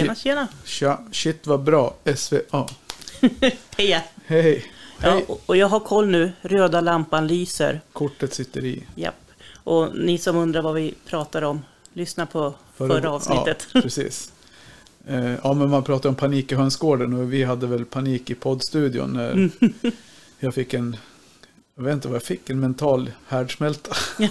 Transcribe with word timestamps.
Tjena, 0.00 0.14
tjena. 0.14 0.48
Tja, 0.64 1.00
shit 1.12 1.46
vad 1.46 1.60
bra. 1.62 1.94
SVA. 2.16 2.66
Heja. 3.76 4.02
Hej. 4.26 4.64
Ja, 5.02 5.10
Hej. 5.10 5.24
och- 5.46 5.56
jag 5.56 5.68
har 5.68 5.80
koll 5.80 6.06
nu. 6.08 6.32
Röda 6.42 6.80
lampan 6.80 7.26
lyser. 7.26 7.80
Kortet 7.92 8.34
sitter 8.34 8.64
i. 8.64 8.82
Japp. 8.94 9.14
Och 9.64 9.96
ni 9.98 10.18
som 10.18 10.36
undrar 10.36 10.62
vad 10.62 10.74
vi 10.74 10.94
pratar 11.06 11.42
om, 11.42 11.62
lyssna 11.92 12.26
på 12.26 12.54
förra, 12.76 13.10
avsnittet. 13.10 13.66
Ja, 13.72 13.80
precis. 13.82 14.32
Eh, 15.06 15.34
Ja, 15.44 15.52
men 15.54 15.70
man 15.70 15.82
pratar 15.82 16.08
om 16.08 16.14
panik 16.14 16.52
i 16.52 16.54
hönsgården 16.54 17.12
och 17.14 17.32
vi 17.32 17.44
hade 17.44 17.66
väl 17.66 17.84
panik 17.84 18.30
i 18.30 18.34
poddstudion 18.34 19.12
när 19.12 19.32
Mm. 19.32 19.50
jag 20.38 20.54
fick 20.54 20.74
en, 20.74 20.96
jag 21.76 21.82
vet 21.84 21.92
inte 21.94 22.08
vad 22.08 22.14
jag 22.14 22.22
fick, 22.22 22.50
en 22.50 22.60
mental 22.60 23.10
härdsmälta. 23.28 23.96
ja, 24.18 24.28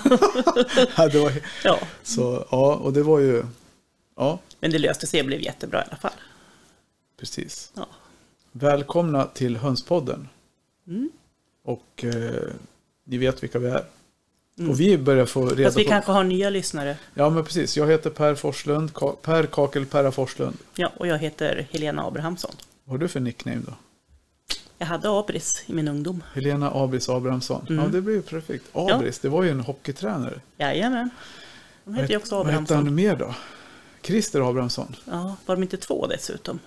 var, 0.97 1.31
Ja, 1.63 1.79
så, 2.03 2.45
ja, 2.51 2.75
och 2.75 2.93
det 2.93 3.03
var 3.03 3.19
ju, 3.19 3.43
ja, 4.15 4.39
men 4.65 4.71
det 4.71 4.79
löste 4.79 5.07
sig 5.07 5.19
och 5.19 5.25
blev 5.25 5.41
jättebra 5.41 5.81
i 5.81 5.83
alla 5.87 5.97
fall. 5.97 6.11
precis. 7.19 7.71
Ja. 7.75 7.87
Välkomna 8.51 9.25
till 9.25 9.57
Hönspodden. 9.57 10.27
Mm. 10.87 11.09
Och 11.63 12.03
eh, 12.03 12.43
ni 13.03 13.17
vet 13.17 13.43
vilka 13.43 13.59
vi 13.59 13.67
är. 13.67 13.85
Och 14.69 14.79
vi 14.79 14.97
börjar 14.97 15.25
få 15.25 15.45
reda 15.45 15.63
Fast 15.69 15.77
vi 15.77 15.83
på... 15.83 15.89
kanske 15.89 16.11
har 16.11 16.23
nya 16.23 16.49
lyssnare. 16.49 16.97
Ja, 17.13 17.29
men 17.29 17.43
precis. 17.43 17.77
Jag 17.77 17.87
heter 17.87 18.09
Per 18.09 18.35
Forslund. 18.35 18.91
Ka- 18.91 19.15
Per 19.21 19.45
Kakel 19.45 19.85
Perra 19.85 20.11
Forslund. 20.11 20.57
Ja, 20.75 20.91
och 20.97 21.07
jag 21.07 21.17
heter 21.17 21.67
Helena 21.71 22.03
Abrahamsson. 22.07 22.51
Vad 22.83 22.93
har 22.93 22.97
du 22.97 23.07
för 23.07 23.19
nickname 23.19 23.61
då? 23.67 23.73
Jag 24.77 24.85
hade 24.87 25.09
Abris 25.19 25.63
i 25.67 25.73
min 25.73 25.87
ungdom. 25.87 26.23
Helena 26.33 26.71
Abris 26.73 27.09
Abrahamsson. 27.09 27.65
Mm. 27.69 27.83
Ja, 27.85 27.89
det 27.91 28.01
blir 28.01 28.15
ju 28.15 28.21
perfekt. 28.21 28.65
Abris, 28.73 29.19
det 29.19 29.29
var 29.29 29.43
ju 29.43 29.49
en 29.49 29.59
hockeytränare. 29.59 30.39
Jajamän. 30.57 31.09
De 31.85 31.95
heter 31.95 32.09
ju 32.09 32.17
också 32.17 32.35
Vad 32.35 32.45
hette 32.45 32.57
Abrahamsson. 32.57 32.77
han 32.85 32.95
mer 32.95 33.15
då? 33.15 33.35
Christer 34.05 34.49
Abrahamsson? 34.49 34.95
Ja, 35.05 35.35
var 35.45 35.55
de 35.55 35.61
inte 35.63 35.77
två 35.77 36.07
dessutom? 36.07 36.59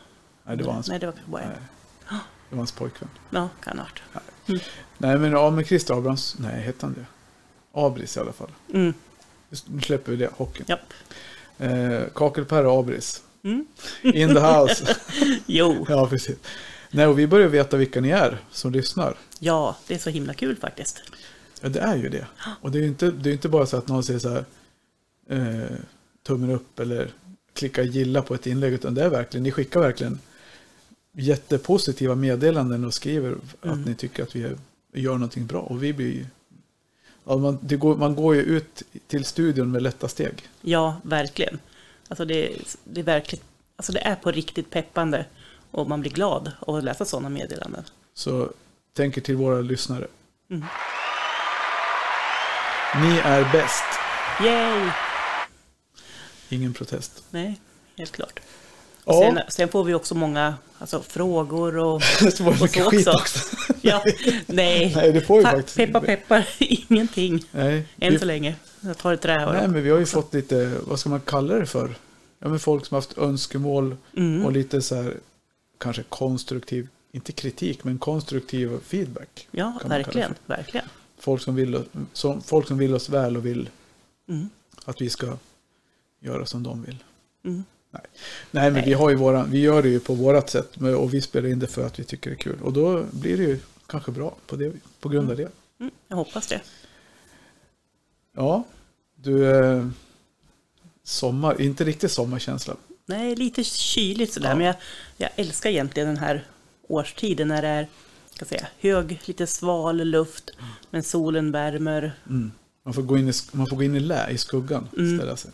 Nej, 0.45 0.57
det 0.57 0.65
var 0.65 0.73
hans, 0.73 0.89
Nej, 0.89 0.99
det 0.99 1.07
var 1.07 1.15
bara 1.27 1.43
en. 1.43 1.49
nej, 1.49 2.21
det 2.49 2.55
var 2.55 2.57
hans 2.59 2.73
pojkvän. 2.73 3.09
Ja, 3.31 3.49
kan 3.63 3.79
ha 3.79 3.85
varit. 3.85 4.63
Nej, 4.99 5.19
men 5.19 5.33
ja, 5.33 5.51
men 5.51 5.65
Christer 5.65 5.95
Abrahamsson. 5.95 6.43
Nej, 6.43 6.61
hette 6.63 6.87
han 6.87 6.95
det? 6.95 7.07
Abris 7.73 8.17
i 8.17 8.21
alla 8.21 8.33
fall. 8.33 8.51
Mm, 8.75 8.95
Nu 9.69 9.81
släpper 9.81 10.11
vi 10.13 10.17
det, 10.19 10.31
hockeyn. 10.37 10.65
japp. 10.69 10.93
Eh, 11.59 12.01
Kakel 12.15 12.45
Perra 12.45 12.79
Abris. 12.81 13.23
Mm. 13.43 13.67
In 14.03 14.35
the 14.35 14.41
house. 14.41 14.97
Jo, 15.47 15.87
ja, 15.89 16.07
precis. 16.09 16.37
Nej, 16.91 17.07
och 17.07 17.19
vi 17.19 17.27
börjar 17.27 17.49
veta 17.49 17.77
vilka 17.77 18.01
ni 18.01 18.11
är 18.11 18.39
som 18.51 18.73
lyssnar. 18.73 19.15
ja, 19.39 19.77
det 19.87 19.95
är 19.95 19.99
så 19.99 20.11
himla 20.11 20.35
kul 20.35 20.57
faktiskt. 20.57 21.03
Ja, 21.61 21.69
det 21.69 21.81
är 21.81 21.97
ju 21.97 22.09
det. 22.09 22.27
Och 22.61 22.71
det 22.71 22.79
är 22.79 22.83
ju 22.83 22.89
inte, 22.89 23.11
det 23.11 23.31
är 23.31 23.33
inte 23.33 23.49
bara 23.49 23.67
så 23.67 23.77
att 23.77 23.89
någon 23.89 24.03
säger 24.05 24.19
så 24.21 24.29
här 24.29 24.45
eh, 25.31 25.77
tummen 26.27 26.51
upp 26.51 26.81
eller 26.81 27.11
klicka 27.59 27.83
gilla 27.83 28.23
på 28.23 28.35
ett 28.35 28.47
inlägg, 28.47 28.73
utan 28.73 28.95
det 28.95 29.05
är 29.05 29.09
verkligen, 29.09 29.45
ni 29.45 29.51
skickar 29.51 29.81
verkligen 29.81 30.19
jättepositiva 31.13 32.15
meddelanden 32.15 32.85
och 32.85 32.95
skriver 32.95 33.37
att 33.61 33.87
ni 33.87 33.95
tycker 33.95 34.23
att 34.23 34.37
vi 34.37 34.57
gör 34.93 35.13
någonting 35.13 35.47
bra. 35.47 35.61
Och 35.61 35.83
vi 35.83 35.93
blir 35.93 36.27
ja, 37.25 37.37
man, 37.37 37.59
går, 37.63 37.97
man 37.97 38.15
går 38.15 38.35
ju 38.35 38.43
ut 38.43 38.83
till 39.07 39.25
studion 39.25 39.71
med 39.71 39.83
lätta 39.83 40.09
steg. 40.09 40.49
Ja, 40.61 41.01
verkligen. 41.03 41.59
Alltså 42.09 42.25
det, 42.25 42.57
det 42.85 43.01
är 43.01 43.05
verkligt, 43.05 43.43
alltså 43.77 43.93
det 43.93 44.01
är 44.01 44.15
på 44.15 44.31
riktigt 44.31 44.71
peppande 44.71 45.27
och 45.71 45.89
man 45.89 46.01
blir 46.01 46.11
glad 46.11 46.53
av 46.61 46.75
att 46.75 46.85
läsa 46.85 47.05
sådana 47.05 47.29
meddelanden. 47.29 47.85
Så 48.15 48.53
tänker 48.93 49.21
till 49.21 49.37
våra 49.37 49.61
lyssnare. 49.61 50.07
Mm. 50.51 50.65
Ni 53.03 53.19
är 53.19 53.53
bäst. 53.53 53.85
Yay! 54.45 55.08
Ingen 56.49 56.73
protest. 56.75 57.23
Nej, 57.31 57.61
helt 57.97 58.13
klart. 58.13 58.41
Ja. 59.05 59.13
Sen, 59.21 59.41
sen 59.49 59.69
får 59.69 59.85
vi 59.85 59.95
också 59.95 60.15
många 60.15 60.55
alltså, 60.79 61.03
frågor 61.03 61.77
och, 61.79 62.03
Det 62.21 62.41
var 62.41 62.53
och 62.53 62.61
mycket 62.63 62.83
så 62.85 62.89
också. 62.89 63.11
också. 63.11 63.57
Ja, 63.81 64.03
nej, 64.47 64.93
Nej, 64.97 65.13
det 65.13 65.21
får 65.21 65.39
vi 65.39 65.45
Fa- 65.45 65.51
faktiskt. 65.51 65.77
Peppar 65.77 66.01
peppar, 66.01 66.49
ingenting. 66.59 67.45
Nej, 67.53 67.87
Än 68.01 68.13
vi- 68.13 68.19
så 68.19 68.25
länge. 68.25 68.57
Jag 68.81 68.99
tar 68.99 69.13
ett 69.13 69.21
trä 69.21 69.37
Nej, 69.37 69.65
och 69.65 69.71
men 69.71 69.83
vi 69.83 69.91
har 69.91 69.99
ju 69.99 70.07
fått 70.07 70.35
lite, 70.35 70.75
vad 70.87 70.99
ska 71.01 71.09
man 71.11 71.21
kalla 71.21 71.55
det 71.55 71.67
för? 71.67 71.95
Ja, 72.39 72.49
men 72.49 72.59
folk 72.61 72.87
som 72.87 72.95
har 72.95 73.01
haft 73.03 73.19
önskemål 73.19 73.97
Mm. 74.17 74.45
och 74.47 74.53
lite 74.53 74.83
så 74.83 74.95
här, 74.95 75.15
kanske 75.79 76.03
konstruktiv, 76.03 76.89
inte 77.13 77.33
kritik, 77.33 77.85
men 77.85 77.99
konstruktiv 77.99 78.79
feedback. 78.87 79.49
Ja, 79.51 79.79
det 79.83 79.89
verkligen, 79.89 80.35
verkligen. 80.47 80.87
Folk 81.19 81.43
som, 81.43 81.55
vill, 81.55 81.83
som, 82.13 82.43
folk 82.43 82.69
som 82.69 82.79
vill 82.79 82.95
oss 82.95 83.09
väl 83.09 83.37
och 83.37 83.47
vill 83.47 83.69
Mm. 84.29 84.49
att 84.85 85.01
vi 85.01 85.11
ska 85.11 85.37
göra 86.21 86.47
som 86.47 86.63
de 86.63 86.83
vill. 86.83 87.05
Mm. 87.45 87.65
Nej, 87.91 88.03
Nej 88.51 88.65
men 88.65 88.73
Nej. 88.73 88.85
vi, 88.85 88.93
har 88.93 89.11
ju 89.11 89.17
våran, 89.17 89.51
vi 89.51 89.59
gör 89.61 89.83
det 89.83 89.89
ju 89.89 90.01
på 90.01 90.15
vårat 90.15 90.51
sätt 90.51 90.77
och 90.77 91.15
vi 91.15 91.21
spelar 91.21 91.49
in 91.49 91.59
det 91.59 91.67
för 91.67 91.87
att 91.87 91.99
vi 91.99 92.05
tycker 92.05 92.31
det 92.31 92.35
är 92.35 92.39
kul. 92.39 92.63
Och 92.63 92.73
då 92.73 93.05
blir 93.11 93.37
det 93.37 93.43
ju 93.43 93.59
kanske 93.87 94.11
bra 94.11 94.35
på, 94.47 94.57
det, 94.57 94.73
på 95.01 95.09
grund 95.09 95.31
av 95.31 95.37
det. 95.37 95.49
Mm, 95.81 95.93
jag 96.09 96.17
hoppas 96.17 96.47
det. 96.47 96.61
Ja, 98.37 98.65
du, 99.15 99.51
eh, 99.51 99.89
sommar, 101.03 101.61
inte 101.61 101.85
riktigt 101.85 102.13
sommarkänsla. 102.13 102.77
Nej, 103.07 103.37
lite 103.37 103.65
kyligt 103.65 104.33
sådär, 104.33 104.49
Ja. 104.49 104.57
men 104.57 104.67
jag, 104.67 104.75
jag 105.17 105.31
älskar 105.37 105.71
egentligen 105.71 106.09
den 106.09 106.17
här 106.17 106.47
årstiden 106.89 107.49
när 107.49 107.63
det 107.63 107.69
är 107.69 107.89
ska 108.39 108.45
säga, 108.45 108.67
hög, 108.79 109.21
lite 109.25 109.47
sval 109.47 109.97
luft, 109.97 110.51
men 110.91 111.03
solen 111.03 111.53
värmer. 111.53 112.19
Mm. 112.29 112.53
Man, 112.85 112.95
får 112.95 113.03
gå 113.03 113.19
in 113.19 113.29
i, 113.29 113.33
man 113.53 113.67
får 113.67 113.77
gå 113.77 113.83
in 113.83 113.95
i 113.95 114.01
lä, 114.01 114.31
i 114.31 114.39
skuggan. 114.39 114.89
Mm. 114.97 115.19
Ställa 115.19 115.37
sig. 115.37 115.51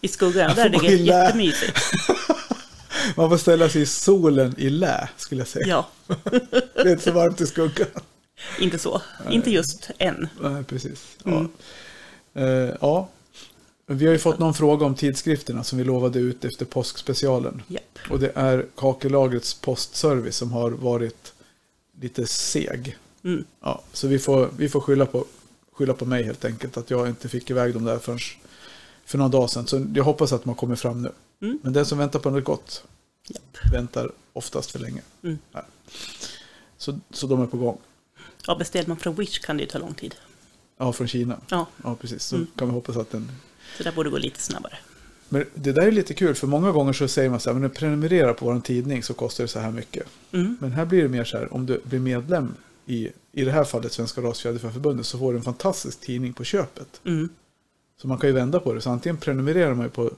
I 0.00 0.08
skuggan, 0.08 0.56
där 0.56 0.68
gå 0.68 0.78
det 0.78 0.94
jättemysigt. 0.94 1.80
Man 3.16 3.30
får 3.30 3.36
ställa 3.36 3.68
sig 3.68 3.82
i 3.82 3.86
solen 3.86 4.54
i 4.58 4.70
lä, 4.70 5.08
skulle 5.16 5.40
jag 5.40 5.48
säga. 5.48 5.66
Ja, 5.66 5.88
Det 6.74 6.80
är 6.80 6.90
inte 6.92 7.04
så 7.04 7.12
varmt 7.12 7.40
i 7.40 7.46
skuggan. 7.46 7.88
inte 8.60 8.78
så. 8.78 9.02
Inte 9.30 9.50
just 9.50 9.90
än. 9.98 10.28
Nej, 10.40 10.64
precis. 10.64 11.16
Ja. 11.24 11.30
Mm. 11.30 11.50
Eh, 12.34 12.76
ja. 12.80 13.08
Vi 13.86 14.06
har 14.06 14.12
ju 14.12 14.18
fått 14.18 14.38
någon 14.38 14.54
fråga 14.54 14.86
om 14.86 14.94
tidskrifterna 14.94 15.64
som 15.64 15.78
vi 15.78 15.84
lovade 15.84 16.18
ut 16.18 16.44
efter 16.44 16.64
påskspecialen. 16.64 17.62
Japp. 17.68 17.98
Och 18.10 18.18
det 18.20 18.32
är 18.34 18.66
Kakelagrets 18.76 19.54
postservice 19.54 20.36
som 20.36 20.52
har 20.52 20.70
varit 20.70 21.32
lite 22.00 22.26
seg. 22.26 22.96
Mm. 23.24 23.44
Ja, 23.60 23.82
så 23.92 24.08
vi 24.08 24.18
får, 24.18 24.50
vi 24.56 24.68
får 24.68 24.80
skylla, 24.80 25.06
på, 25.06 25.24
skylla 25.74 25.94
på 25.94 26.04
mig 26.04 26.22
helt 26.24 26.44
enkelt. 26.44 26.76
Att 26.76 26.90
jag 26.90 27.08
inte 27.08 27.28
fick 27.28 27.50
iväg 27.50 27.74
dem 27.74 27.84
där 27.84 27.98
förrän 27.98 28.18
för 29.04 29.18
några 29.18 29.28
dagar 29.28 29.46
sedan. 29.46 29.66
Så 29.66 29.86
jag 29.94 30.04
hoppas 30.04 30.32
att 30.32 30.44
man 30.44 30.54
kommer 30.54 30.76
fram 30.76 31.02
nu. 31.02 31.12
Mm. 31.42 31.58
Men 31.62 31.72
den 31.72 31.86
som 31.86 31.98
väntar 31.98 32.18
på 32.18 32.30
något 32.30 32.44
gott 32.44 32.84
Japp. 33.28 33.72
väntar 33.74 34.10
oftast 34.32 34.70
för 34.70 34.78
länge. 34.78 35.02
Mm. 35.22 35.38
Så, 36.78 36.98
så 37.10 37.26
de 37.26 37.42
är 37.42 37.46
på 37.46 37.56
gång. 37.56 37.78
Ja, 38.46 38.54
beställer 38.56 38.88
man 38.88 38.96
från 38.96 39.14
Wish 39.14 39.38
kan 39.38 39.56
det 39.56 39.62
ju 39.62 39.68
ta 39.68 39.78
lång 39.78 39.94
tid. 39.94 40.14
Ja, 40.78 40.92
från 40.92 41.08
Kina. 41.08 41.36
Ja, 41.48 41.66
Ja, 41.84 41.96
precis. 42.00 42.22
Så 42.24 42.36
Mm. 42.36 42.48
kan 42.56 42.68
vi 42.68 42.74
hoppas 42.74 42.96
att 42.96 43.10
den... 43.10 43.30
så 43.76 43.82
det 43.82 43.92
borde 43.94 44.10
gå 44.10 44.18
lite 44.18 44.40
snabbare. 44.40 44.78
Men 45.28 45.44
det 45.54 45.72
där 45.72 45.82
är 45.82 45.92
lite 45.92 46.14
kul, 46.14 46.34
för 46.34 46.46
många 46.46 46.72
gånger 46.72 46.92
så 46.92 47.08
säger 47.08 47.30
man 47.30 47.40
så 47.40 47.52
här, 47.52 47.58
men 47.58 47.70
prenumerera 47.70 48.34
på 48.34 48.44
vår 48.46 48.60
tidning 48.60 49.02
så 49.02 49.14
kostar 49.14 49.44
det 49.44 49.48
så 49.48 49.58
här 49.58 49.70
mycket. 49.70 50.06
Mm. 50.32 50.56
Men 50.60 50.72
här 50.72 50.84
blir 50.84 51.02
det 51.02 51.08
mer 51.08 51.24
så 51.24 51.38
här, 51.38 51.54
om 51.54 51.66
du 51.66 51.80
blir 51.84 51.98
medlem 52.00 52.54
i, 52.86 53.10
i 53.32 53.44
det 53.44 53.50
här 53.50 53.64
fallet 53.64 53.92
Svenska 53.92 54.20
Rasfjäderfäförbundet 54.20 55.06
så 55.06 55.18
får 55.18 55.32
du 55.32 55.38
en 55.38 55.44
fantastisk 55.44 56.00
tidning 56.00 56.32
på 56.32 56.44
köpet. 56.44 57.00
Mm. 57.04 57.28
Så 57.96 58.08
man 58.08 58.18
kan 58.18 58.28
ju 58.28 58.34
vända 58.34 58.60
på 58.60 58.72
det. 58.74 58.80
Så 58.80 58.90
antingen 58.90 59.16
prenumererar 59.16 59.74
man 59.74 59.86
ju 59.86 59.90
på 59.90 60.10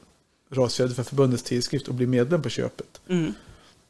Rasfjäderfäförbundets 0.51 1.43
tidskrift 1.43 1.89
och 1.89 1.95
blir 1.95 2.07
medlem 2.07 2.43
på 2.43 2.49
köpet. 2.49 3.01
Mm. 3.09 3.33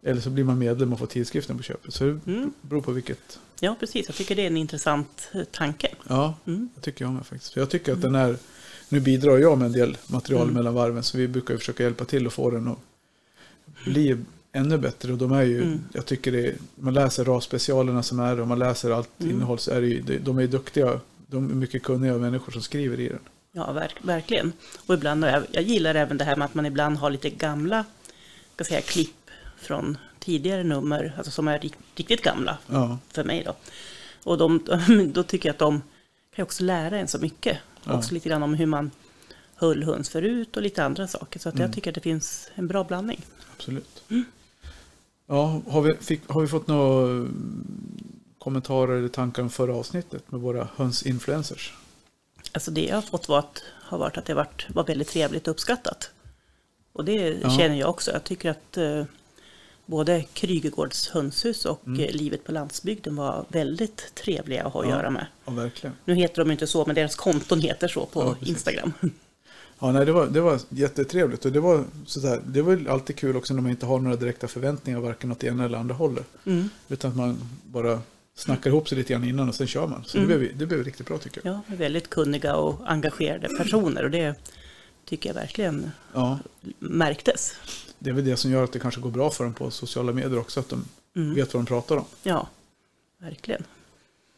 Eller 0.02 0.20
så 0.20 0.30
blir 0.30 0.44
man 0.44 0.58
medlem 0.58 0.92
och 0.92 0.98
får 0.98 1.06
tidskriften 1.06 1.56
på 1.56 1.62
köpet. 1.62 1.94
Så 1.94 2.04
det 2.04 2.20
Mm. 2.26 2.52
beror 2.60 2.80
på 2.80 2.92
vilket. 2.92 3.38
Ja, 3.60 3.76
precis. 3.80 4.06
Jag 4.08 4.16
tycker 4.16 4.36
det 4.36 4.42
är 4.42 4.46
en 4.46 4.56
intressant 4.56 5.28
eh, 5.34 5.42
tanke. 5.44 5.94
Ja, 6.08 6.34
Mm. 6.46 6.68
det 6.74 6.80
tycker 6.80 7.04
jag 7.04 7.14
med 7.14 7.26
faktiskt. 7.26 7.56
Jag 7.56 7.70
tycker 7.70 7.92
att 7.92 8.02
den 8.02 8.14
är, 8.14 8.36
nu 8.88 9.00
bidrar 9.00 9.38
jag 9.38 9.58
med 9.58 9.66
en 9.66 9.72
del 9.72 9.98
material 10.06 10.42
Mm. 10.42 10.54
mellan 10.54 10.74
varven. 10.74 11.02
Så 11.02 11.18
vi 11.18 11.28
brukar 11.28 11.56
försöka 11.56 11.82
hjälpa 11.82 12.04
till 12.04 12.26
att 12.26 12.32
få 12.32 12.50
den 12.50 12.68
att 12.68 12.78
bli 13.84 14.16
ännu 14.56 14.78
bättre. 14.78 15.12
Och 15.12 15.18
de 15.18 15.32
är 15.32 15.42
ju, 15.42 15.62
Mm. 15.62 15.80
jag 15.92 16.06
tycker 16.06 16.32
det 16.32 16.54
man 16.74 16.94
läser 16.94 17.24
rasspecialerna 17.24 18.02
som 18.02 18.20
är 18.20 18.40
och 18.40 18.48
man 18.48 18.58
läser 18.58 18.90
allt 18.90 19.10
Mm. 19.20 19.32
innehåll 19.34 19.58
så 19.58 19.70
är 19.70 19.80
det 19.80 19.86
ju, 19.86 20.18
de- 20.18 20.38
är 20.38 20.42
ju 20.42 20.48
duktiga. 20.48 21.00
De 21.26 21.50
är 21.50 21.54
mycket 21.54 21.82
kunniga 21.82 22.14
människor 22.18 22.52
som 22.52 22.62
skriver 22.62 23.00
i 23.00 23.08
den. 23.08 23.18
Ja, 23.52 23.72
verk, 23.72 23.94
verkligen. 24.02 24.52
Och 24.86 24.94
ibland, 24.94 25.24
jag, 25.24 25.42
jag 25.52 25.62
gillar 25.62 25.94
även 25.94 26.18
det 26.18 26.24
här 26.24 26.36
med 26.36 26.44
att 26.44 26.54
man 26.54 26.66
ibland 26.66 26.96
har 26.96 27.10
lite 27.10 27.30
gamla 27.30 27.84
ska 28.54 28.64
säga, 28.64 28.80
klipp 28.80 29.30
från 29.58 29.98
tidigare 30.18 30.64
nummer, 30.64 31.14
alltså 31.16 31.30
som 31.32 31.48
är 31.48 31.58
rikt- 31.58 31.78
riktigt 31.94 32.22
gamla 32.22 32.58
Ja, 32.66 32.98
för 33.12 33.24
mig 33.24 33.42
då. 33.46 33.54
Och 34.22 34.38
de, 34.38 34.60
då 35.14 35.22
tycker 35.22 35.48
jag 35.48 35.54
att 35.54 35.58
de 35.58 35.82
kan 36.36 36.42
också 36.42 36.64
lära 36.64 36.98
en 36.98 37.08
så 37.08 37.18
mycket. 37.18 37.58
Ja. 37.84 37.94
Också 37.98 38.14
lite 38.14 38.28
grann 38.28 38.42
om 38.42 38.54
hur 38.54 38.66
man 38.66 38.90
höll 39.54 39.82
höns 39.82 40.08
förut 40.08 40.56
och 40.56 40.62
lite 40.62 40.84
andra 40.84 41.06
saker. 41.06 41.40
Så 41.40 41.48
att 41.48 41.54
Mm. 41.54 41.66
jag 41.66 41.74
tycker 41.74 41.90
att 41.90 41.94
det 41.94 42.00
finns 42.00 42.50
en 42.54 42.66
bra 42.66 42.84
blandning. 42.84 43.24
absolut. 43.56 44.02
Mm. 44.10 44.24
Ja, 45.26 45.60
har 45.68 45.82
vi, 45.82 45.94
fick, 45.94 46.28
har 46.28 46.40
vi 46.40 46.46
fått 46.46 46.66
några 46.66 47.10
mm, 47.10 48.12
kommentarer 48.38 48.96
eller 48.96 49.08
tankar 49.08 49.42
om 49.42 49.50
förra 49.50 49.74
avsnittet 49.74 50.32
med 50.32 50.40
våra 50.40 50.68
hönsinfluencers? 50.76 51.74
Alltså 52.52 52.70
det 52.70 52.84
jag 52.86 52.94
har 52.96 53.02
fått 53.02 53.28
var 53.28 53.38
att, 53.38 53.62
har 53.68 53.98
varit 53.98 54.16
att 54.18 54.24
det 54.26 54.34
varit, 54.34 54.66
var 54.68 54.84
väldigt 54.84 55.08
trevligt 55.08 55.48
och 55.48 55.50
uppskattat. 55.52 56.10
Och 56.92 57.04
det 57.04 57.38
Ja. 57.42 57.50
känner 57.50 57.76
jag 57.76 57.90
också. 57.90 58.12
Jag 58.12 58.24
tycker 58.24 58.50
att 58.50 58.76
eh, 58.76 59.04
både 59.86 60.22
Krygegårds 60.32 61.08
hönshus 61.08 61.64
och 61.64 61.86
Mm. 61.86 62.00
eh, 62.00 62.10
livet 62.10 62.44
på 62.44 62.52
landsbygden 62.52 63.16
var 63.16 63.44
väldigt 63.48 64.14
trevliga 64.14 64.64
att 64.64 64.72
ha 64.72 64.80
att 64.82 64.88
Ja. 64.88 64.96
göra 64.96 65.10
med. 65.10 65.26
Ja. 65.44 65.90
Nu 66.04 66.14
heter 66.14 66.44
de 66.44 66.50
inte 66.50 66.66
så, 66.66 66.84
men 66.86 66.94
deras 66.94 67.14
konton 67.16 67.60
heter 67.60 67.88
så 67.88 68.06
på. 68.06 68.36
Instagram. 68.40 68.92
Ja, 69.78 69.92
nej, 69.92 70.06
det, 70.06 70.12
var, 70.12 70.26
det 70.26 70.40
var 70.40 70.60
jättetrevligt 70.68 71.44
och 71.44 71.52
det 71.52 71.60
var, 71.60 71.84
sådär, 72.06 72.40
det 72.46 72.62
var 72.62 72.86
alltid 72.88 73.16
kul 73.16 73.36
också 73.36 73.54
när 73.54 73.62
man 73.62 73.70
inte 73.70 73.86
har 73.86 73.98
några 73.98 74.16
direkta 74.16 74.48
förväntningar 74.48 75.00
varken 75.00 75.32
åt 75.32 75.44
ena 75.44 75.64
eller 75.64 75.78
andra 75.78 75.94
hållet. 75.94 76.26
Mm. 76.44 76.68
Utan 76.88 77.10
att 77.10 77.16
man 77.16 77.38
bara 77.64 78.00
snackar 78.34 78.70
ihop 78.70 78.88
sig 78.88 78.98
lite 78.98 79.12
grann 79.12 79.24
innan 79.24 79.48
och 79.48 79.54
sen 79.54 79.66
kör 79.66 79.86
man. 79.86 80.04
Så 80.04 80.18
Mm. 80.18 80.28
det, 80.30 80.38
blev, 80.38 80.58
det 80.58 80.66
blev 80.66 80.84
riktigt 80.84 81.06
bra 81.06 81.18
tycker 81.18 81.40
jag. 81.44 81.54
Ja, 81.68 81.76
väldigt 81.76 82.10
kunniga 82.10 82.54
och 82.56 82.80
engagerade 82.86 83.48
personer 83.58 84.04
och 84.04 84.10
det 84.10 84.34
tycker 85.04 85.28
jag 85.30 85.34
verkligen 85.34 85.90
Ja, 86.12 86.38
märktes. 86.78 87.54
det 87.98 88.10
är 88.10 88.14
väl 88.14 88.24
det 88.24 88.36
som 88.36 88.50
gör 88.50 88.64
att 88.64 88.72
det 88.72 88.78
kanske 88.78 89.00
går 89.00 89.10
bra 89.10 89.30
för 89.30 89.44
dem 89.44 89.54
på 89.54 89.70
sociala 89.70 90.12
medier 90.12 90.38
också. 90.38 90.60
Att 90.60 90.68
de 90.68 90.84
Mm. 91.16 91.34
vet 91.34 91.54
vad 91.54 91.62
de 91.62 91.66
pratar 91.66 91.96
om. 91.96 92.04
Ja, 92.22 92.48
verkligen. 93.20 93.62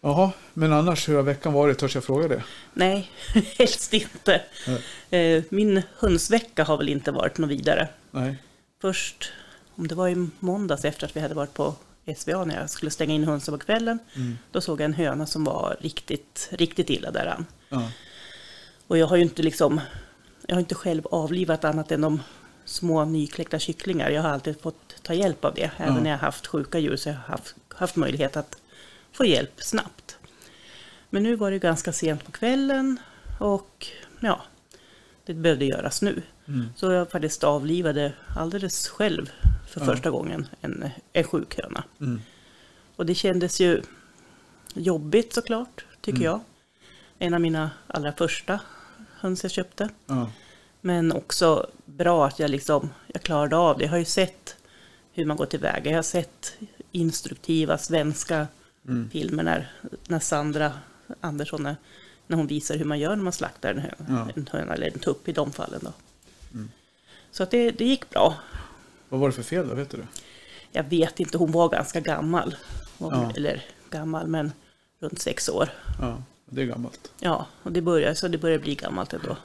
Jaha, 0.00 0.30
men 0.54 0.72
annars 0.72 1.08
hur 1.08 1.16
har 1.16 1.22
veckan 1.22 1.52
varit? 1.52 1.78
Törs 1.78 1.94
jag 1.94 2.04
fråga 2.04 2.28
det? 2.28 2.42
Nej, 2.74 3.10
helst 3.58 3.94
inte. 3.94 4.42
Nej. 5.10 5.34
Eh, 5.36 5.42
Min 5.50 5.82
hönsvecka 5.98 6.64
har 6.64 6.76
väl 6.76 6.88
inte 6.88 7.10
varit 7.12 7.38
något 7.38 7.50
vidare. 7.50 7.88
Nej. 8.10 8.36
Först, 8.80 9.32
om 9.74 9.88
det 9.88 9.94
var 9.94 10.08
i 10.08 10.28
måndags 10.38 10.84
efter 10.84 11.06
att 11.06 11.16
vi 11.16 11.20
hade 11.20 11.34
varit 11.34 11.54
på 11.54 11.74
SVA 12.16 12.44
när 12.44 12.60
jag 12.60 12.70
skulle 12.70 12.90
stänga 12.90 13.14
in 13.14 13.24
hönsen 13.24 13.58
på 13.58 13.64
kvällen, 13.64 13.98
Mm. 14.16 14.38
då 14.52 14.60
såg 14.60 14.80
jag 14.80 14.84
en 14.84 14.94
höna 14.94 15.26
som 15.26 15.44
var 15.44 15.76
riktigt, 15.80 16.48
riktigt 16.52 16.90
illa 16.90 17.10
däran. 17.10 17.46
Ja. 17.68 17.90
Och 18.86 18.98
jag 18.98 19.06
har 19.06 19.16
ju 19.16 19.22
inte 19.22 19.42
liksom, 19.42 19.80
jag 20.46 20.54
har 20.56 20.60
inte 20.60 20.74
själv 20.74 21.06
avlivat 21.06 21.64
annat 21.64 21.92
än 21.92 22.00
de 22.00 22.22
små 22.64 23.04
nykläckta 23.04 23.58
kycklingar. 23.58 24.10
Jag 24.10 24.22
har 24.22 24.30
alltid 24.30 24.60
fått 24.60 24.94
ta 25.02 25.14
hjälp 25.14 25.44
av 25.44 25.54
det. 25.54 25.70
Även 25.76 25.94
Ja. 25.94 26.00
när 26.02 26.10
jag 26.10 26.18
har 26.18 26.26
haft 26.26 26.46
sjuka 26.46 26.78
djur 26.78 26.96
så 26.96 27.08
har 27.10 27.14
jag 27.14 27.20
haft, 27.22 27.54
haft 27.68 27.96
möjlighet 27.96 28.36
att 28.36 28.56
få 29.18 29.24
hjälp 29.24 29.52
snabbt. 29.62 30.16
Men 31.10 31.22
nu 31.22 31.36
var 31.36 31.50
det 31.50 31.58
ganska 31.58 31.92
sent 31.92 32.24
på 32.24 32.32
kvällen 32.32 33.00
och 33.40 33.86
ja, 34.20 34.42
det 35.26 35.34
behövde 35.34 35.64
göras 35.64 36.02
nu. 36.02 36.22
Mm. 36.48 36.66
Så 36.76 36.90
jag 36.92 37.10
faktiskt 37.10 37.44
avlivade 37.44 38.12
alldeles 38.36 38.88
själv 38.88 39.30
för 39.68 39.80
Ja. 39.80 39.86
första 39.86 40.10
gången 40.10 40.46
en, 40.60 40.90
en 41.12 41.24
sjuk 41.24 41.58
höna. 41.62 41.84
Mm. 42.00 42.20
Och 42.96 43.06
det 43.06 43.14
kändes 43.14 43.60
ju 43.60 43.82
jobbigt 44.74 45.32
såklart, 45.32 45.84
tycker 46.00 46.18
Mm. 46.18 46.24
jag. 46.26 46.40
En 47.18 47.34
av 47.34 47.40
mina 47.40 47.70
allra 47.86 48.12
första 48.12 48.60
höns 49.20 49.42
jag 49.42 49.52
köpte. 49.52 49.88
Ja. 50.06 50.30
Men 50.80 51.12
också 51.12 51.70
bra 51.84 52.26
att 52.26 52.38
jag 52.38 52.50
liksom, 52.50 52.90
jag 53.06 53.22
klarade 53.22 53.56
av 53.56 53.78
det. 53.78 53.84
Jag 53.84 53.90
har 53.90 53.98
ju 53.98 54.04
sett 54.04 54.56
hur 55.12 55.24
man 55.24 55.36
går 55.36 55.46
tillväga. 55.46 55.90
Jag 55.90 55.98
har 55.98 56.02
sett 56.02 56.54
instruktiva 56.92 57.78
svenska 57.78 58.46
Mm. 58.88 59.10
filmer 59.10 59.42
när, 59.42 59.72
när 60.06 60.18
Sandra 60.18 60.72
Andersson, 61.20 61.66
är- 61.66 61.76
när 62.26 62.36
hon 62.36 62.46
visar 62.46 62.76
hur 62.76 62.84
man 62.84 62.98
gör 62.98 63.16
när 63.16 63.22
man 63.24 63.32
slaktar 63.32 63.70
en 63.74 63.78
höna, 63.78 63.94
Ja. 64.08 64.28
en 64.36 64.48
höna 64.52 64.74
eller 64.74 64.86
en 64.92 64.98
tupp 64.98 65.28
i 65.28 65.32
de 65.32 65.52
fallen. 65.52 65.80
Då. 65.82 65.92
Mm. 66.54 66.70
Så 67.30 67.42
att 67.42 67.50
det, 67.50 67.70
det 67.70 67.84
gick 67.84 68.10
bra. 68.10 68.34
Vad 69.08 69.20
var 69.20 69.28
det 69.28 69.32
för 69.34 69.42
fel 69.42 69.68
då? 69.68 69.74
Vet 69.74 69.90
du? 69.90 69.98
Jag 70.72 70.84
vet 70.84 71.20
inte, 71.20 71.38
hon 71.38 71.52
var 71.52 71.68
ganska 71.68 72.00
gammal. 72.00 72.54
Var- 72.98 73.12
Ja. 73.12 73.32
Eller 73.36 73.64
gammal, 73.90 74.26
men 74.26 74.52
runt 75.00 75.18
sex 75.20 75.48
år. 75.48 75.68
Ja, 76.00 76.22
det 76.46 76.62
är 76.62 76.66
gammalt. 76.66 77.12
Ja, 77.20 77.46
och 77.62 77.72
det 77.72 77.80
börjar, 77.80 78.14
så 78.14 78.28
det 78.28 78.38
börjar 78.38 78.58
bli 78.58 78.74
gammalt 78.74 79.12
ändå. 79.12 79.36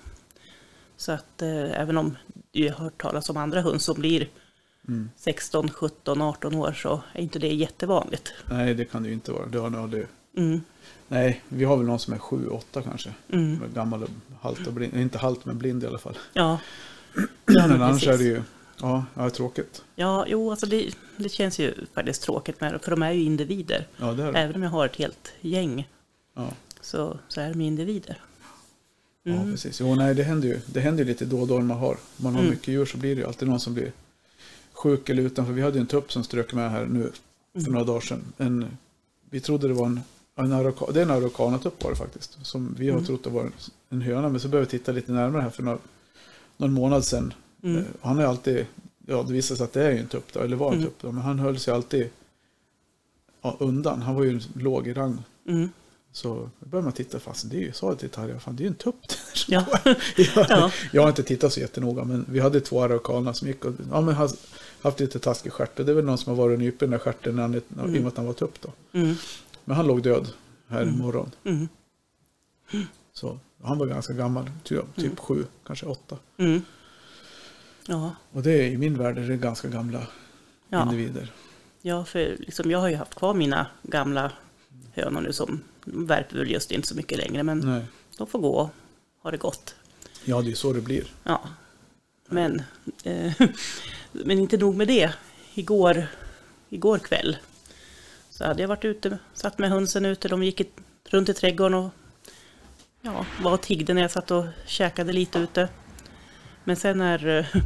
Så 0.98 1.12
att 1.12 1.42
eh, 1.42 1.80
även 1.82 1.98
om 1.98 2.18
jag 2.52 2.74
har 2.74 2.84
hört 2.84 3.02
talas 3.02 3.30
om 3.30 3.38
andra 3.38 3.62
höns 3.62 3.84
som 3.84 3.96
blir 4.00 4.28
Mm. 4.88 5.10
16, 5.18 5.70
17, 5.70 6.22
18 6.22 6.56
år 6.56 6.74
så 6.74 7.02
är 7.14 7.22
inte 7.22 7.40
det 7.40 7.54
jättevanligt. 7.54 8.34
Nej, 8.50 8.74
det 8.74 8.86
kan 8.86 9.04
det 9.04 9.08
ju 9.10 9.14
inte 9.14 9.32
vara. 9.32 9.46
Det 9.46 9.58
har 9.60 9.70
nog 9.70 9.82
aldrig... 9.82 10.06
Mm, 10.38 10.62
Nej, 11.08 11.42
vi 11.50 11.64
har 11.66 11.78
väl 11.78 11.86
någon 11.86 12.00
som 12.00 12.14
är 12.14 12.18
sju, 12.18 12.48
åtta 12.48 12.82
kanske. 12.82 13.10
mm, 13.30 13.60
Gammal 13.74 14.04
och 14.04 14.10
halt 14.42 14.68
och 14.68 14.74
blind. 14.74 14.94
Inte 14.96 15.18
halt, 15.18 15.46
men 15.46 15.58
blind 15.58 15.84
i 15.84 15.88
alla 15.88 15.98
fall. 15.98 16.18
ja. 16.34 16.60
ja, 17.46 17.68
Men 17.68 17.82
annars 17.82 18.08
är 18.08 18.18
det 18.18 18.24
ju... 18.24 18.42
Ja, 18.82 19.06
ja 19.16 19.30
tråkigt. 19.30 19.84
Ja, 19.96 20.26
jo, 20.28 20.52
alltså 20.52 20.66
det, 20.66 20.90
det 21.18 21.30
känns 21.30 21.60
ju 21.60 21.74
faktiskt 21.94 22.22
tråkigt 22.22 22.62
med 22.62 22.82
för 22.82 22.92
de 22.92 23.04
är 23.04 23.12
ju 23.12 23.24
individer. 23.24 23.88
Ja, 23.98 24.12
det 24.14 24.24
är 24.24 24.32
det. 24.32 24.40
Även 24.40 24.56
om 24.56 24.64
jag 24.64 24.70
har 24.70 24.86
ett 24.86 24.96
helt 24.96 25.34
gäng 25.42 25.88
Ja, 26.36 26.48
så, 26.82 27.18
så 27.28 27.42
är 27.42 27.50
de 27.50 27.62
individer. 27.62 28.18
ja 29.24 29.34
Mm. 29.34 29.52
precis. 29.52 29.82
Jo, 29.82 29.96
nej, 29.96 30.16
det 30.16 30.24
händer 30.24 30.48
ju. 30.48 30.60
Det 30.66 30.80
händer 30.80 31.04
ju 31.04 31.10
lite 31.10 31.26
då 31.26 31.40
och 31.42 31.48
då 31.48 31.54
när 31.56 31.62
man 31.62 31.78
har. 31.78 31.98
Man 32.18 32.34
har 32.34 32.40
Mm. 32.42 32.52
mycket 32.52 32.68
djur 32.68 32.86
så 32.86 32.98
blir 32.98 33.16
det 33.16 33.22
ju 33.22 33.28
alltid 33.28 33.48
någon 33.48 33.60
som 33.60 33.74
blir 33.74 33.92
sjuk 34.84 35.10
eller 35.10 35.24
utanför. 35.24 35.54
Vi 35.54 35.62
hade 35.62 35.76
ju 35.78 35.82
en 35.82 35.88
tupp 35.88 36.12
som 36.12 36.24
strök 36.24 36.54
med 36.54 36.72
här 36.72 36.86
nu 36.86 37.12
för 37.64 37.72
några 37.72 37.86
dagar 37.86 38.02
sedan. 38.02 38.22
En, 38.38 38.66
vi 39.30 39.40
trodde 39.40 39.68
det 39.68 39.74
var 39.74 39.86
en, 39.86 40.00
en 40.36 40.52
arauka, 40.54 40.92
det 40.92 41.00
är 41.00 41.04
en 41.06 41.12
araukanatupp 41.12 41.84
var 41.84 41.90
det 41.92 41.98
faktiskt. 41.98 42.38
Som 42.46 42.76
vi 42.80 42.88
har 42.90 42.94
Mm. 42.98 43.06
trott 43.06 43.24
det 43.24 43.30
var 43.30 43.50
en, 43.90 44.02
höna. 44.02 44.30
Men 44.30 44.40
så 44.40 44.48
började 44.48 44.72
vi 44.72 44.80
titta 44.80 44.92
lite 44.92 45.12
närmare 45.12 45.42
här 45.42 45.50
för 45.50 45.64
några, 45.64 45.78
någon 46.58 46.74
månad 46.74 47.06
sedan. 47.06 47.34
Mm. 47.64 47.78
Eh, 47.78 47.84
Han 48.02 48.20
är 48.20 48.26
alltid, 48.26 48.66
ja 49.08 49.24
det 49.24 49.34
visade 49.34 49.58
sig 49.58 49.64
att 49.64 49.74
det 49.74 49.84
är 49.84 49.92
ju 49.92 49.98
en 50.00 50.08
tupp 50.08 50.34
då, 50.34 50.40
eller 50.40 50.56
var 50.58 50.68
en 50.68 50.74
Mm. 50.74 50.86
tupp 50.86 51.02
då. 51.02 51.12
Men 51.12 51.24
han 51.24 51.40
höll 51.40 51.60
sig 51.60 51.74
alltid 51.74 52.10
ja, 53.42 53.58
undan. 53.60 54.02
Han 54.02 54.16
var 54.16 54.24
ju 54.24 54.40
låg 54.56 54.88
i 54.88 54.94
rang. 54.94 55.18
Mm. 55.48 55.70
Så 56.16 56.50
började 56.60 56.84
man 56.86 56.94
titta, 56.94 57.20
fast 57.20 57.50
det 57.50 57.58
är 57.58 57.62
ju, 57.62 57.72
sa 57.74 57.88
jag 57.90 58.00
till 58.00 58.10
Tarja, 58.10 58.40
fan 58.40 58.56
det 58.56 58.62
är 58.62 58.66
ju 58.66 58.68
en 58.70 58.76
tupp. 58.76 58.96
Ja. 59.48 59.66
jag, 59.86 59.96
Ja. 60.50 60.72
jag 60.92 61.02
har 61.02 61.10
inte 61.10 61.24
tittat 61.24 61.54
så 61.54 61.60
jättenoga, 61.60 62.04
men 62.04 62.26
vi 62.30 62.40
hade 62.40 62.62
två 62.62 62.82
araukaner 62.84 63.34
som 63.34 63.48
gick 63.48 63.66
och 63.66 63.74
ja, 63.92 64.02
men 64.02 64.16
har 64.16 64.30
haft 64.82 65.00
lite 65.00 65.20
taskig 65.20 65.52
stjärt. 65.54 65.80
Och 65.80 65.86
det 65.86 65.92
är 65.92 65.96
väl 65.96 66.06
någon 66.06 66.18
som 66.18 66.30
har 66.38 66.44
varit 66.44 66.54
och 66.54 66.60
nypit 66.60 66.80
den 66.80 66.90
där 66.90 66.98
stjärten 66.98 67.36
när 67.36 67.42
han, 67.42 67.54
Mm. 67.80 67.96
i 67.96 67.98
och 67.98 68.02
med 68.02 68.08
att 68.08 68.18
han 68.18 68.26
var 68.26 68.34
tupp 68.34 68.62
då. 68.62 68.72
Mm. 69.00 69.16
Men 69.66 69.76
han 69.78 69.88
låg 69.88 70.04
död 70.04 70.28
här 70.68 70.82
Mm. 70.82 70.94
imorgon. 70.96 71.32
Mm. 71.44 71.68
Så 73.14 73.40
han 73.64 73.78
var 73.78 73.86
ganska 73.88 74.14
gammal, 74.14 74.50
typ, 74.64 74.80
typ 74.96 75.04
Mm. 75.06 75.16
sju, 75.16 75.46
kanske 75.68 75.86
åtta. 75.86 76.18
Mm. 76.38 76.62
Ja, 77.88 78.16
Och 78.32 78.42
det 78.44 78.52
är 78.52 78.64
i 78.64 78.78
min 78.78 78.98
värld 78.98 79.18
är 79.18 79.28
det 79.28 79.38
ganska 79.38 79.68
gamla 79.68 80.08
ja. 80.70 80.84
individer. 80.84 81.32
Ja, 81.82 82.06
för 82.06 82.36
liksom, 82.40 82.72
jag 82.72 82.80
har 82.80 82.90
ju 82.90 82.96
haft 82.96 83.16
kvar 83.16 83.34
mina 83.34 83.68
gamla 83.84 84.32
hönor 84.92 85.22
nu 85.22 85.34
som 85.34 85.64
värper 85.86 86.38
väl 86.38 86.52
just 86.52 86.72
inte 86.72 86.88
så 86.88 86.96
mycket 86.96 87.18
längre, 87.18 87.44
men 87.44 87.60
Nej. 87.60 87.86
de 88.18 88.28
får 88.28 88.40
gå 88.40 88.56
och 88.56 88.70
ha 89.22 89.32
det 89.32 89.38
gott. 89.38 89.76
Ja, 90.26 90.42
det 90.42 90.52
är 90.52 90.56
så 90.56 90.74
det 90.74 90.82
blir. 90.82 91.04
Ja, 91.24 91.42
men, 92.28 92.62
eh, 93.04 93.34
men 94.12 94.40
inte 94.40 94.58
nog 94.58 94.76
med 94.76 94.88
det. 94.88 95.14
Igår, 95.54 96.08
igår 96.70 97.00
kväll 97.00 97.38
så 98.30 98.46
hade 98.46 98.62
jag 98.62 98.68
varit 98.68 98.86
ute, 98.86 99.18
satt 99.34 99.58
med 99.58 99.70
hönsen 99.70 100.06
ute, 100.06 100.28
de 100.28 100.44
gick 100.44 100.62
i, 100.62 100.70
runt 101.10 101.30
i 101.30 101.34
trädgården 101.34 101.74
och 101.74 101.90
ja, 103.02 103.26
var 103.42 103.54
och 103.54 103.62
tiggde 103.62 103.94
när 103.94 104.02
jag 104.02 104.12
satt 104.12 104.32
och 104.32 104.46
käkade 104.66 105.14
lite 105.14 105.40
ute. 105.40 105.70
Men 106.64 106.76
sen 106.76 106.98
när, 106.98 107.28
eh, 107.28 107.46
när 107.54 107.64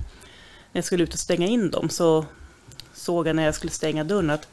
jag 0.71 0.85
skulle 0.85 1.03
ut 1.03 1.13
och 1.13 1.19
stänga 1.19 1.47
in 1.47 1.71
dem 1.71 1.89
så 1.89 2.25
såg 2.93 3.27
jag 3.27 3.35
när 3.35 3.45
jag 3.45 3.55
skulle 3.55 3.71
stänga 3.71 4.03
dörren 4.03 4.29
att 4.29 4.47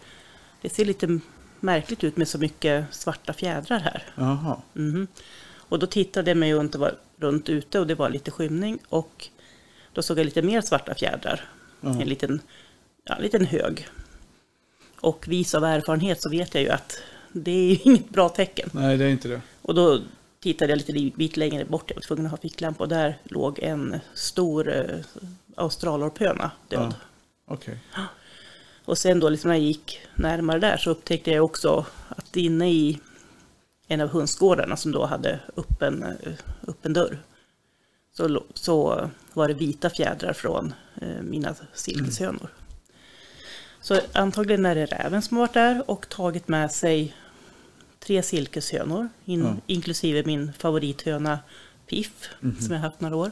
det 0.60 0.68
ser 0.68 0.84
lite 0.84 1.20
märkligt 1.64 2.04
ut 2.04 2.16
med 2.16 2.28
så 2.28 2.38
mycket 2.38 2.94
svarta 2.94 3.32
fjädrar 3.32 3.78
här. 3.78 4.02
Jaha. 4.14 4.56
Mhm. 4.72 5.06
Och 5.68 5.78
då 5.78 5.86
tittade 5.86 6.30
jag 6.30 6.36
mig 6.36 6.54
runt, 6.54 6.74
var 6.74 6.94
runt 7.16 7.48
ute 7.48 7.80
och 7.80 7.86
det 7.86 7.94
var 7.94 8.10
lite 8.10 8.30
skymning 8.30 8.78
och 8.88 9.28
då 9.92 10.02
såg 10.02 10.18
jag 10.18 10.24
lite 10.24 10.42
mer 10.42 10.60
svarta 10.60 10.94
fjädrar. 10.94 11.48
Ja. 11.80 11.88
En 11.88 12.08
liten, 12.08 12.40
ja, 13.04 13.14
en 13.14 13.22
liten 13.22 13.46
hög. 13.46 13.88
Och 15.00 15.28
vis 15.28 15.54
av 15.54 15.64
erfarenhet 15.64 16.22
så 16.22 16.30
vet 16.30 16.54
jag 16.54 16.62
ju 16.62 16.70
att 16.70 16.98
det 17.32 17.50
är 17.50 17.78
inget 17.86 18.10
bra 18.10 18.28
tecken. 18.28 18.70
Nej, 18.72 18.96
det 18.96 19.04
är 19.04 19.08
inte 19.08 19.28
det. 19.28 19.40
Och 19.62 19.74
då 19.74 20.00
tittade 20.40 20.72
jag 20.72 20.76
lite 20.76 21.16
bit 21.16 21.36
längre 21.36 21.64
bort, 21.64 21.90
jag 21.90 21.96
var 21.96 22.02
tvungen 22.02 22.26
att 22.26 22.30
ha 22.30 22.38
ficklampa 22.38 22.84
och 22.84 22.88
där 22.88 23.18
låg 23.24 23.58
en 23.58 24.00
stor 24.14 24.72
eh, 24.72 24.96
australorpöna 25.56 26.50
död. 26.68 26.94
Okej. 27.46 27.78
Och 28.84 28.98
sen 28.98 29.20
då 29.20 29.28
liksom 29.28 29.48
när 29.48 29.56
jag 29.56 29.64
gick 29.64 30.00
närmare 30.14 30.58
där 30.58 30.76
så 30.76 30.90
upptäckte 30.90 31.30
jag 31.30 31.44
också 31.44 31.86
att 32.08 32.36
inne 32.36 32.70
i 32.72 33.00
en 33.88 34.00
av 34.00 34.08
hönsgårdarna 34.08 34.76
som 34.76 34.92
då 34.92 35.04
hade 35.06 35.40
öppen, 35.56 36.02
eh, 36.02 36.32
öppen 36.68 36.92
dörr 36.92 37.18
så, 38.12 38.44
så 38.54 39.10
var 39.32 39.48
det 39.48 39.54
vita 39.54 39.90
fjädrar 39.90 40.32
från 40.32 40.74
eh, 41.02 41.22
mina 41.22 41.54
silkeshönor. 41.74 42.48
Så 43.80 44.00
antagligen 44.12 44.66
är 44.66 44.74
det 44.74 44.86
räven 44.86 45.22
som 45.22 45.36
har 45.36 45.42
varit 45.42 45.54
där 45.54 45.90
och 45.90 46.08
tagit 46.08 46.48
med 46.48 46.72
sig 46.72 47.14
tre 48.00 48.22
silkeshönor, 48.22 49.08
in, 49.24 49.42
Ja. 49.44 49.56
inklusive 49.66 50.22
min 50.26 50.52
favorithöna 50.52 51.38
Piff, 51.86 52.28
Mhm. 52.40 52.60
som 52.60 52.74
jag 52.74 52.80
haft 52.80 53.00
några 53.00 53.16
år. 53.16 53.30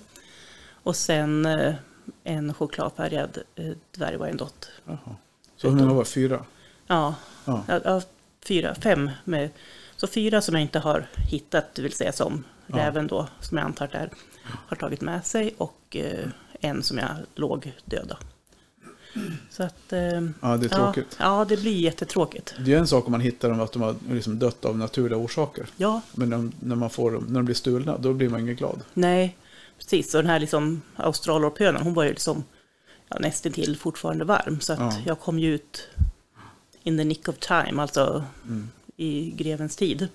Och 0.82 0.97
sen 0.97 1.47
eh, 1.47 1.75
en 2.25 2.54
chokladfärgad 2.54 3.38
dvärgwyandotte. 3.97 4.66
Så 5.62 5.69
hur 5.71 5.76
många 5.76 5.92
var 5.95 6.04
fyra? 6.04 6.45
Ja, 6.87 7.14
Ja. 7.45 7.64
ja, 7.85 8.02
fyra, 8.45 8.75
fem. 8.75 9.11
Med, 9.25 9.50
så 9.97 10.07
fyra 10.07 10.40
som 10.40 10.54
jag 10.54 10.62
inte 10.62 10.78
har 10.78 11.07
hittat, 11.31 11.75
det 11.75 11.83
vill 11.83 11.92
säga 11.92 12.12
som 12.12 12.45
Ja. 12.66 12.76
räven 12.76 13.07
då, 13.07 13.28
som 13.40 13.59
jag 13.59 13.64
antar 13.64 13.88
är, 13.92 14.11
har 14.42 14.76
tagit 14.76 15.00
med 15.00 15.25
sig 15.26 15.54
och 15.59 15.97
eh, 15.97 16.28
en 16.61 16.83
som 16.83 16.99
jag 16.99 17.09
låg 17.35 17.73
döda. 17.85 18.19
Så 19.50 19.62
att... 19.62 19.92
Eh, 19.92 20.00
Ja, 20.40 20.57
det 20.57 20.66
är 20.66 20.69
tråkigt. 20.69 21.16
Ja, 21.19 21.38
ja, 21.38 21.45
det 21.45 21.57
blir 21.57 21.76
jättetråkigt. 21.76 22.54
Det 22.59 22.75
är 22.75 22.78
en 22.78 22.87
sak 22.87 23.07
om 23.07 23.11
man 23.12 23.21
hittar 23.21 23.49
dem 23.50 23.61
att 23.61 23.73
de 23.73 23.83
har 23.83 23.95
liksom 24.11 24.38
dött 24.38 24.64
av 24.64 24.78
naturliga 24.78 25.16
orsaker. 25.19 25.66
Ja, 25.76 26.00
Men 26.14 26.28
när, 26.31 26.50
när, 26.61 26.76
man 26.76 26.90
får 26.90 27.11
dem, 27.11 27.25
när 27.28 27.35
de 27.35 27.45
blir 27.45 27.54
stulna, 27.54 27.99
då 27.99 28.12
blir 28.12 28.28
man 28.28 28.40
ingen 28.40 28.57
glad. 28.57 28.81
nej, 28.95 29.37
precis. 29.78 30.14
Och 30.14 30.23
den 30.23 30.31
här 30.31 30.38
liksom 30.40 30.83
australorphönan, 30.97 31.83
hon 31.83 31.95
var 31.95 32.02
ju 32.04 32.11
liksom 32.11 32.45
ja, 33.14 33.19
nästan 33.21 33.52
till 33.52 33.76
fortfarande 33.76 34.25
varm. 34.25 34.61
Så 34.61 34.73
att 34.73 34.78
Ja. 34.78 34.97
jag 35.07 35.21
kom 35.21 35.38
ju 35.38 35.54
ut 35.54 35.88
in 36.83 36.99
the 36.99 37.04
nick 37.04 37.28
of 37.28 37.38
time, 37.38 37.83
alltså 37.83 38.25
Mm. 38.45 38.71
i 38.97 39.31
grevens 39.31 39.76
tid. 39.76 40.09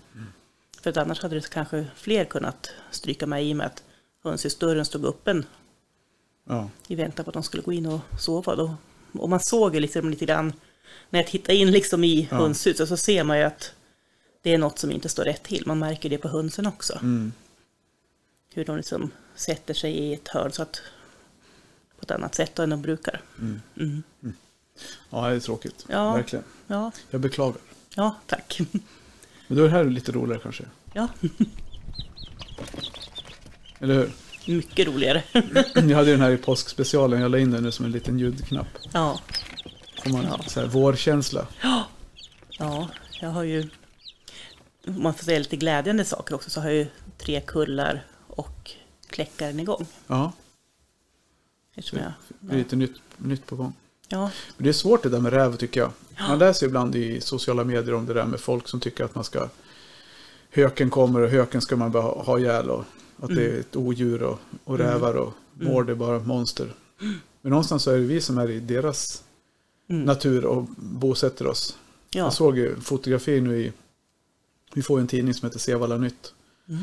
För 0.81 0.89
att 0.89 0.97
annars 0.97 1.21
hade 1.21 1.35
det 1.35 1.49
kanske 1.49 1.85
fler 1.95 2.25
kunnat 2.25 2.69
stryka 2.91 3.27
mig 3.27 3.49
i 3.49 3.53
och 3.53 3.57
med 3.57 3.67
att 3.67 3.83
hönshusdörren 4.23 4.85
stod 4.85 5.05
öppen 5.05 5.45
Ja, 6.49 6.69
i 6.87 6.95
väntan 6.95 7.25
på 7.25 7.29
att 7.29 7.33
de 7.33 7.43
skulle 7.43 7.63
gå 7.63 7.73
in 7.73 7.85
och 7.85 7.99
sova. 8.19 8.55
Då. 8.55 8.75
Och 9.13 9.29
man 9.29 9.39
såg 9.39 9.73
ju 9.75 9.79
liksom 9.79 10.09
lite 10.09 10.25
grann, 10.25 10.53
när 11.09 11.19
jag 11.19 11.27
tittar 11.27 11.53
in 11.53 11.71
liksom 11.71 12.03
i 12.03 12.27
Ja. 12.31 12.37
hönshuset 12.37 12.89
så 12.89 12.97
ser 12.97 13.23
man 13.23 13.37
ju 13.37 13.43
att 13.43 13.71
det 14.41 14.53
är 14.53 14.57
något 14.57 14.79
som 14.79 14.91
inte 14.91 15.09
står 15.09 15.23
rätt 15.23 15.43
till. 15.43 15.63
Man 15.67 15.79
märker 15.79 16.09
det 16.09 16.17
på 16.17 16.27
hönsen 16.27 16.67
också. 16.67 16.93
mm. 17.01 17.33
Hur 18.53 18.65
de 18.65 18.77
liksom 18.77 19.11
sätter 19.35 19.73
sig 19.73 19.91
i 19.93 20.13
ett 20.13 20.27
hörn 20.27 20.51
så 20.51 20.61
att 20.61 20.81
på 21.97 22.03
ett 22.03 22.11
annat 22.11 22.35
sätt 22.35 22.59
än 22.59 22.69
de 22.69 22.81
brukar. 22.81 23.21
Mm. 23.39 23.61
Mm. 23.79 24.03
ja 25.09 25.29
det 25.29 25.35
är 25.35 25.39
tråkigt. 25.39 25.85
Ja. 25.89 26.13
Verkligen. 26.13 26.45
Ja, 26.67 26.91
Jag 27.09 27.21
beklagar. 27.21 27.61
ja, 27.95 28.15
tack. 28.25 28.59
Men 29.47 29.57
då 29.57 29.63
är 29.63 29.67
det 29.67 29.69
här 29.77 29.83
lite 29.85 30.11
roligare 30.11 30.41
kanske. 30.43 30.63
Ja, 30.93 31.07
Eller 33.79 33.93
hur? 33.93 34.11
mycket 34.55 34.87
roligare. 34.87 35.23
Jag 35.75 35.95
hade 35.95 36.05
ju 36.05 36.11
den 36.11 36.21
här 36.21 36.31
i 36.31 36.37
påskspecialen, 36.37 37.21
jag 37.21 37.31
la 37.31 37.37
in 37.37 37.51
den 37.51 37.63
nu 37.63 37.71
som 37.71 37.85
en 37.85 37.91
liten 37.91 38.19
ljudknapp. 38.19 38.67
Ja, 38.93 39.19
Får 40.03 40.09
man 40.09 40.23
Ja. 40.23 40.39
så 40.47 40.59
här, 40.59 40.67
vårkänsla. 40.67 41.47
ja, 42.59 42.87
jag 43.21 43.29
har 43.29 43.43
ju, 43.43 43.69
om 44.87 45.03
man 45.03 45.13
får 45.13 45.23
säga 45.25 45.39
lite 45.39 45.55
glädjande 45.57 46.05
saker 46.05 46.35
också, 46.35 46.49
så 46.49 46.61
har 46.61 46.67
jag 46.67 46.75
ju 46.77 46.87
tre 47.17 47.41
kullar 47.41 48.05
och 48.27 48.71
kläckaren 49.09 49.59
igång. 49.59 49.85
Ja, 50.07 50.31
Eftersom 51.77 51.99
jag, 51.99 52.11
det 52.39 52.53
är 52.53 52.57
lite 52.57 52.75
nytt, 52.75 52.95
nytt 53.17 53.45
på 53.45 53.55
gång. 53.55 53.73
ja, 54.07 54.31
Men 54.57 54.63
det 54.63 54.69
är 54.69 54.73
svårt 54.73 55.03
det 55.03 55.09
där 55.09 55.19
med 55.19 55.33
räv 55.33 55.55
tycker 55.55 55.79
jag. 55.81 55.91
Man 56.29 56.39
läser 56.39 56.65
ju 56.65 56.67
ibland 56.67 56.95
i 56.95 57.21
sociala 57.21 57.63
medier 57.63 57.93
om 57.93 58.05
det 58.05 58.13
där 58.13 58.25
med 58.25 58.39
folk 58.39 58.67
som 58.67 58.79
tycker 58.79 59.03
att 59.03 59.15
man 59.15 59.23
ska 59.23 59.49
Höken 60.49 60.89
kommer 60.89 61.21
och 61.21 61.29
höken 61.29 61.61
ska 61.61 61.75
man 61.75 61.91
bara 61.91 62.03
ha- 62.03 62.39
ihjäl 62.39 62.69
och 62.69 62.83
att 63.21 63.35
det 63.35 63.45
är 63.45 63.59
ett 63.59 63.75
odjur 63.75 64.23
och, 64.23 64.39
och 64.63 64.77
rävar 64.77 65.13
och 65.13 65.33
mård 65.53 65.89
är 65.89 65.95
bara 65.95 66.19
monster. 66.19 66.73
Men 67.41 67.49
någonstans 67.49 67.83
så 67.83 67.91
är 67.91 67.97
det 67.97 68.03
vi 68.03 68.21
som 68.21 68.37
är 68.37 68.49
i 68.49 68.59
deras 68.59 69.23
Mm. 69.89 70.03
natur 70.03 70.45
och 70.45 70.63
bosätter 70.77 71.47
oss. 71.47 71.77
ja, 72.09 72.19
Jag 72.23 72.33
såg 72.33 72.57
ju 72.57 72.75
fotografi 72.75 73.41
nu 73.41 73.61
i, 73.61 73.73
vi 74.73 74.81
får 74.81 74.99
en 74.99 75.07
tidning 75.07 75.33
som 75.33 75.45
heter 75.47 75.59
Sevalla 75.59 75.97
Nytt. 75.97 76.33
Mm. 76.69 76.81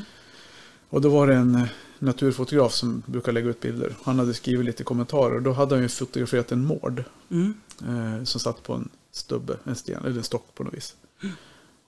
Och 0.88 1.00
då 1.00 1.08
var 1.08 1.26
det 1.26 1.34
en 1.34 1.66
naturfotograf 2.04 2.72
som 2.74 3.02
brukar 3.06 3.32
lägga 3.32 3.48
ut 3.48 3.60
bilder. 3.60 3.94
Han 4.02 4.18
hade 4.18 4.34
skrivit 4.34 4.66
lite 4.66 4.84
kommentarer 4.84 5.34
och 5.36 5.42
då 5.42 5.52
hade 5.52 5.74
han 5.74 5.82
ju 5.82 5.88
fotograferat 5.88 6.52
en 6.52 6.64
mård 6.64 7.04
mm, 7.30 7.54
eh, 7.88 8.24
som 8.24 8.40
satt 8.40 8.62
på 8.62 8.72
en 8.74 8.88
stubbe, 9.12 9.56
en 9.64 9.74
sten 9.76 10.04
eller 10.04 10.16
en 10.16 10.24
stock 10.24 10.54
på 10.54 10.64
något 10.64 10.74
vis. 10.74 10.96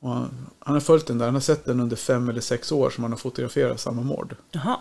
Och 0.00 0.10
han, 0.10 0.46
han 0.58 0.74
har 0.74 0.80
följt 0.80 1.06
den 1.06 1.18
där, 1.18 1.24
han 1.26 1.34
har 1.34 1.40
sett 1.40 1.64
den 1.64 1.80
under 1.80 1.96
fem 1.96 2.28
eller 2.28 2.40
sex 2.40 2.72
år 2.72 2.90
som 2.90 3.04
han 3.04 3.12
har 3.12 3.18
fotograferat 3.18 3.80
samma 3.80 4.02
mård. 4.02 4.36
jaha, 4.50 4.76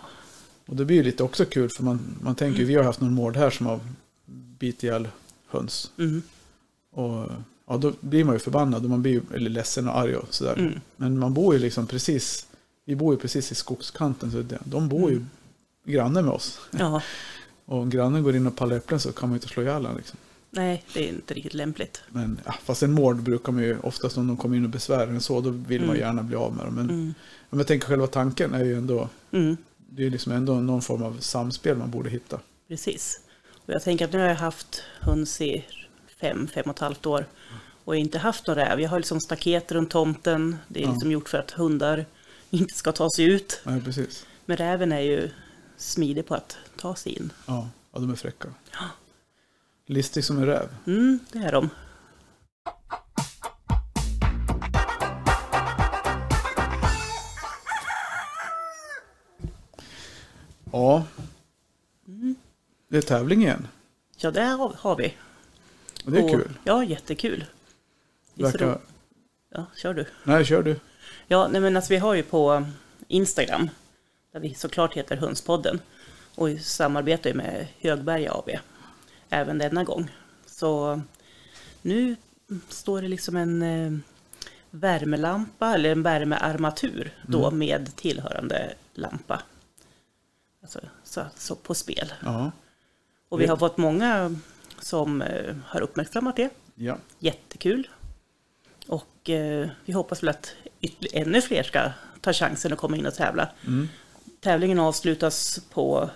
Och 0.65 0.75
det 0.75 0.85
blir 0.85 0.95
ju 0.97 1.03
lite 1.03 1.23
också 1.23 1.45
kul 1.45 1.69
för 1.69 1.83
man, 1.83 1.99
man 2.21 2.35
tänker 2.35 2.59
ju, 2.59 2.65
vi 2.65 2.75
har 2.75 2.83
haft 2.83 3.01
någon 3.01 3.13
mård 3.13 3.35
här 3.37 3.49
som 3.49 3.65
har 3.65 3.79
bitit 4.59 4.83
ihjäl 4.83 5.07
höns. 5.47 5.91
mm, 5.97 6.21
Och 6.91 7.29
ja, 7.67 7.77
då 7.77 7.93
blir 7.99 8.23
man 8.23 8.35
ju 8.35 8.39
förbannad 8.39 8.83
och 8.83 8.89
man 8.89 9.01
blir 9.01 9.11
ju, 9.11 9.21
eller 9.33 9.49
ledsen 9.49 9.87
och 9.87 9.97
arg 9.97 10.15
och 10.15 10.33
sådär. 10.33 10.53
mm, 10.57 10.79
Men 10.95 11.19
man 11.19 11.33
bor 11.33 11.53
ju 11.53 11.59
liksom 11.59 11.87
precis, 11.87 12.47
vi 12.85 12.95
bor 12.95 13.13
ju 13.13 13.19
precis 13.19 13.51
i 13.51 13.55
skogskanten 13.55 14.31
så 14.31 14.43
de 14.63 14.89
bor 14.89 15.11
ju 15.11 15.25
granne 15.85 16.21
med 16.21 16.31
oss. 16.33 16.59
ja, 16.71 17.01
Och 17.65 17.77
om 17.79 17.89
grannen 17.89 18.23
går 18.23 18.35
in 18.35 18.47
och 18.47 18.55
pallar 18.55 18.75
äpplen 18.77 18.99
så 18.99 19.11
kan 19.11 19.29
man 19.29 19.33
ju 19.33 19.37
inte 19.37 19.47
slå 19.47 19.63
ihjäl 19.63 19.73
honom 19.85 19.97
liksom. 19.97 20.17
nej, 20.49 20.83
det 20.93 21.03
är 21.05 21.09
inte 21.09 21.33
riktigt 21.33 21.53
lämpligt. 21.53 22.01
Men 22.09 22.39
ja, 22.45 22.55
fast 22.63 22.83
en 22.83 22.91
mård 22.91 23.15
brukar 23.17 23.51
man 23.51 23.63
ju 23.63 23.79
oftast 23.79 24.17
om 24.17 24.27
de 24.27 24.37
kommer 24.37 24.57
in 24.57 24.63
och 24.63 24.69
besvärar 24.69 25.07
en 25.07 25.21
så, 25.21 25.41
då 25.41 25.49
vill 25.49 25.81
man 25.81 25.89
Mm. 25.89 25.99
gärna 26.01 26.23
bli 26.23 26.35
av 26.35 26.55
med 26.55 26.65
dem. 26.65 26.75
Men 26.75 26.89
Mm, 26.89 27.13
om 27.49 27.57
jag 27.59 27.67
tänker 27.67 27.87
själva 27.87 28.07
tanken 28.07 28.53
är 28.53 28.63
ju 28.63 28.77
ändå, 28.77 29.09
mm, 29.31 29.57
det 29.89 30.05
är 30.05 30.09
liksom 30.09 30.31
ändå 30.31 30.53
någon 30.53 30.81
form 30.81 31.03
av 31.03 31.17
samspel 31.19 31.77
man 31.77 31.91
borde 31.91 32.09
hitta. 32.09 32.39
precis. 32.67 33.19
Och 33.65 33.73
jag 33.73 33.83
tänker 33.83 34.05
att 34.05 34.11
nu 34.13 34.19
har 34.19 34.25
jag 34.27 34.35
haft 34.35 34.83
höns 34.99 35.41
i 35.41 35.65
fem, 36.21 36.47
fem 36.47 36.63
och 36.65 36.71
ett 36.75 36.79
halvt 36.79 37.05
år 37.05 37.25
och 37.83 37.95
inte 37.95 38.17
haft 38.17 38.47
någon 38.47 38.55
räv. 38.55 38.79
Jag 38.81 38.89
har 38.89 38.99
liksom 38.99 39.19
staket 39.21 39.71
runt 39.71 39.89
tomten. 39.89 40.55
Det 40.67 40.79
är 40.79 40.83
Ja. 40.83 40.91
liksom 40.91 41.11
gjort 41.11 41.29
för 41.29 41.37
att 41.37 41.51
hundar 41.51 42.05
inte 42.59 42.73
ska 42.77 42.91
ta 42.91 43.09
sig 43.09 43.25
ut. 43.25 43.61
Nej, 43.63 43.81
precis. 43.81 44.25
Men 44.45 44.57
räven 44.57 44.91
är 44.91 44.99
ju 44.99 45.29
smidig 45.77 46.25
på 46.27 46.35
att 46.35 46.57
ta 46.77 46.95
sig 46.95 47.11
in. 47.11 47.33
Ja, 47.45 47.69
ja 47.91 47.99
de 47.99 48.11
är 48.11 48.15
fräcka. 48.15 48.47
Listig 49.87 50.23
som 50.23 50.37
en 50.37 50.45
räv. 50.45 50.69
Mm, 50.87 51.19
det 51.31 51.39
är 51.39 51.51
de. 51.51 51.69
Ja. 60.71 61.03
Det 62.87 62.97
är 62.97 63.01
tävling 63.01 63.41
igen. 63.41 63.67
Ja, 64.17 64.31
det 64.31 64.41
har, 64.43 64.75
har 64.79 64.95
vi. 64.95 65.13
Och 66.05 66.11
det 66.11 66.19
är 66.19 66.23
Och- 66.23 66.29
kul. 66.31 66.51
Ja, 66.63 66.83
jättekul. 66.83 67.45
Verkar... 68.33 68.79
Ja, 69.49 69.65
kör 69.75 69.93
du. 69.93 70.05
Nej, 70.23 70.45
kör 70.45 70.63
du. 70.63 70.79
Ja, 71.27 71.47
nej 71.47 71.61
men 71.61 71.75
alltså 71.75 71.93
vi 71.93 71.97
har 71.97 72.13
ju 72.13 72.23
på 72.23 72.65
Instagram, 73.07 73.69
där 74.31 74.39
vi 74.39 74.53
såklart 74.53 74.93
heter 74.93 75.17
Hönspodden, 75.17 75.79
och 76.35 76.49
samarbetar 76.59 77.29
ju 77.29 77.35
med 77.35 77.67
Högberga 77.79 78.33
AB 78.33 78.49
även 79.29 79.57
denna 79.57 79.83
gång. 79.83 80.11
Så 80.45 81.01
nu 81.81 82.15
står 82.69 83.01
det 83.01 83.07
liksom 83.07 83.35
en 83.35 83.61
eh, 83.61 83.99
värmelampa, 84.69 85.73
eller 85.73 85.91
en 85.91 86.03
värmearmatur 86.03 87.13
då 87.27 87.51
med 87.51 87.95
tillhörande 87.95 88.73
lampa. 88.93 89.41
Alltså, 90.61 90.79
så, 91.03 91.25
så 91.35 91.55
på 91.55 91.73
spel. 91.73 92.13
Ja. 92.23 92.51
Och 93.29 93.41
vi 93.41 93.47
har 93.47 93.57
fått 93.57 93.77
många 93.77 94.35
som 94.79 95.21
eh, 95.21 95.55
har 95.65 95.81
uppmärksammat 95.81 96.35
det. 96.35 96.49
Ja. 96.75 96.97
Jättekul. 97.19 97.87
Och 98.87 99.29
eh, 99.29 99.69
vi 99.85 99.93
hoppas 99.93 100.23
väl 100.23 100.29
att 100.29 100.53
ännu 101.13 101.41
fler 101.41 101.63
ska 101.63 101.91
ta 102.21 102.33
chansen 102.33 102.73
att 102.73 102.79
komma 102.79 102.97
in 102.97 103.05
och 103.05 103.13
tävla. 103.15 103.49
Mm. 103.67 103.89
Tävlingen 104.41 104.79
avslutas 104.79 105.59
på 105.73 106.09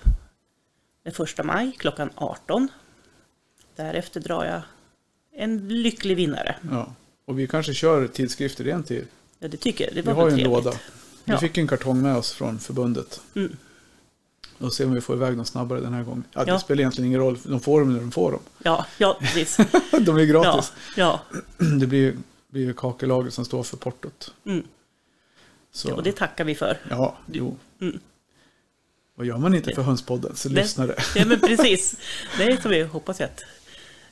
den 1.03 1.13
första 1.13 1.43
maj 1.43 1.71
klockan 1.77 2.09
18. 2.15 2.67
Därefter 3.75 4.19
drar 4.19 4.45
jag 4.45 4.61
en 5.41 5.67
lycklig 5.81 6.15
vinnare. 6.15 6.55
ja. 6.71 6.93
Och 7.25 7.39
vi 7.39 7.47
kanske 7.47 7.73
kör 7.73 8.07
tidskrifter 8.07 8.67
igen 8.67 8.83
till. 8.83 9.05
Ja, 9.39 9.47
det 9.47 9.57
tycker 9.57 9.83
jag. 9.85 9.93
Det 9.95 10.01
Vi 10.01 10.07
var 10.07 10.13
har 10.13 10.21
ju 10.23 10.31
en 10.31 10.37
trevligt. 10.39 10.65
låda. 10.65 10.77
Vi 11.23 11.31
Ja. 11.33 11.37
fick 11.39 11.57
en 11.57 11.67
kartong 11.67 12.01
med 12.01 12.15
oss 12.17 12.31
från 12.31 12.59
förbundet. 12.59 13.21
Mm. 13.35 13.57
Och 14.57 14.73
se 14.73 14.85
om 14.85 14.93
vi 14.93 15.01
får 15.01 15.15
iväg 15.15 15.35
dem 15.35 15.45
snabbare 15.45 15.79
den 15.81 15.93
här 15.93 16.03
gången. 16.03 16.23
Ja, 16.31 16.45
det 16.45 16.51
Ja. 16.51 16.59
spelar 16.59 16.79
egentligen 16.81 17.07
ingen 17.07 17.19
roll. 17.19 17.37
De 17.43 17.59
får 17.59 17.79
dem 17.79 17.93
när 17.93 17.99
de 17.99 18.11
får 18.11 18.31
dem. 18.31 18.41
Ja, 18.63 18.85
ja, 18.97 19.17
precis. 19.21 19.57
de 20.01 20.15
är 20.17 20.19
ja, 20.19 20.25
gratis. 20.25 20.71
ja. 20.97 21.21
Det 21.79 21.87
blir 21.87 22.17
blir 22.49 22.61
ju 22.65 22.73
kakelaget 22.73 23.33
som 23.33 23.45
står 23.45 23.63
för 23.63 23.77
portot. 23.77 24.33
Mm. 24.45 24.63
Så, 25.71 25.95
Och 25.95 26.03
det 26.03 26.11
tackar 26.11 26.43
vi 26.43 26.55
för. 26.55 26.77
Ja, 26.89 27.17
jo. 27.25 27.57
Mm. 27.81 27.99
Vad 29.15 29.27
gör 29.27 29.37
man 29.37 29.53
inte 29.55 29.75
för 29.75 29.81
Hönspodden? 29.81 30.35
Så 30.35 30.49
Det- 30.49 30.55
lyssnar 30.55 30.87
det. 30.87 30.95
Ja, 31.15 31.25
men 31.25 31.39
precis. 31.39 31.95
Det 32.37 32.43
är 32.43 32.57
så 32.57 32.69
vi 32.69 32.83
hoppas 32.83 33.21
att, 33.21 33.43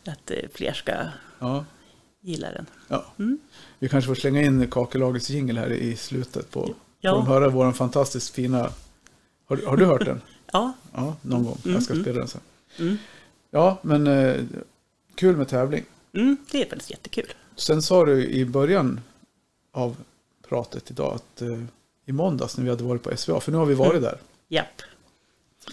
att 0.07 0.31
eh, 0.31 0.37
fler 0.53 0.73
ska 0.73 0.91
Ja, 1.39 1.65
gilla 2.21 2.51
den. 2.51 2.65
ja. 2.87 3.05
Mm. 3.19 3.39
Vi 3.79 3.89
kanske 3.89 4.07
får 4.07 4.15
slänga 4.15 4.41
in 4.41 4.69
kakelagets 4.69 5.29
jingel 5.29 5.57
här 5.57 5.71
i 5.71 5.95
slutet. 5.95 6.51
På, 6.51 6.75
Ja. 6.99 7.11
Får 7.11 7.17
de 7.17 7.27
höra 7.27 7.49
vår 7.49 7.71
fantastiskt 7.71 8.29
fina... 8.35 8.69
Har, 9.45 9.57
har 9.65 9.77
du 9.77 9.85
hört 9.85 10.05
den? 10.05 10.21
Ja, 10.51 10.73
Ja, 10.93 11.15
någon 11.21 11.43
gång. 11.43 11.57
Jag 11.63 11.83
ska 11.83 11.93
Mm, 11.93 12.03
spela 12.03 12.19
den 12.19 12.27
sen. 12.27 12.41
mm. 12.79 12.97
Ja, 13.51 13.77
men 13.81 14.07
eh, 14.07 14.35
kul 15.15 15.37
med 15.37 15.47
tävling. 15.47 15.85
Mm, 16.13 16.37
det 16.51 16.61
är 16.61 16.69
faktiskt 16.69 16.91
jättekul. 16.91 17.33
Sen 17.57 17.81
sa 17.81 18.05
du 18.05 18.25
i 18.25 18.45
början 18.45 18.99
av 19.71 19.95
pratet 20.49 20.91
idag 20.91 21.13
att 21.15 21.41
eh, 21.41 21.63
i 22.05 22.11
måndags 22.11 22.57
när 22.57 22.63
vi 22.63 22.69
hade 22.69 22.83
varit 22.83 23.03
på 23.03 23.17
SVA, 23.17 23.39
för 23.39 23.51
nu 23.51 23.57
har 23.57 23.65
vi 23.65 23.73
varit 23.73 24.01
där. 24.01 24.17
Japp. 24.47 24.81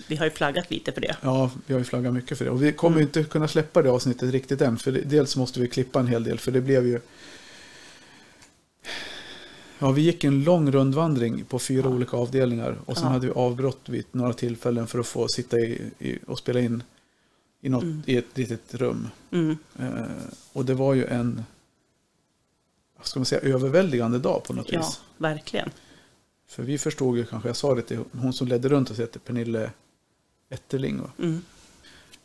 Vi 0.08 0.16
har 0.16 0.24
ju 0.24 0.30
flaggat 0.30 0.70
lite 0.70 0.92
för 0.92 1.00
det. 1.00 1.16
Ja, 1.20 1.50
vi 1.66 1.74
har 1.74 1.78
ju 1.78 1.84
flaggat 1.84 2.14
mycket 2.14 2.38
för 2.38 2.44
det. 2.44 2.50
Och 2.50 2.62
vi 2.62 2.72
kommer 2.72 2.96
ju 2.96 3.02
inte 3.02 3.24
kunna 3.24 3.48
släppa 3.48 3.82
det 3.82 3.90
avsnittet 3.90 4.32
riktigt 4.32 4.60
än. 4.60 4.78
För 4.78 4.92
dels 4.92 5.36
måste 5.36 5.60
vi 5.60 5.68
klippa 5.68 6.00
en 6.00 6.06
hel 6.06 6.24
del, 6.24 6.38
för 6.38 6.52
det 6.52 6.60
blev 6.60 6.86
ju... 6.86 7.00
Ja, 9.78 9.90
vi 9.90 10.02
gick 10.02 10.24
en 10.24 10.44
lång 10.44 10.70
rundvandring 10.72 11.44
på 11.44 11.58
fyra 11.58 11.88
olika 11.88 12.16
avdelningar 12.16 12.76
och 12.86 12.96
sen 12.96 13.06
Ja. 13.06 13.12
hade 13.12 13.26
vi 13.26 13.32
avbrott 13.32 13.88
vid 13.88 14.04
några 14.12 14.32
tillfällen 14.32 14.86
för 14.86 14.98
att 14.98 15.06
få 15.06 15.28
sitta 15.28 15.58
i, 15.58 15.90
i, 15.98 16.18
och 16.26 16.38
spela 16.38 16.60
in 16.60 16.82
i, 17.60 17.68
något, 17.68 17.84
i 18.06 18.16
ett 18.16 18.38
litet 18.38 18.74
rum. 18.74 19.08
Mm. 19.30 19.56
Eh, 19.78 20.04
och 20.52 20.64
det 20.64 20.74
var 20.74 20.94
ju 20.94 21.06
en 21.06 21.44
ska 23.08 23.20
man 23.20 23.26
säga, 23.26 23.40
överväldigande 23.40 24.18
dag 24.18 24.44
på 24.44 24.52
något 24.52 24.72
Ja, 24.72 24.78
vis. 24.80 25.00
verkligen. 25.18 25.70
För 26.48 26.62
vi 26.62 26.78
förstod 26.78 27.16
ju 27.16 27.24
kanske, 27.24 27.48
jag 27.48 27.56
sa 27.56 27.74
det 27.74 27.82
till 27.82 27.98
hon 28.12 28.32
som 28.32 28.48
ledde 28.48 28.68
runt 28.68 28.90
oss 28.90 28.98
heter 28.98 29.20
Pernille 29.20 29.70
Etterling. 30.50 31.00
Va? 31.00 31.10
Mm. 31.18 31.42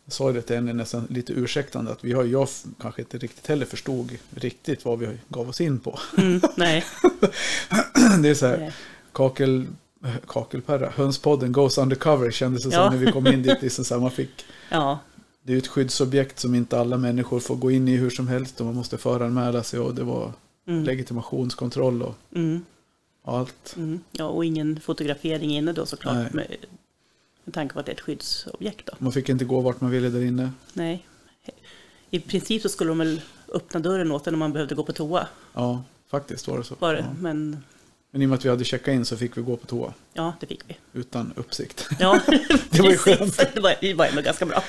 Jag 0.05 0.13
sa 0.13 0.31
det 0.31 0.41
till 0.41 0.55
henne 0.55 0.74
nästan 0.74 1.07
lite 1.09 1.33
ursäktande 1.33 1.91
att 1.91 2.03
vi 2.03 2.13
har, 2.13 2.24
jag 2.24 2.48
kanske 2.81 3.01
inte 3.01 3.17
riktigt 3.17 3.48
heller 3.48 3.65
förstod 3.65 4.12
riktigt 4.36 4.86
vad 4.86 5.00
vi 5.00 5.17
gav 5.27 5.50
oss 5.50 5.62
in 5.62 5.79
på. 5.79 6.00
Mm. 6.17 6.41
Nej. 6.57 6.86
det 8.21 8.29
är 8.29 8.33
så 8.33 8.45
här, 8.48 8.57
Nej. 8.57 8.74
kakel, 9.13 9.67
kakelperra, 10.27 10.89
hönspodden 10.95 11.51
goes 11.51 11.77
undercover 11.77 12.31
kändes 12.31 12.63
det 12.63 12.69
Ja. 12.75 12.83
som 12.89 13.00
när 13.00 13.05
vi 13.05 13.12
kom 13.12 13.27
in 13.27 13.43
dit. 13.43 13.62
Liksom 13.62 13.86
så 13.86 13.93
här, 13.93 14.01
man 14.01 14.12
fick, 14.12 14.45
Ja. 14.69 15.00
det 15.43 15.53
är 15.53 15.57
ett 15.57 15.67
skyddsobjekt 15.67 16.39
som 16.39 16.55
inte 16.55 16.79
alla 16.79 16.98
människor 16.98 17.39
får 17.39 17.55
gå 17.55 17.71
in 17.71 17.88
i 17.88 17.95
hur 17.95 18.09
som 18.09 18.27
helst 18.27 18.59
och 18.59 18.65
man 18.65 18.75
måste 18.75 18.98
föranmäla 18.98 19.63
sig 19.63 19.79
och 19.79 19.95
det 19.95 20.03
var 20.03 20.33
Mm. 20.70 20.84
legitimationskontroll 20.84 22.02
och 22.02 22.16
Mm. 22.36 22.66
allt. 23.24 23.74
Mm. 23.78 24.00
Ja, 24.12 24.26
och 24.26 24.46
ingen 24.46 24.80
fotografering 24.80 25.52
inne 25.58 25.74
då 25.74 25.86
såklart. 25.86 26.16
Nej. 26.16 26.28
Med, 26.34 26.56
med 27.44 27.54
tanke 27.54 27.74
på 27.74 27.80
att 27.80 27.86
det 27.86 27.92
är 27.92 27.94
ett 27.96 28.02
skyddsobjekt 28.02 28.86
då. 28.86 28.94
Man 28.98 29.12
fick 29.12 29.30
inte 29.30 29.46
gå 29.46 29.60
vart 29.62 29.82
man 29.82 29.92
ville 29.92 30.10
där 30.10 30.22
inne. 30.26 30.52
Nej. 30.74 31.06
I 32.10 32.20
princip 32.20 32.62
så 32.62 32.70
skulle 32.70 32.90
de 32.90 32.98
väl 32.98 33.22
öppna 33.54 33.80
dörren 33.80 34.12
åt 34.12 34.28
en 34.28 34.34
om 34.34 34.40
man 34.40 34.54
behövde 34.54 34.76
gå 34.76 34.84
på 34.84 34.94
toa. 34.94 35.28
Ja, 35.54 35.84
faktiskt 36.08 36.48
var 36.48 36.58
det 36.58 36.64
så. 36.64 36.76
Var 36.80 36.94
det. 36.94 37.00
Ja. 37.00 37.06
Men 37.20 37.64
Men 38.12 38.22
i 38.22 38.26
och 38.26 38.30
med 38.30 38.38
att 38.38 38.46
vi 38.46 38.50
hade 38.50 38.64
checkat 38.64 38.94
in 38.94 39.06
så 39.06 39.18
fick 39.18 39.38
vi 39.38 39.42
gå 39.42 39.58
på 39.58 39.66
toa 39.68 39.94
ja, 40.14 40.34
det 40.40 40.48
fick 40.48 40.62
vi. 40.68 40.78
utan 40.94 41.34
uppsikt. 41.36 41.90
Ja, 42.00 42.20
Det 42.70 42.82
var 42.82 42.90
ju 42.90 42.98
skönt. 42.98 43.38
Det 43.54 43.60
var, 43.60 43.76
det 43.82 43.94
var 43.94 44.06
ändå 44.06 44.22
ganska 44.22 44.46
bra. 44.46 44.64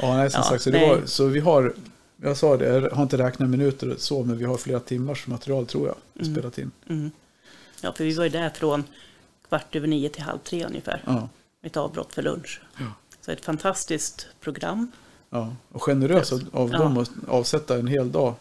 Ja, 0.00 0.16
nej, 0.16 0.30
som 0.30 0.38
Ja, 0.38 0.48
sagt, 0.50 0.62
så, 0.62 0.70
nej. 0.70 0.88
var, 0.88 1.02
så 1.06 1.26
vi 1.26 1.40
har, 1.40 1.74
jag 2.16 2.36
sa 2.36 2.56
det, 2.56 2.66
jag 2.66 2.90
har 2.90 3.02
inte 3.02 3.18
räknat 3.18 3.48
minuter 3.50 3.94
så, 3.98 4.24
men 4.24 4.38
vi 4.38 4.44
har 4.44 4.56
flera 4.56 4.80
timmars 4.80 5.26
material 5.26 5.66
tror 5.66 5.86
jag, 5.86 5.96
Mm. 6.20 6.34
spelat 6.34 6.58
in. 6.58 6.70
Mm. 6.88 7.10
Ja, 7.80 7.92
för 7.92 8.04
vi 8.04 8.14
var 8.14 8.24
ju 8.24 8.30
där 8.30 8.50
från 8.50 8.84
kvart 9.48 9.76
över 9.76 9.86
nio 9.88 10.08
till 10.08 10.22
halv 10.22 10.38
tre 10.38 10.64
ungefär. 10.66 11.02
Ja, 11.06 11.28
Ett 11.62 11.76
avbrott 11.76 12.12
för 12.14 12.22
lunch. 12.22 12.60
Ja. 12.78 12.84
Så 13.20 13.30
ett 13.30 13.44
fantastiskt 13.44 14.26
program. 14.40 14.92
ja. 15.30 15.54
Och 15.72 15.82
generöst 15.82 16.32
av 16.52 16.70
Ja. 16.72 16.78
dem 16.78 16.98
att 16.98 17.10
avsätta 17.28 17.78
en 17.78 17.86
hel 17.86 18.12
dag 18.12 18.34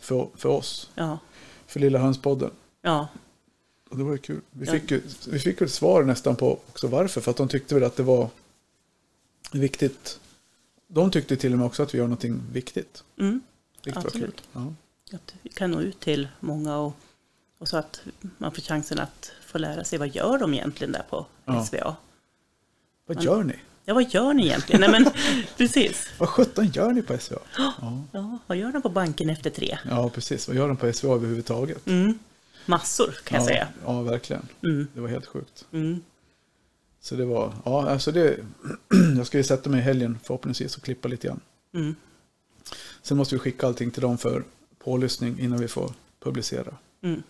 för, 0.00 0.28
för 0.36 0.48
oss, 0.48 0.90
Ja, 0.94 1.18
för 1.66 1.80
Lilla 1.80 1.98
Hönspodden. 1.98 2.50
ja, 2.82 3.08
Och 3.90 3.96
det 3.98 4.04
var 4.04 4.12
ju 4.12 4.18
kul. 4.18 4.40
Vi 4.50 4.66
fick 4.66 4.90
ju 4.90 5.02
vi 5.28 5.38
fick 5.38 5.60
ju 5.60 5.68
svar 5.68 6.02
nästan 6.02 6.36
på 6.36 6.52
också 6.68 6.86
varför, 6.88 7.20
för 7.20 7.30
att 7.30 7.36
de 7.36 7.48
tyckte 7.48 7.74
väl 7.74 7.84
att 7.84 7.96
det 7.96 8.02
var 8.02 8.28
viktigt. 9.52 10.20
De 10.88 11.10
tyckte 11.10 11.36
till 11.36 11.52
och 11.52 11.58
med 11.58 11.66
också 11.66 11.82
att 11.82 11.94
vi 11.94 11.98
gör 11.98 12.04
någonting 12.04 12.42
viktigt. 12.52 13.04
mm. 13.18 13.40
Vilket 13.84 14.02
var 14.02 14.06
Absolut. 14.10 14.36
kul. 14.36 14.46
Ja. 15.10 15.16
att 15.16 15.34
vi 15.42 15.50
kan 15.50 15.70
nå 15.70 15.80
ut 15.80 16.00
till 16.00 16.28
många 16.40 16.76
och, 16.76 16.92
och 17.58 17.68
så 17.68 17.76
att 17.76 18.00
man 18.38 18.52
får 18.52 18.62
chansen 18.62 18.98
att 18.98 19.32
få 19.46 19.58
lära 19.58 19.84
sig 19.84 19.98
vad 19.98 20.08
gör 20.08 20.38
de 20.38 20.54
egentligen 20.54 20.92
där 20.92 21.02
på 21.10 21.26
Ja. 21.44 21.64
SVA. 21.64 21.96
Vad 23.06 23.22
gör 23.22 23.42
ni? 23.44 23.54
Ja, 23.84 23.94
vad 23.94 24.14
gör 24.14 24.34
ni 24.34 24.46
egentligen? 24.46 24.80
Nej, 24.80 24.90
men 24.90 25.10
precis. 25.56 26.06
Vad 26.18 26.28
sjutton 26.28 26.66
gör 26.66 26.92
ni 26.92 27.02
på 27.02 27.18
SVA? 27.18 27.38
Ja. 27.58 27.74
Ja, 28.12 28.38
vad 28.46 28.58
gör 28.58 28.72
de 28.72 28.82
på 28.82 28.88
banken 28.88 29.30
efter 29.30 29.50
tre? 29.50 29.78
ja, 29.90 30.10
precis. 30.10 30.48
Vad 30.48 30.56
gör 30.56 30.68
de 30.68 30.76
på 30.76 30.92
SVA 30.92 31.14
överhuvudtaget? 31.14 31.86
Mm. 31.86 32.18
Massor 32.66 33.14
kan 33.24 33.34
jag 33.36 33.42
ja, 33.42 33.46
säga. 33.48 33.68
Ja, 33.84 34.02
verkligen. 34.02 34.48
Mm. 34.62 34.88
Det 34.94 35.00
var 35.00 35.08
helt 35.08 35.26
sjukt. 35.26 35.64
Mm. 35.72 36.02
Så 37.06 37.14
det 37.16 37.24
var, 37.24 37.52
ja, 37.64 37.90
alltså 37.90 38.12
det, 38.12 38.36
jag 39.16 39.26
ska 39.26 39.38
ju 39.38 39.44
sätta 39.44 39.70
mig 39.70 39.80
i 39.80 39.82
helgen 39.82 40.18
förhoppningsvis 40.24 40.76
och 40.76 40.82
klippa 40.82 41.08
lite 41.08 41.26
grann. 41.26 41.40
Mm. 41.74 41.94
Sen 43.02 43.16
måste 43.16 43.34
vi 43.34 43.38
skicka 43.38 43.66
allting 43.66 43.90
till 43.90 44.02
dem 44.02 44.18
för 44.18 44.44
pålyssning 44.78 45.38
innan 45.40 45.58
vi 45.58 45.68
får 45.68 45.92
publicera. 46.20 46.76
Mm. 47.02 47.22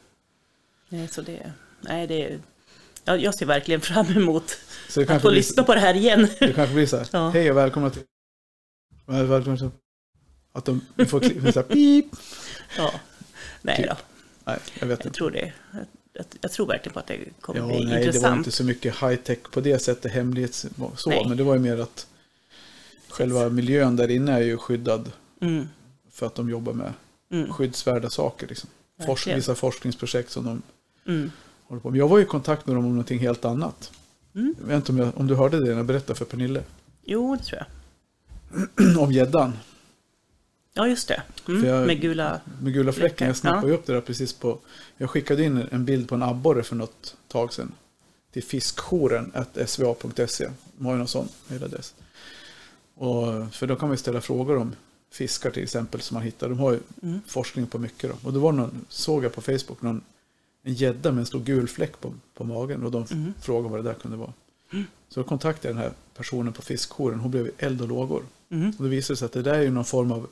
Nej, 0.89 1.09
så 1.09 1.23
det, 1.23 1.53
nej, 1.81 2.07
det, 2.07 2.39
ja, 3.05 3.17
jag 3.17 3.35
ser 3.35 3.47
verkligen 3.47 3.81
fram 3.81 4.07
emot 4.07 4.59
att 4.89 4.93
få 4.95 5.29
blir, 5.29 5.31
lyssna 5.31 5.63
på 5.63 5.75
det 5.75 5.81
här 5.81 5.95
igen. 5.95 6.29
det 6.39 6.53
kanske 6.53 6.75
blir 6.75 6.87
så 6.87 6.97
här, 6.97 7.09
Ja. 7.13 7.29
hej 7.29 7.51
och 7.51 7.57
välkomna 7.57 7.91
till... 7.91 8.03
Väl- 9.07 9.27
Välkomna 9.27 9.59
till... 9.59 9.71
Att 10.53 10.65
de 10.65 10.81
får 11.07 11.21
klippa 11.21 11.53
så 11.53 11.59
här, 11.61 11.67
pip. 11.67 12.07
Ja. 12.77 12.93
Nej 13.63 13.77
Typ. 13.77 13.87
då, 13.89 13.97
Nej, 14.45 14.59
jag 14.81 14.87
vet 14.87 14.99
jag 14.99 15.07
inte. 15.07 15.19
tror 15.19 15.31
det. 15.31 15.53
Jag, 16.41 16.53
tror 16.53 16.67
verkligen 16.67 16.93
på 16.93 16.99
att 17.01 17.07
det 17.07 17.19
kommer 17.41 17.61
Ja, 17.61 17.67
bli 17.67 17.77
nej, 17.77 17.85
det 17.87 17.91
var 17.95 17.99
intressant. 18.07 18.39
inte 18.39 18.51
så 18.51 18.65
mycket 18.65 18.95
high 19.03 19.17
tech 19.17 19.39
på 19.51 19.61
det 19.61 19.79
sättet, 19.79 20.13
hemlighets 20.13 20.67
så, 20.97 21.11
Nej. 21.11 21.29
men 21.29 21.37
det 21.37 21.43
var 21.45 21.55
ju 21.55 21.61
mer 21.61 21.79
att 21.81 22.07
själva 23.09 23.49
miljön 23.49 23.97
där 23.97 24.09
inne 24.11 24.33
är 24.33 24.41
ju 24.41 24.57
skyddad 24.59 25.13
Mm. 25.41 25.69
för 26.11 26.27
att 26.27 26.35
de 26.35 26.51
jobbar 26.51 26.73
med 26.73 26.93
Mm. 27.31 27.53
skyddsvärda 27.53 28.11
saker. 28.11 28.47
Liksom. 28.47 28.71
Forsk, 29.07 29.27
vissa 29.27 29.55
forskningsprojekt 29.55 30.31
som 30.31 30.45
de 30.45 30.63
Mm. 31.13 31.31
håller 31.67 31.81
på 31.81 31.91
med. 31.91 32.01
Jag 32.01 32.09
var 32.09 32.21
i 32.21 32.25
kontakt 32.25 32.67
med 32.67 32.77
dem 32.77 32.85
om 32.85 32.91
någonting 32.91 33.19
helt 33.19 33.45
annat. 33.45 33.93
Mm. 34.35 34.55
Jag 34.61 34.67
vet 34.67 34.77
inte 34.77 34.93
om, 34.93 34.99
jag, 34.99 35.13
om 35.17 35.27
du 35.27 35.35
hörde 35.35 35.59
det 35.61 35.65
när 35.71 35.77
jag 35.77 35.87
berättade 35.87 36.15
för 36.19 36.25
Pernille. 36.25 36.63
Jo, 37.05 37.37
det 37.37 37.45
tror 37.45 37.59
jag. 37.63 38.99
om 39.03 39.13
gäddan 39.13 39.53
Ja, 40.77 40.89
just 40.89 41.09
det. 41.09 41.23
Mm. 41.49 41.65
Jag- 41.65 41.87
Med 41.87 42.01
gula... 42.01 42.41
med 42.63 42.73
gula 42.73 42.93
fläcken. 42.93 43.27
Jag 43.27 43.37
snappade 43.37 43.67
ju 43.69 43.75
upp 43.75 43.87
det 43.87 43.93
där 43.93 44.01
precis 44.01 44.33
på... 44.33 44.59
Jag 44.97 45.11
skickade 45.11 45.45
in 45.45 45.67
en 45.71 45.85
bild 45.85 46.09
på 46.09 46.15
en 46.15 46.23
abborre 46.23 46.63
för 46.63 46.77
något 46.77 47.17
tag 47.29 47.53
sedan. 47.53 47.73
Till 48.33 48.43
fiskjouren 48.43 49.33
sva.se. 49.67 50.49
De 50.79 50.87
har 50.87 50.93
ju 50.93 50.99
någon 50.99 51.09
sån 51.09 51.29
mejladress. 51.49 51.95
Och 52.95 53.25
för 53.53 53.67
då 53.67 53.77
kan 53.77 53.89
man 53.89 53.99
ställa 53.99 54.21
frågor 54.21 54.57
om 54.57 54.75
fiskar 55.13 55.51
till 55.51 55.63
exempel 55.63 56.01
som 56.01 56.15
man 56.15 56.23
hittar. 56.23 56.49
De 56.49 56.59
har 56.59 56.73
ju 56.73 56.81
Mm. 57.03 57.21
forskning 57.27 57.67
på 57.67 57.79
mycket 57.79 58.11
då. 58.11 58.17
Och 58.29 58.33
då 58.33 58.41
var 58.41 58.53
någon, 58.53 58.85
såg 58.89 59.25
jag 59.25 59.33
på 59.35 59.41
Facebook 59.41 59.83
någon, 59.83 60.01
en 60.63 60.75
gädda 60.75 61.13
med 61.13 61.21
en 61.21 61.27
stor 61.27 61.41
gul 61.41 61.69
fläck 61.69 62.01
på, 62.01 62.13
på 62.35 62.45
magen. 62.45 62.83
Och 62.83 62.91
de 62.91 63.07
Mm. 63.11 63.35
frågade 63.41 63.69
vad 63.75 63.85
det 63.85 63.91
där 63.91 63.95
kunde 63.99 64.17
vara. 64.17 64.33
Så 65.09 65.21
då 65.21 65.25
kontaktade 65.25 65.69
jag 65.69 65.77
den 65.77 65.83
här 65.83 65.93
personen 66.17 66.53
på 66.53 66.63
fiskjouren. 66.63 67.21
Hon 67.21 67.31
blev 67.31 67.51
eld 67.59 67.83
och 67.83 67.89
lågor. 67.89 68.23
Mm. 68.51 68.73
Och 68.79 68.85
det 68.85 68.91
visade 68.91 69.17
sig 69.17 69.27
att 69.27 69.33
det 69.33 69.43
där 69.43 69.55
är 69.55 69.63
ju 69.63 69.71
någon 69.71 69.85
form 69.85 70.13
av 70.13 70.27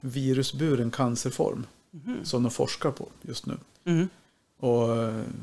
virusburen 0.00 0.90
cancerform. 0.90 1.66
Mhm. 1.90 2.24
Som 2.24 2.42
de 2.42 2.50
forskar 2.52 2.90
på 2.90 3.08
just 3.22 3.46
nu. 3.46 3.54
Mm. 3.84 4.08
Och, 4.58 4.88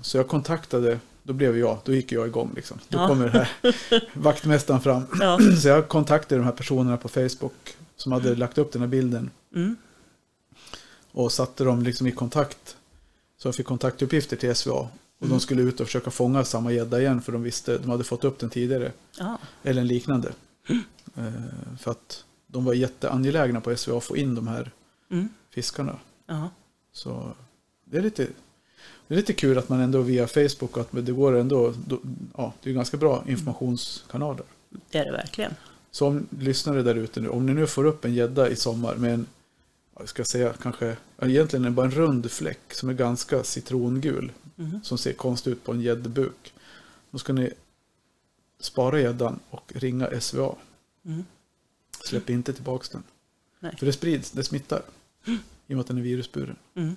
så 0.01 0.17
jag 0.17 0.27
kontaktade, 0.27 0.99
då 1.23 1.33
blev 1.33 1.57
jag, 1.57 1.77
då 1.85 1.93
gick 1.93 2.11
jag 2.11 2.27
igång 2.27 2.51
liksom. 2.55 2.79
Då 2.89 2.97
Ja. 2.99 3.07
kommer 3.07 3.27
här 3.27 3.49
vaktmästaren 4.13 4.81
fram. 4.81 5.03
Ja. 5.19 5.39
Så 5.61 5.67
jag 5.67 5.87
kontaktade 5.87 6.41
de 6.41 6.45
här 6.45 6.51
personerna 6.51 6.97
på 6.97 7.07
Facebook 7.09 7.53
som 7.95 8.11
hade 8.11 8.35
lagt 8.35 8.57
upp 8.57 8.71
den 8.71 8.81
här 8.81 8.89
bilden. 8.89 9.29
Mm. 9.55 9.75
Och 11.11 11.31
satte 11.31 11.63
dem 11.63 11.83
liksom 11.83 12.07
i 12.07 12.11
kontakt. 12.11 12.77
Så 13.37 13.47
jag 13.47 13.55
fick 13.55 13.65
kontaktuppgifter 13.65 14.35
till 14.37 14.55
SVA. 14.55 14.73
Och 15.19 15.25
Mm. 15.25 15.37
de 15.37 15.39
skulle 15.39 15.61
ut 15.61 15.79
och 15.79 15.85
försöka 15.87 16.11
fånga 16.11 16.43
samma 16.43 16.71
gädda 16.71 16.99
igen 17.01 17.21
för 17.21 17.31
de 17.31 17.43
visste, 17.43 17.77
de 17.77 17.89
hade 17.89 18.03
fått 18.03 18.23
upp 18.23 18.39
den 18.39 18.49
tidigare. 18.49 18.91
Ja. 19.19 19.37
Eller 19.63 19.81
en 19.81 19.87
liknande. 19.87 20.31
Eh, 21.15 21.23
för 21.79 21.91
att 21.91 22.23
de 22.47 22.65
var 22.65 22.73
jätteangelägna 22.73 23.61
på 23.61 23.75
SVA 23.77 23.97
att 23.97 24.03
få 24.03 24.17
in 24.17 24.35
de 24.35 24.47
här 24.47 24.71
Mm. 25.09 25.29
fiskarna. 25.49 25.99
Ja. 26.25 26.49
Så 26.91 27.31
det 27.85 27.97
är 27.97 28.01
lite, 28.01 28.27
det 29.07 29.13
är 29.13 29.17
lite 29.17 29.33
kul 29.33 29.57
att 29.57 29.69
man 29.69 29.79
ändå 29.79 30.01
via 30.01 30.27
Facebook, 30.27 30.77
att 30.77 30.87
det 30.91 31.11
går 31.11 31.35
ändå, 31.35 31.73
då, 31.87 31.99
ja, 32.37 32.53
det 32.63 32.69
är 32.69 32.73
ganska 32.73 32.97
bra 32.97 33.23
informationskanaler. 33.27 34.45
Det 34.91 34.97
är 34.97 35.05
det 35.05 35.11
verkligen. 35.11 35.53
Så 35.91 36.07
om 36.07 36.27
lyssnare 36.39 36.81
där 36.83 36.95
ute 36.95 37.19
nu, 37.21 37.29
om 37.29 37.45
ni 37.45 37.53
nu 37.53 37.67
får 37.67 37.85
upp 37.85 38.05
en 38.05 38.13
gädda 38.13 38.49
i 38.49 38.55
sommar 38.55 38.95
med 38.95 39.13
en, 39.13 39.25
jag 39.99 40.09
ska 40.09 40.25
säga 40.25 40.53
kanske, 40.61 40.97
egentligen 41.21 41.75
bara 41.75 41.85
en 41.85 41.91
rund 41.91 42.31
fläck 42.31 42.73
som 42.73 42.89
är 42.89 42.93
ganska 42.93 43.43
citrongul, 43.43 44.31
Mm. 44.59 44.79
som 44.83 44.97
ser 44.97 45.13
konstigt 45.13 45.51
ut 45.53 45.63
på 45.63 45.71
en 45.71 45.81
gäddbuk. 45.81 46.53
Då 47.11 47.17
ska 47.17 47.33
ni 47.33 47.49
spara 48.59 48.99
gäddan 48.99 49.39
och 49.49 49.71
ringa 49.75 50.21
SVA. 50.21 50.55
Mm. 51.05 51.25
Släpp 52.07 52.29
inte 52.29 52.53
tillbaka 52.53 52.85
den. 52.91 53.03
Nej. 53.59 53.75
För 53.77 53.85
det 53.85 53.93
sprids, 53.93 54.31
det 54.31 54.43
smittar. 54.43 54.81
I 55.25 55.31
och 55.33 55.39
med 55.67 55.79
att 55.79 55.87
den 55.87 55.97
är 55.97 56.01
virusburen. 56.01 56.55
Mm. 56.75 56.95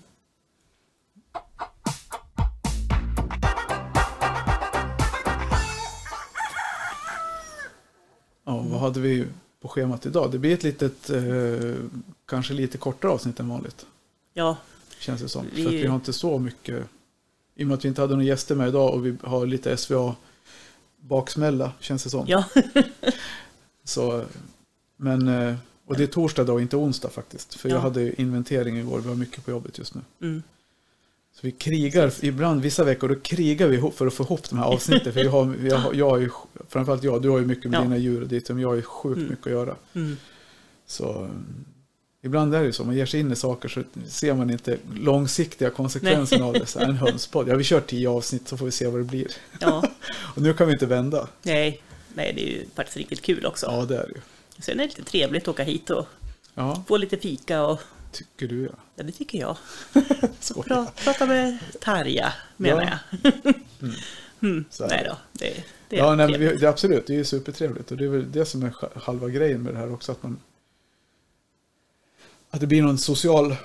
Ja, 8.44 8.56
vad 8.70 8.80
hade 8.80 9.00
vi 9.00 9.26
på 9.60 9.68
schemat 9.68 10.06
idag? 10.06 10.30
Det 10.32 10.38
blir 10.38 10.54
ett 10.54 10.62
litet, 10.62 11.10
eh, 11.10 11.74
kanske 12.26 12.54
lite 12.54 12.78
kortare 12.78 13.12
avsnitt 13.12 13.40
än 13.40 13.48
vanligt. 13.48 13.86
Ja, 14.34 14.56
Känns 14.98 15.20
det 15.20 15.28
som. 15.28 15.46
Vi- 15.54 15.64
För 15.64 15.70
vi 15.70 15.86
har 15.86 15.94
inte 15.96 16.12
så 16.12 16.38
mycket. 16.38 16.86
I 17.54 17.62
och 17.62 17.66
med 17.68 17.74
att 17.74 17.84
vi 17.84 17.88
inte 17.88 18.00
hade 18.00 18.12
några 18.14 18.24
gäster 18.26 18.54
med 18.54 18.68
idag 18.68 18.94
och 18.94 19.06
vi 19.06 19.16
har 19.22 19.46
lite 19.46 19.76
SVA 19.76 20.16
baksmälla 21.00 21.72
känns 21.80 22.04
det 22.04 22.10
som. 22.10 22.24
ja. 22.28 22.44
Så, 23.84 24.24
men, 25.00 25.28
eh, 25.28 25.54
och 25.86 25.96
det 25.96 26.02
är 26.02 26.06
torsdag 26.06 26.42
idag 26.42 26.60
inte 26.60 26.76
onsdag 26.76 27.08
faktiskt. 27.08 27.54
För 27.54 27.68
jag 27.68 27.76
Ja. 27.76 27.80
hade 27.80 28.02
ju 28.02 28.12
inventering 28.18 28.78
igår. 28.78 28.98
Vi 29.00 29.08
har 29.08 29.14
mycket 29.16 29.44
på 29.44 29.50
jobbet 29.50 29.78
just 29.78 29.94
nu. 29.94 30.00
Mm. 30.22 30.42
Så 31.34 31.40
vi 31.42 31.50
krigar, 31.50 32.12
ibland 32.22 32.62
vissa 32.62 32.84
veckor, 32.84 33.08
då 33.08 33.14
krigar 33.14 33.68
vi 33.68 33.90
för 33.94 34.06
att 34.06 34.14
få 34.14 34.22
ihop 34.22 34.50
de 34.50 34.58
här 34.58 34.64
avsnitten. 34.74 35.12
För 35.12 35.20
vi 35.22 35.28
har, 35.28 35.76
har, 35.76 35.94
jag 35.94 36.10
har 36.10 36.18
ju, 36.18 36.30
framförallt 36.68 37.04
jag, 37.04 37.22
du 37.22 37.28
har 37.28 37.38
ju 37.38 37.46
mycket 37.46 37.70
med 37.70 37.78
Ja. 37.78 37.82
dina 37.82 37.96
djur 37.96 38.22
och 38.22 38.28
dit, 38.28 38.48
men 38.48 38.58
jag 38.58 38.68
har 38.68 38.74
ju 38.74 38.82
sjukt 38.82 39.16
Mm. 39.16 39.30
mycket 39.30 39.46
att 39.46 39.52
göra. 39.52 39.76
Mm. 39.94 40.16
Så 40.86 41.18
mm, 41.18 41.64
ibland 42.22 42.54
är 42.54 42.60
det 42.60 42.66
ju 42.66 42.72
så, 42.72 42.84
man 42.84 42.96
ger 42.96 43.06
sig 43.06 43.20
in 43.20 43.32
i 43.32 43.36
saker 43.36 43.68
så 43.68 43.82
ser 44.08 44.34
man 44.34 44.50
inte 44.50 44.76
långsiktiga 44.94 45.70
konsekvenserna 45.70 46.44
av 46.44 46.52
det. 46.52 46.66
Så 46.66 46.78
här, 46.78 46.86
en 46.86 46.96
hönspodd, 46.96 47.48
ja 47.48 47.56
vi 47.56 47.64
kör 47.64 47.80
tio 47.80 48.08
avsnitt 48.08 48.48
så 48.48 48.56
får 48.56 48.64
vi 48.66 48.70
se 48.72 48.86
vad 48.86 49.00
det 49.00 49.04
blir. 49.04 49.26
Ja, 49.60 49.84
Och 50.34 50.42
nu 50.42 50.52
kan 50.54 50.66
vi 50.66 50.72
inte 50.72 50.86
vända. 50.86 51.28
nej, 51.42 51.82
nej, 52.14 52.32
det 52.36 52.42
är 52.42 52.50
ju 52.50 52.66
faktiskt 52.74 52.96
riktigt 52.96 53.22
kul 53.22 53.46
också. 53.46 53.66
Ja, 53.66 53.84
det 53.84 53.96
är 53.96 54.02
det 54.06 54.12
ju. 54.14 54.20
Sen 54.62 54.80
är 54.80 54.82
det 54.82 54.88
lite 54.88 55.04
trevligt 55.10 55.42
att 55.42 55.48
åka 55.48 55.62
hit 55.62 55.90
och 55.90 56.06
Ja, 56.54 56.84
få 56.88 56.96
lite 56.96 57.16
fika 57.16 57.66
och 57.66 57.80
tycker 58.12 58.48
du 58.48 58.64
ja. 58.64 58.70
ja, 58.94 59.02
det 59.02 59.12
tycker 59.12 59.38
jag. 59.38 59.56
Pra, 60.64 60.86
prata 61.04 61.26
med 61.26 61.58
Tarja, 61.80 62.32
menar 62.56 62.82
Ja. 62.82 63.18
jag. 63.22 63.54
Mm. 64.42 64.64
Så 64.70 64.84
är 64.84 64.88
Nej 64.88 65.04
då, 65.08 65.16
det, 65.32 65.64
det 65.88 65.98
är 65.98 66.00
Ja, 66.00 66.14
nej, 66.14 66.38
vi, 66.38 66.56
det 66.56 66.68
absolut, 66.68 67.06
det 67.06 67.16
är 67.16 67.24
supertrevligt. 67.24 67.90
Och 67.90 67.96
det 67.96 68.04
är 68.04 68.08
väl 68.08 68.32
det 68.32 68.44
som 68.44 68.62
är 68.62 68.74
halva 69.00 69.28
grejen 69.28 69.62
med 69.62 69.74
det 69.74 69.78
här 69.78 69.92
också. 69.92 70.12
Att 70.12 70.22
man 70.22 70.38
att 72.50 72.60
det 72.60 72.66
blir 72.66 72.82
någon 72.82 72.98
social 72.98 73.56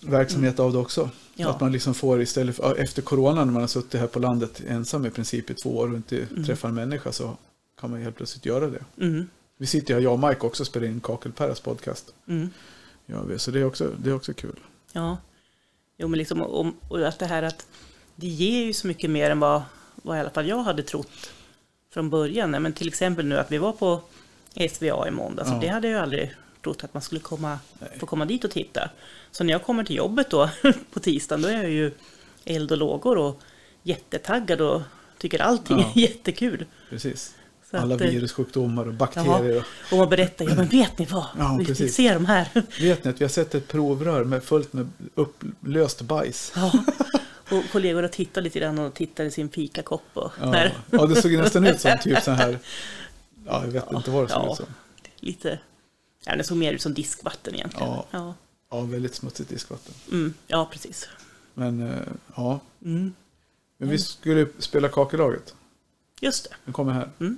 verksamhet 0.00 0.60
av 0.60 0.72
det 0.72 0.78
också. 0.78 1.00
Mm. 1.00 1.12
Ja. 1.34 1.50
Att 1.50 1.60
man 1.60 1.72
liksom 1.72 1.94
får 1.94 2.22
istället 2.22 2.56
för, 2.56 2.76
efter 2.76 3.02
corona 3.02 3.44
när 3.44 3.52
man 3.52 3.62
har 3.62 3.68
suttit 3.68 4.00
här 4.00 4.06
på 4.06 4.18
landet 4.18 4.62
ensam 4.66 5.06
i 5.06 5.10
princip 5.10 5.50
i 5.50 5.54
två 5.54 5.76
år 5.76 5.88
och 5.90 5.96
inte 5.96 6.26
träffar 6.46 6.68
en 6.68 6.74
människa 6.74 7.12
så 7.12 7.36
kan 7.80 7.90
man 7.90 8.02
helt 8.02 8.16
plötsligt 8.16 8.46
göra 8.46 8.66
det. 8.70 8.84
Mm. 9.00 9.28
Vi 9.62 9.66
sitter 9.66 9.94
här, 9.94 10.00
jag 10.00 10.12
och 10.12 10.18
Mike 10.28 10.40
också 10.46 10.62
och 10.62 10.66
spelar 10.66 10.86
in 10.86 11.00
Kakelperras 11.00 11.60
podcast. 11.60 12.14
Mm. 12.28 12.50
Ja, 13.06 13.38
så 13.38 13.50
det 13.50 13.60
är 13.60 13.64
också, 13.64 13.90
det 13.98 14.10
är 14.10 14.14
också 14.14 14.34
kul. 14.34 14.60
Ja, 14.92 15.16
jo, 15.98 16.08
men 16.08 16.18
liksom, 16.18 16.42
och, 16.42 16.66
och 16.88 17.08
att 17.08 17.18
det 17.18 17.26
här 17.26 17.42
att 17.42 17.66
det 18.16 18.26
ger 18.26 18.64
ju 18.64 18.72
så 18.72 18.86
mycket 18.86 19.10
mer 19.10 19.30
än 19.30 19.40
vad, 19.40 19.62
vad 20.02 20.16
i 20.16 20.20
alla 20.20 20.30
fall 20.30 20.48
jag 20.48 20.62
hade 20.62 20.82
trott 20.82 21.30
från 21.92 22.10
början. 22.10 22.50
Men 22.50 22.72
till 22.72 22.88
exempel 22.88 23.26
nu 23.26 23.38
att 23.38 23.52
vi 23.52 23.58
var 23.58 23.72
på 23.72 24.00
SVA 24.70 25.08
i 25.08 25.10
måndag, 25.10 25.44
så 25.44 25.52
Ja. 25.52 25.58
det 25.60 25.68
hade 25.68 25.88
jag 25.88 26.02
aldrig 26.02 26.34
trott 26.62 26.84
att 26.84 26.94
man 26.94 27.02
skulle 27.02 27.20
komma, 27.20 27.58
Nej. 27.78 27.90
få 27.98 28.06
komma 28.06 28.24
dit 28.24 28.44
och 28.44 28.50
titta. 28.50 28.90
Så 29.30 29.44
när 29.44 29.52
jag 29.52 29.62
kommer 29.64 29.84
till 29.84 29.96
jobbet 29.96 30.30
då 30.30 30.50
på 30.92 31.00
tisdagen, 31.00 31.42
då 31.42 31.48
är 31.48 31.62
jag 31.62 31.70
ju 31.70 31.92
eld 32.44 32.72
och 32.72 32.78
lågor 32.78 33.18
och 33.18 33.40
jättetaggad 33.82 34.60
och 34.60 34.82
tycker 35.18 35.38
allting 35.42 35.78
Ja. 35.78 35.92
är 35.94 35.98
jättekul. 36.00 36.64
Precis. 36.90 37.34
Så 37.72 37.78
Alla 37.78 37.94
att, 37.94 38.00
eh, 38.00 38.06
virussjukdomar 38.10 38.86
och 38.86 38.94
bakterier. 38.94 39.56
och- 39.56 39.92
Och 39.92 39.98
man 39.98 40.08
berättar, 40.08 40.44
ja 40.48 40.54
men 40.54 40.66
vet 40.68 40.98
ni 40.98 41.04
vad? 41.04 41.26
Ja, 41.38 41.56
vi, 41.58 41.64
precis. 41.64 41.94
ser 41.94 42.14
de 42.14 42.26
här. 42.26 42.48
Vet 42.80 43.04
ni 43.04 43.10
att 43.10 43.20
vi 43.20 43.24
har 43.24 43.28
sett 43.30 43.54
ett 43.54 43.68
provrör 43.68 44.24
med 44.24 44.42
fullt 44.44 44.72
med 44.72 44.88
upplöst 45.14 46.02
bajs? 46.02 46.52
Ja. 46.56 46.72
Och 47.50 47.62
kollegorna 47.72 48.08
tittar 48.08 48.42
lite 48.42 48.58
grann 48.58 48.78
och 48.78 48.94
tittar 48.94 49.24
i 49.24 49.30
sin 49.30 49.48
fikakopp. 49.48 50.02
Och 50.14 50.32
Ja, 50.40 50.68
ja 50.90 51.06
det 51.06 51.22
såg 51.22 51.32
nästan 51.32 51.66
ut 51.66 51.80
som 51.80 51.98
typ 52.02 52.22
så 52.22 52.30
här. 52.30 52.58
Ja, 53.46 53.64
jag 53.64 53.72
vet 53.72 53.92
inte 53.92 54.10
vad 54.10 54.24
det 54.24 54.28
såg 54.32 54.42
Ja. 54.42 54.50
ut 54.52 54.56
som. 54.56 54.66
Lite, 55.20 55.58
ja, 56.26 56.36
det 56.36 56.44
såg 56.44 56.56
mer 56.58 56.72
ut 56.72 56.82
som 56.82 56.94
diskvatten 56.94 57.54
egentligen. 57.54 57.88
Ja. 57.88 58.06
Ja, 58.10 58.34
Ja, 58.70 58.80
väldigt 58.80 59.14
smutsigt 59.14 59.50
diskvatten. 59.50 59.94
mm, 60.10 60.34
ja 60.46 60.68
precis. 60.72 61.08
Men 61.54 61.82
eh, 61.90 61.98
ja, 62.36 62.60
Mm. 62.84 63.12
men 63.78 63.88
vi 63.88 63.98
skulle 63.98 64.46
spela 64.58 64.88
kakelaget. 64.88 65.54
Just 66.20 66.44
det. 66.44 66.56
Den 66.64 66.72
kommer 66.72 66.92
här. 66.92 67.08
Kakellagret, 67.18 67.36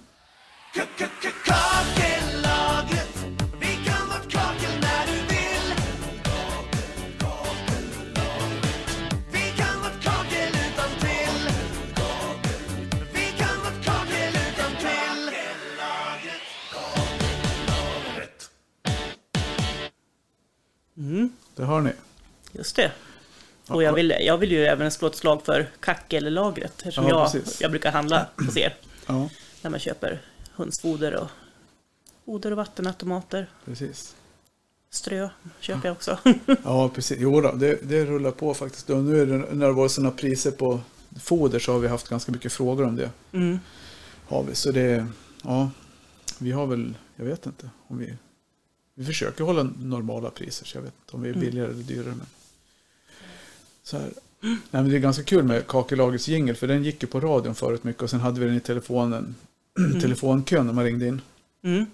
Mm, 20.96 21.32
Det 21.56 21.62
har 21.64 21.80
ni. 21.80 21.90
just 22.52 22.76
det. 22.76 22.92
Och 23.68 23.82
jag 23.82 23.92
vill, 23.92 24.14
jag 24.20 24.38
vill 24.38 24.52
ju 24.52 24.64
även 24.66 24.90
slå 24.90 25.08
ett 25.08 25.16
slag 25.16 25.42
för 25.44 25.70
kackellagret. 25.80 26.72
Eftersom 26.78 27.04
Ja, 27.08 27.10
jag, 27.10 27.32
precis. 27.32 27.60
jag 27.60 27.70
brukar 27.70 27.92
handla 27.92 28.26
hos 28.46 28.56
er. 28.56 28.74
Ja, 29.06 29.28
När 29.62 29.70
man 29.70 29.80
köper 29.80 30.20
hönsfoder 30.54 31.16
och 31.16 31.28
foder 32.24 32.50
och 32.50 32.56
vattenautomater. 32.56 33.50
precis. 33.64 34.16
Strö 34.90 35.28
köper 35.60 35.88
jag 35.88 35.92
också. 35.92 36.18
Ja, 36.64 36.88
precis. 36.88 37.16
Jo 37.20 37.40
då, 37.40 37.52
det, 37.52 37.78
det 37.82 38.04
rullar 38.04 38.30
på 38.30 38.54
faktiskt. 38.54 38.90
Och 38.90 39.04
nu 39.04 39.22
är 39.22 39.26
det, 39.26 39.36
när 39.36 39.66
det 39.66 39.72
var 39.72 39.88
sådana 39.88 40.10
priser 40.10 40.50
på 40.50 40.80
foder 41.20 41.58
så 41.58 41.72
har 41.72 41.78
vi 41.78 41.88
haft 41.88 42.08
ganska 42.08 42.32
mycket 42.32 42.52
frågor 42.52 42.84
om 42.86 42.96
det. 42.96 43.10
Mm. 43.32 43.58
Har 44.26 44.42
vi. 44.42 44.54
Så 44.54 44.70
det, 44.70 45.06
ja, 45.42 45.70
vi 46.38 46.52
har 46.52 46.66
väl, 46.66 46.94
jag 47.16 47.24
vet 47.24 47.46
inte 47.46 47.70
om 47.86 47.98
vi, 47.98 48.14
vi 48.94 49.04
försöker 49.04 49.44
hålla 49.44 49.62
normala 49.62 50.30
priser. 50.30 50.66
Så 50.66 50.76
jag 50.76 50.82
vet 50.82 50.94
inte 51.04 51.16
om 51.16 51.22
vi 51.22 51.30
är 51.30 51.34
billigare 51.34 51.70
eller 51.70 51.82
dyrare. 51.82 52.14
Men. 52.14 52.26
Så 53.82 53.98
här. 53.98 54.10
Nej, 54.40 54.58
men 54.70 54.88
det 54.88 54.96
är 54.96 55.00
ganska 55.00 55.22
kul 55.22 55.44
med 55.44 55.66
Kakellagets 55.66 56.28
jingel 56.28 56.56
för 56.56 56.66
den 56.66 56.84
gick 56.84 57.02
ju 57.02 57.08
på 57.08 57.20
radion 57.20 57.54
förut 57.54 57.84
mycket 57.84 58.02
och 58.02 58.10
sen 58.10 58.20
hade 58.20 58.40
vi 58.40 58.46
den 58.46 58.56
i 58.56 58.60
telefonen, 58.60 59.34
telefonkön 60.00 60.66
när 60.66 60.72
man 60.72 60.84
ringde 60.84 61.06
in. 61.06 61.20
Mm. 61.62 61.86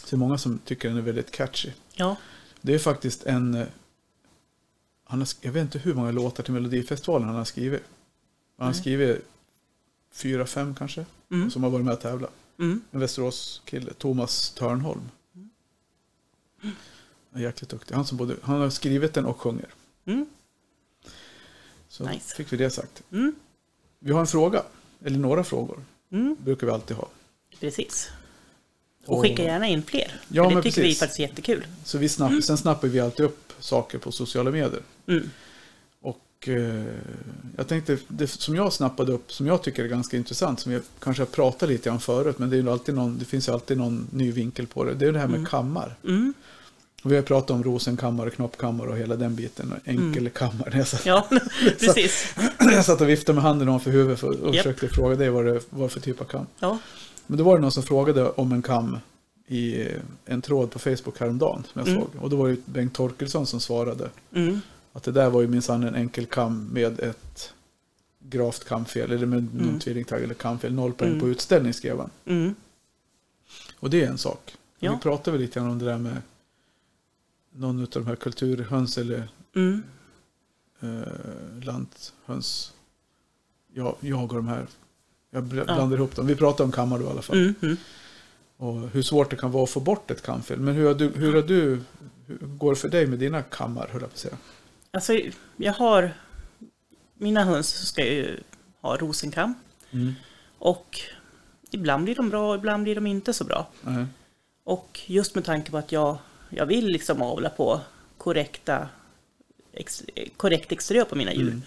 Så 0.00 0.06
det 0.10 0.16
är 0.16 0.18
många 0.18 0.38
som 0.38 0.58
tycker 0.58 0.88
den 0.88 0.98
är 0.98 1.02
väldigt 1.02 1.30
catchy. 1.30 1.70
Ja. 1.94 2.16
Det 2.60 2.74
är 2.74 2.78
faktiskt 2.78 3.22
en, 3.26 3.54
eh, 3.54 3.66
han 5.04 5.18
har, 5.18 5.28
jag 5.40 5.52
vet 5.52 5.62
inte 5.62 5.78
hur 5.78 5.94
många 5.94 6.10
låtar 6.10 6.42
till 6.42 6.52
Melodifestivalen 6.52 7.28
han 7.28 7.36
har 7.36 7.44
skrivit. 7.44 7.82
Han 8.58 8.66
har 8.66 8.74
skrivit 8.74 9.24
fyra, 10.12 10.46
fem 10.46 10.74
kanske, 10.74 11.06
Mm. 11.30 11.50
som 11.50 11.62
har 11.62 11.70
varit 11.70 11.84
med 11.84 11.94
och 11.94 12.00
tävlat. 12.00 12.32
Mm. 12.58 12.80
En 12.90 13.00
Västerås-kille, 13.00 13.92
Thomas 13.92 14.50
Törnholm. 14.50 15.00
Han 17.30 17.40
är 17.42 17.46
jäkligt 17.46 17.70
duktig. 17.70 17.94
Han, 17.94 18.06
som 18.06 18.16
både, 18.18 18.36
han 18.42 18.60
har 18.60 18.70
skrivit 18.70 19.14
den 19.14 19.26
och 19.26 19.40
sjunger. 19.40 19.68
Mm. 20.04 20.26
Så 21.88 22.04
Nice. 22.08 22.36
fick 22.36 22.52
vi 22.52 22.56
det 22.56 22.70
sagt. 22.70 23.02
Mm. 23.12 23.34
Vi 23.98 24.12
har 24.12 24.20
en 24.20 24.26
fråga, 24.26 24.62
eller 25.04 25.18
några 25.18 25.44
frågor. 25.44 25.84
Mm. 26.12 26.36
brukar 26.44 26.66
vi 26.66 26.72
alltid 26.72 26.96
ha. 26.96 27.08
Precis. 27.60 28.10
Och 29.06 29.16
Och- 29.16 29.22
skicka 29.22 29.42
gärna 29.44 29.66
in 29.68 29.82
fler. 29.82 30.20
Ja, 30.28 30.42
det 30.42 30.62
tycker 30.62 30.62
vi 30.82 30.86
precis. 30.86 30.98
faktiskt 30.98 31.18
är 31.20 31.22
jättekul. 31.22 31.66
Så 31.84 31.98
vi 31.98 32.08
snapp, 32.08 32.44
sen 32.44 32.56
snappar 32.58 32.88
vi 32.88 33.00
alltid 33.00 33.26
upp 33.26 33.52
saker 33.58 33.98
på 33.98 34.12
sociala 34.12 34.50
medier. 34.50 34.82
Mm. 35.06 35.30
Och 36.00 36.48
eh, 36.48 36.84
jag 37.56 37.68
tänkte, 37.68 37.98
det 38.08 38.26
som 38.26 38.54
jag 38.54 38.72
snappade 38.72 39.12
upp, 39.12 39.32
som 39.32 39.46
jag 39.46 39.62
tycker 39.62 39.84
är 39.84 39.88
ganska 39.88 40.16
intressant, 40.16 40.60
som 40.60 40.72
jag 40.72 40.82
kanske 40.98 41.20
har 41.20 41.26
pratat 41.26 41.68
lite 41.68 41.90
om 41.90 42.00
förut, 42.00 42.38
men 42.38 42.50
det, 42.50 42.56
är 42.58 42.66
alltid 42.72 42.94
någon, 42.94 43.18
det 43.18 43.24
finns 43.24 43.48
alltid 43.48 43.78
någon 43.78 44.08
ny 44.12 44.32
vinkel 44.32 44.66
på 44.66 44.84
det. 44.84 44.94
Det 44.94 45.06
är 45.06 45.12
det 45.12 45.18
här 45.18 45.28
med 45.28 45.48
kammar. 45.48 45.96
Mm. 47.06 47.08
Och 47.08 47.12
vi 47.12 47.16
har 47.16 47.22
pratat 47.22 47.50
om 47.50 47.64
rosenkammare, 47.64 48.30
knoppkammare 48.30 48.88
och 48.90 48.96
hela 48.96 49.16
den 49.16 49.34
biten. 49.36 49.72
och 49.72 49.78
Enkelkammare. 49.88 50.78
Jag, 50.78 50.86
satt, 50.86 51.06
Ja, 51.06 51.28
precis. 51.78 52.34
jag 52.58 52.84
satt 52.84 53.00
och 53.00 53.08
viftade 53.08 53.34
med 53.34 53.42
handen 53.44 53.68
ovanför 53.68 53.90
huvudet 53.90 54.20
för, 54.20 54.40
och 54.44 54.54
Japp. 54.54 54.56
försökte 54.64 54.88
fråga 54.88 55.16
dig 55.16 55.30
vad 55.30 55.44
det 55.44 55.60
var 55.70 55.88
för 55.88 56.00
typ 56.00 56.20
av 56.20 56.24
kam. 56.24 56.46
Ja. 56.58 56.78
Men 57.26 57.38
då 57.38 57.44
var 57.44 57.54
det 57.56 57.60
någon 57.62 57.72
som 57.72 57.82
frågade 57.82 58.28
om 58.30 58.52
en 58.52 58.62
kam 58.62 58.98
i 59.48 59.88
en 60.24 60.42
tråd 60.42 60.70
på 60.70 60.78
Facebook 60.78 61.20
häromdagen 61.20 61.62
som 61.72 61.80
jag 61.80 61.88
Mm. 61.88 62.00
såg. 62.00 62.22
Och 62.22 62.30
då 62.30 62.36
var 62.36 62.48
det 62.48 62.56
Bengt 62.64 62.94
Torkelsson 62.94 63.46
som 63.46 63.60
svarade. 63.60 64.10
Mm. 64.34 64.60
Att 64.92 65.02
det 65.02 65.12
där 65.12 65.30
var 65.30 65.40
ju 65.40 65.48
minsann 65.48 65.82
en 65.82 65.94
enkel 65.94 66.26
kam 66.26 66.64
med 66.72 67.00
ett 67.00 67.52
gravt 68.20 68.64
kamfel. 68.64 69.12
Eller 69.12 69.26
med 69.26 69.42
någon 69.54 69.64
Mm. 69.68 69.80
tvillingtagg 69.80 70.22
eller 70.22 70.34
kamfel. 70.34 70.74
Noll 70.74 70.92
poäng 70.92 71.08
Mm. 71.10 71.20
på 71.20 71.28
utställning 71.28 71.72
skrev 71.72 71.98
han. 71.98 72.10
Mm. 72.26 72.54
Och 73.80 73.90
det 73.90 74.02
är 74.02 74.08
en 74.08 74.18
sak. 74.18 74.54
Ja. 74.78 74.92
Vi 74.92 74.98
pratade 74.98 75.30
väl 75.30 75.40
lite 75.40 75.60
grann 75.60 75.70
om 75.70 75.78
det 75.78 75.84
där 75.84 75.98
med 75.98 76.16
någon 77.56 77.80
av 77.82 77.88
de 77.92 78.06
här 78.06 78.16
kulturhöns 78.16 78.98
eller 78.98 79.28
Mm. 79.56 79.82
eh, 80.80 81.64
lanthöns. 81.64 82.72
Ja, 83.74 83.96
jag 84.00 84.22
och 84.32 84.34
de 84.36 84.48
här. 84.48 84.66
Jag 85.30 85.44
bl- 85.44 85.64
Ja. 85.68 85.74
blandar 85.74 85.96
ihop 85.96 86.16
dem. 86.16 86.26
Vi 86.26 86.36
pratade 86.36 86.62
om 86.64 86.72
kammar 86.72 86.98
då 86.98 87.04
i 87.04 87.08
alla 87.08 87.22
fall. 87.22 87.36
Mm. 87.38 87.54
Mm. 87.62 87.76
Och 88.56 88.88
hur 88.88 89.02
svårt 89.02 89.30
det 89.30 89.36
kan 89.36 89.50
vara 89.50 89.64
att 89.64 89.70
få 89.70 89.80
bort 89.80 90.10
ett 90.10 90.22
kamfel. 90.22 90.60
Men 90.60 90.74
hur 90.74 90.86
har 90.86 90.94
du, 90.94 91.08
hur 91.08 91.34
har 91.34 91.42
du 91.42 91.80
hur 92.26 92.38
går 92.38 92.70
det 92.70 92.76
för 92.80 92.88
dig 92.88 93.06
med 93.06 93.18
dina 93.18 93.42
kammar, 93.42 93.88
höll 93.92 94.00
jag 94.00 94.10
på 94.10 94.14
att 94.14 94.18
säga? 94.18 94.36
Alltså, 94.90 95.12
jag 95.56 95.72
har... 95.72 96.14
Mina 97.14 97.44
höns 97.44 97.88
ska 97.88 98.04
ju 98.06 98.40
ha 98.80 98.96
rosenkam. 98.96 99.54
Och 100.58 101.00
ibland 101.70 102.04
blir 102.04 102.14
de 102.14 102.28
bra, 102.30 102.54
ibland 102.54 102.82
blir 102.82 102.94
de 102.94 103.06
inte 103.06 103.32
så 103.32 103.44
bra. 103.44 103.68
Och 104.64 105.00
just 105.06 105.34
med 105.34 105.44
tanke 105.44 105.70
på 105.70 105.78
att 105.78 105.92
jag, 105.92 106.18
jag 106.50 106.66
vill 106.66 106.86
liksom 106.86 107.22
avla 107.22 107.48
på 107.50 107.80
korrekta, 108.18 108.88
ex, 109.72 110.02
korrekt 110.36 110.72
exteriör 110.72 111.04
på 111.04 111.14
mina 111.16 111.32
djur. 111.34 111.48
Mm. 111.48 111.62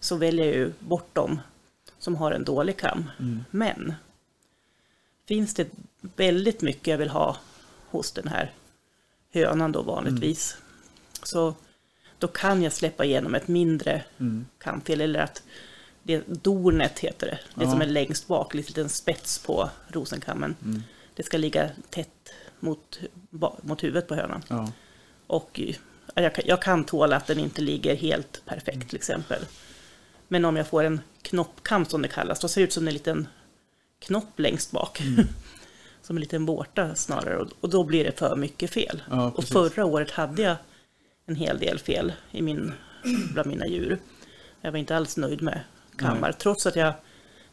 Så 0.00 0.16
väljer 0.16 0.46
jag 0.46 0.54
ju 0.54 0.72
bort 0.78 1.14
dem 1.14 1.40
som 1.98 2.16
har 2.16 2.32
en 2.32 2.44
dålig 2.44 2.76
kam. 2.78 3.10
Mm. 3.18 3.44
Men 3.50 3.94
finns 5.28 5.54
det 5.54 5.68
väldigt 6.16 6.62
mycket 6.62 6.86
jag 6.86 6.98
vill 6.98 7.08
ha 7.10 7.36
hos 7.90 8.12
den 8.12 8.28
här 8.28 8.52
hönan 9.32 9.72
då 9.72 9.82
vanligtvis. 9.82 10.56
Så 11.22 11.54
då 12.18 12.28
kan 12.28 12.62
jag 12.62 12.72
släppa 12.72 13.04
igenom 13.04 13.34
ett 13.34 13.48
mindre 13.48 14.04
Mm. 14.18 14.46
kamfel. 14.58 15.00
Eller 15.00 15.20
att 15.20 15.42
det, 16.02 16.22
dornet 16.26 16.98
heter 16.98 17.26
det, 17.26 17.38
det 17.54 17.64
Ja. 17.64 17.70
som 17.70 17.80
är 17.80 17.86
längst 17.86 18.26
bak, 18.26 18.54
lite 18.54 18.68
liten 18.70 18.88
spets 18.88 19.38
på 19.38 19.70
rosenkammen. 19.88 20.56
Mm. 20.64 20.82
Det 21.14 21.22
ska 21.22 21.36
ligga 21.38 21.70
tätt 21.90 22.32
mot, 22.62 23.00
mot 23.62 23.82
huvudet 23.84 24.08
på 24.08 24.14
hönan. 24.14 24.42
Ja. 24.48 24.72
Och 25.26 25.60
jag, 26.14 26.34
kan- 26.34 26.44
jag 26.46 26.62
kan 26.62 26.84
tåla 26.84 27.16
att 27.16 27.26
den 27.26 27.38
inte 27.38 27.62
ligger 27.62 27.96
helt 27.96 28.42
perfekt 28.46 28.88
till 28.88 28.96
exempel. 28.96 29.44
Men 30.28 30.44
om 30.44 30.56
jag 30.56 30.66
får 30.66 30.82
en 30.84 31.00
knoppkam 31.22 31.84
som 31.84 32.02
det 32.02 32.08
kallas, 32.08 32.40
då 32.40 32.48
ser 32.48 32.60
det 32.60 32.64
ut 32.64 32.72
som 32.72 32.88
en 32.88 32.94
liten 32.94 33.28
knopp 33.98 34.38
längst 34.38 34.70
bak. 34.72 35.02
som 36.02 36.16
en 36.16 36.20
liten 36.20 36.46
vårta 36.46 36.94
snarare. 36.94 37.36
Och, 37.60 37.68
då 37.70 37.84
blir 37.84 38.04
det 38.04 38.18
för 38.18 38.36
mycket 38.36 38.70
fel. 38.70 39.02
Ja, 39.10 39.30
och 39.36 39.44
förra 39.44 39.84
året 39.84 40.10
hade 40.10 40.42
jag 40.42 40.56
en 41.26 41.36
hel 41.36 41.58
del 41.58 41.78
fel 41.78 42.12
i 42.30 42.42
min, 42.42 42.72
bland 43.32 43.48
mina 43.48 43.66
djur. 43.66 43.98
Jag 44.60 44.72
var 44.72 44.78
inte 44.78 44.96
alls 44.96 45.16
nöjd 45.16 45.42
med 45.42 45.60
kammar, 45.96 46.20
Nej. 46.28 46.32
trots 46.38 46.66
att 46.66 46.76
jag 46.76 46.92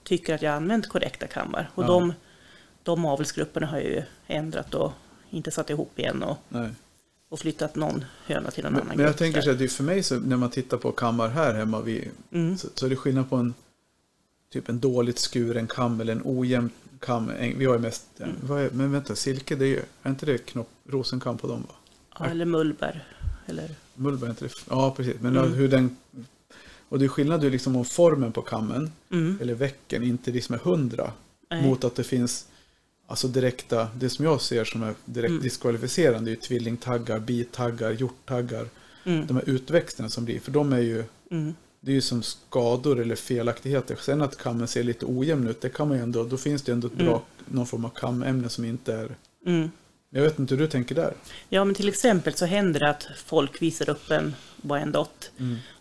tycker 0.03 0.35
att 0.35 0.41
jag 0.41 0.53
använt 0.53 0.87
korrekta 0.89 1.27
kammar. 1.27 1.69
Och 1.75 1.83
Ja. 1.83 1.87
de, 1.87 2.13
de 2.87 3.05
avelsgrupperna 3.05 3.67
har 3.67 3.79
ju 3.79 4.03
ändrat 4.27 4.73
och 4.75 4.91
inte 5.29 5.51
satt 5.51 5.69
ihop 5.69 5.99
igen 5.99 6.23
och, 6.23 6.37
Nej. 6.49 6.69
och 7.29 7.39
flyttat 7.39 7.75
någon 7.75 8.05
höna 8.25 8.51
till 8.51 8.65
en 8.65 8.73
Men, 8.73 8.81
annan 8.81 8.97
men 8.97 9.03
jag 9.05 9.09
grupp 9.13 9.17
tänker 9.19 9.41
så 9.41 9.49
här, 9.51 9.57
det 9.57 9.63
är 9.63 9.67
för 9.67 9.83
mig 9.83 10.03
så, 10.03 10.15
när 10.19 10.37
man 10.37 10.49
tittar 10.49 10.77
på 10.77 10.91
kammar 10.91 11.29
här 11.29 11.53
hemma 11.53 11.81
vid, 11.81 12.09
Mm. 12.31 12.57
så, 12.57 12.67
så 12.75 12.85
är 12.85 12.89
det 12.89 12.95
skillnad 12.95 13.29
på 13.29 13.35
en 13.35 13.53
typ 14.53 14.69
en 14.69 14.79
dåligt 14.79 15.19
skuren 15.19 15.67
kam 15.67 16.01
eller 16.01 16.13
en 16.13 16.21
ojämn 16.25 16.69
kam. 16.99 17.31
Vi 17.57 17.65
har 17.65 17.73
ju 17.73 17.79
mest, 17.79 18.05
Mm. 18.19 18.51
är, 18.51 18.69
men 18.69 18.91
vänta, 18.91 19.15
silke, 19.15 19.55
det 19.55 19.65
är 19.65 19.69
ju, 19.69 19.81
är 20.03 20.09
inte 20.09 20.25
det 20.25 20.37
knopp, 20.37 20.69
rosenkam 20.89 21.37
på 21.37 21.47
dem 21.47 21.63
va? 21.67 21.75
Ja, 22.19 22.25
eller 22.25 22.45
mullbär. 22.45 23.03
Eller, 23.45 23.69
Mullbär 23.95 24.25
är 24.27 24.29
inte 24.31 24.45
det, 24.45 24.51
ja 24.69 24.93
precis, 24.97 25.15
men 25.21 25.37
Mm. 25.37 25.53
hur 25.53 25.67
den, 25.69 25.97
och 26.89 26.99
det 26.99 27.05
är 27.05 27.09
skillnad 27.09 27.43
ju 27.43 27.49
liksom 27.49 27.75
om 27.75 27.85
formen 27.85 28.31
på 28.31 28.41
kammen, 28.41 28.91
mm, 29.11 29.37
eller 29.41 29.53
vecken, 29.53 30.03
inte 30.03 30.31
liksom 30.31 30.55
är 30.55 30.59
hundra, 30.59 31.11
mot 31.63 31.83
att 31.83 31.95
det 31.95 32.03
finns 32.03 32.47
Alltså 33.09 33.27
direkta, 33.27 33.87
det 33.95 34.09
som 34.09 34.25
jag 34.25 34.41
ser 34.41 34.63
som 34.65 34.83
är 34.83 34.93
direkt 35.05 35.29
Mm. 35.31 35.43
diskvalificerande 35.43 36.29
är 36.29 36.35
ju 36.35 36.41
tvillingtaggar, 36.41 37.19
bitaggar, 37.19 37.91
hjorttaggar. 37.91 38.65
Mm, 39.03 39.27
De 39.27 39.35
här 39.35 39.49
utväxterna 39.49 40.09
som 40.09 40.25
blir, 40.25 40.39
för 40.39 40.51
de 40.51 40.73
är 40.73 40.79
ju 40.79 41.03
mm, 41.31 41.55
Det 41.79 41.91
är 41.91 41.95
ju 41.95 42.01
som 42.01 42.23
skador 42.23 42.99
eller 42.99 43.15
felaktigheter. 43.15 43.95
Sen 44.01 44.21
att 44.21 44.37
kammen 44.37 44.67
ser 44.67 44.83
lite 44.83 45.05
ojämn 45.05 45.47
ut, 45.47 45.61
det 45.61 45.69
kan 45.69 45.87
man 45.87 45.97
ju 45.97 46.03
ändå, 46.03 46.23
då 46.23 46.37
finns 46.37 46.61
det 46.61 46.71
ändå 46.71 46.87
ett 46.87 46.93
bra, 46.97 47.05
Mm. 47.07 47.21
någon 47.57 47.65
form 47.65 47.85
av 47.85 47.89
kamämne 47.89 48.49
som 48.49 48.65
inte 48.65 48.93
är... 48.93 49.15
mm. 49.45 49.71
Jag 50.09 50.21
vet 50.21 50.39
inte 50.39 50.53
hur 50.55 50.61
du 50.61 50.67
tänker 50.67 50.95
där. 50.95 51.13
Ja, 51.49 51.63
men 51.65 51.75
till 51.75 51.87
exempel 51.87 52.33
så 52.33 52.45
händer 52.45 52.79
det 52.79 52.89
att 52.89 53.07
folk 53.25 53.61
visar 53.61 53.89
upp 53.89 54.11
en 54.11 54.35
Wyandotte 54.61 55.27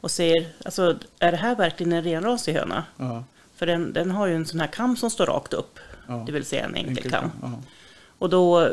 och 0.01 0.11
säger, 0.11 0.49
alltså 0.65 0.99
är 1.19 1.31
det 1.31 1.37
här 1.37 1.57
verkligen 1.57 1.93
en 1.93 2.03
renrasig 2.05 2.53
höna? 2.55 2.85
Ja, 2.97 3.25
För 3.57 3.67
den, 3.67 3.93
den 3.93 4.11
har 4.11 4.27
ju 4.27 4.35
en 4.35 4.47
sån 4.47 4.61
här 4.61 4.67
kam 4.67 4.97
som 4.97 5.11
står 5.11 5.27
rakt 5.27 5.53
upp, 5.53 5.79
ja. 6.09 6.23
det 6.27 6.33
vill 6.33 6.45
säga 6.45 6.65
en 6.65 6.75
enkel, 6.75 6.97
Enkel 6.97 7.11
kam. 7.11 7.31
Ja, 7.43 7.63
Och 8.19 8.31
då, 8.31 8.69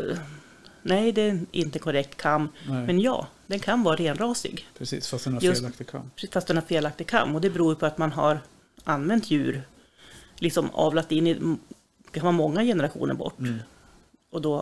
nej 0.81 1.11
det 1.11 1.21
är 1.21 1.39
inte 1.51 1.79
korrekt 1.79 2.17
kam, 2.17 2.49
nej, 2.67 2.85
men 2.85 2.99
ja, 2.99 3.27
den 3.47 3.59
kan 3.59 3.83
vara 3.83 3.95
renrasig. 3.95 4.67
precis, 4.77 5.07
fast 5.07 5.23
den 5.23 5.33
har 5.33 5.41
Just- 5.41 5.61
felaktig 5.61 5.87
kam. 5.87 6.11
Fast 6.31 6.47
den 6.47 6.57
har 6.57 6.61
felaktig 6.63 7.07
kam 7.07 7.35
och 7.35 7.41
det 7.41 7.49
beror 7.49 7.75
på 7.75 7.85
att 7.85 7.97
man 7.97 8.11
har 8.11 8.39
använt 8.83 9.31
djur, 9.31 9.61
liksom 10.37 10.69
avlat 10.69 11.11
in 11.11 11.27
i, 11.27 11.33
det 12.11 12.19
kan 12.19 12.23
vara 12.23 12.31
många 12.31 12.63
generationer 12.63 13.13
bort. 13.13 13.39
Mm. 13.39 13.59
Och 14.31 14.41
då 14.41 14.55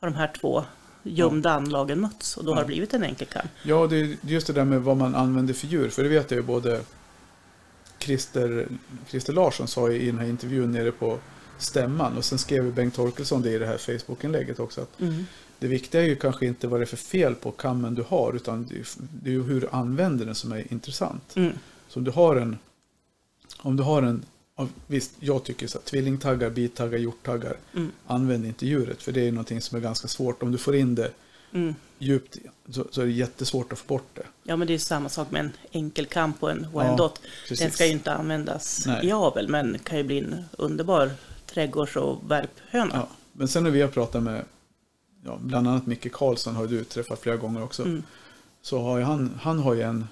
har 0.00 0.10
de 0.10 0.14
här 0.14 0.32
två 0.40 0.64
gömda 1.02 1.52
anlagen 1.52 2.00
mötts 2.00 2.36
och 2.36 2.44
då 2.44 2.50
har 2.50 2.56
Ja. 2.56 2.60
det 2.60 2.66
blivit 2.66 2.94
en 2.94 3.02
enkel 3.02 3.26
kam. 3.26 3.46
Ja, 3.62 3.86
det 3.86 3.96
är 4.00 4.16
just 4.22 4.46
det 4.46 4.52
där 4.52 4.64
med 4.64 4.82
vad 4.82 4.96
man 4.96 5.14
använder 5.14 5.54
för 5.54 5.66
djur. 5.66 5.88
För 5.88 6.02
det 6.02 6.08
vet 6.08 6.30
jag 6.30 6.38
ju 6.38 6.42
både 6.42 6.80
Christer, 7.98 8.66
Christer 9.08 9.32
Larsson 9.32 9.68
sa 9.68 9.90
i 9.90 10.06
den 10.06 10.18
här 10.18 10.26
intervjun 10.26 10.72
nere 10.72 10.92
på 10.92 11.18
stämman. 11.62 12.16
Och 12.16 12.24
sen 12.24 12.38
skrev 12.38 12.74
Bengt 12.74 12.94
Torkelsson 12.94 13.42
det 13.42 13.50
i 13.50 13.58
det 13.58 13.66
här 13.66 13.78
Facebook-inlägget 13.78 14.58
också. 14.60 14.80
Att 14.80 15.00
Mm. 15.00 15.26
det 15.58 15.66
viktiga 15.68 16.00
är 16.02 16.06
ju 16.06 16.16
kanske 16.16 16.46
inte 16.46 16.66
vad 16.68 16.80
det 16.80 16.84
är 16.84 16.86
för 16.86 16.96
fel 16.96 17.34
på 17.34 17.50
kammen 17.50 17.94
du 17.94 18.02
har. 18.08 18.32
Utan 18.36 18.66
det 19.22 19.28
är, 19.30 19.32
ju 19.34 19.42
hur 19.42 19.60
du 19.60 19.68
använder 19.72 20.26
den 20.26 20.34
som 20.34 20.52
är 20.52 20.72
intressant. 20.72 21.36
Mm. 21.36 21.52
Så 21.88 21.98
om 22.00 22.04
du 22.04 22.10
har 22.10 22.36
en, 22.36 22.58
om 23.58 23.76
du 23.76 23.82
har 23.82 24.02
en, 24.02 24.24
ja, 24.56 24.68
visst 24.86 25.12
jag 25.20 25.44
tycker 25.44 25.66
så 25.66 25.78
här, 25.78 25.84
tvillingtaggar, 25.84 26.50
bittaggar, 26.50 26.98
hjorttaggar, 26.98 27.56
Mm. 27.74 27.92
använd 28.06 28.46
inte 28.46 28.66
djuret 28.66 29.02
för 29.02 29.12
det 29.12 29.28
är 29.28 29.32
någonting 29.32 29.60
som 29.60 29.76
är 29.76 29.82
ganska 29.82 30.08
svårt. 30.08 30.42
Om 30.42 30.52
du 30.52 30.58
får 30.58 30.74
in 30.76 30.94
det 30.94 31.10
Mm. 31.54 31.74
djupt 31.98 32.36
så, 32.70 32.86
så 32.90 33.00
är 33.00 33.04
det 33.06 33.12
jättesvårt 33.12 33.72
att 33.72 33.78
få 33.78 33.86
bort 33.86 34.08
det. 34.14 34.22
Ja, 34.44 34.56
men 34.56 34.66
det 34.68 34.74
är 34.74 34.78
samma 34.78 35.08
sak 35.08 35.30
med 35.30 35.40
en 35.40 35.52
enkel 35.72 36.06
kam 36.06 36.32
på 36.32 36.48
en 36.50 36.66
Wyandotte. 36.74 37.20
precis. 37.42 37.58
Den 37.60 37.70
ska 37.70 37.86
ju 37.86 37.92
inte 37.92 38.12
användas 38.14 38.86
Nej. 38.86 39.06
i 39.06 39.12
avel, 39.12 39.48
men 39.48 39.78
kan 39.78 39.98
ju 39.98 40.04
bli 40.04 40.18
en 40.18 40.44
underbar 40.58 41.10
trädgårds 41.46 41.96
och 41.96 42.30
värphöna. 42.30 42.90
Ja, 42.94 43.08
men 43.32 43.48
sen 43.48 43.62
när 43.64 43.70
vi 43.70 43.80
har 43.80 43.88
pratat 43.88 44.22
med, 44.22 44.44
ja, 45.24 45.38
bland 45.42 45.68
annat 45.68 45.86
Micke 45.86 46.12
Karlsson 46.12 46.56
har 46.56 46.66
du 46.66 46.84
träffat 46.84 47.20
flera 47.20 47.36
gånger 47.36 47.62
också. 47.62 47.82
Mm. 47.82 48.02
Så 48.62 48.80
har 48.82 49.00
han, 49.00 49.38
han 49.42 49.58
har 49.58 49.74
ju 49.74 49.82
en, 49.82 50.06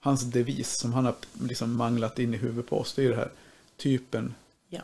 hans 0.00 0.22
devis 0.22 0.70
som 0.76 0.92
han 0.92 1.04
har 1.04 1.14
liksom 1.42 1.76
manglat 1.76 2.18
in 2.18 2.34
i 2.34 2.36
huvudet 2.36 2.70
på 2.70 2.78
oss. 2.80 2.94
Det 2.94 3.02
är 3.02 3.04
ju 3.04 3.10
det 3.10 3.16
här, 3.16 3.30
typen 3.76 4.34
Ja. 4.68 4.80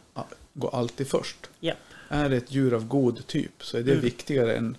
går 0.54 0.74
alltid 0.74 1.08
först. 1.08 1.50
Ja. 1.60 1.74
Är 2.08 2.28
det 2.28 2.36
ett 2.36 2.52
djur 2.52 2.74
av 2.74 2.86
god 2.86 3.26
typ 3.26 3.64
så 3.64 3.76
är 3.76 3.82
det 3.82 3.90
Mm. 3.92 4.04
viktigare 4.04 4.56
än 4.56 4.76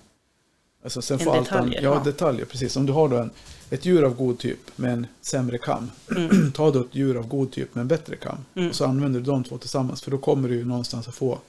Alltså 0.84 1.02
sen 1.02 1.20
Än 1.20 1.26
får 1.26 1.32
allt 1.38 1.52
an- 1.52 1.58
detaljer, 1.70 1.82
ja, 1.82 1.94
ja. 1.96 2.04
detaljer, 2.04 2.46
precis. 2.46 2.76
Om 2.78 2.86
du 2.86 2.94
har 2.94 3.10
då 3.10 3.18
en, 3.18 3.30
ett 3.70 3.86
djur 3.86 4.04
av 4.04 4.16
god 4.16 4.40
typ 4.40 4.78
med 4.78 4.94
en 4.94 5.08
sämre 5.22 5.58
kam. 5.58 5.92
Mm. 6.16 6.52
Ta 6.56 6.72
då 6.72 6.82
ett 6.82 6.96
djur 6.96 7.18
av 7.18 7.28
god 7.28 7.52
typ 7.52 7.76
med 7.76 7.82
en 7.82 7.88
bättre 7.88 8.16
kam. 8.16 8.38
Mm. 8.56 8.70
Och 8.70 8.76
så 8.76 8.86
använder 8.86 9.20
du 9.20 9.26
de 9.26 9.44
två 9.44 9.58
tillsammans. 9.58 10.02
För 10.02 10.12
då 10.12 10.18
kommer 10.18 10.50
du 10.50 10.56
ju 10.56 10.66
någonstans 10.66 11.08
att 11.08 11.16
få 11.16 11.40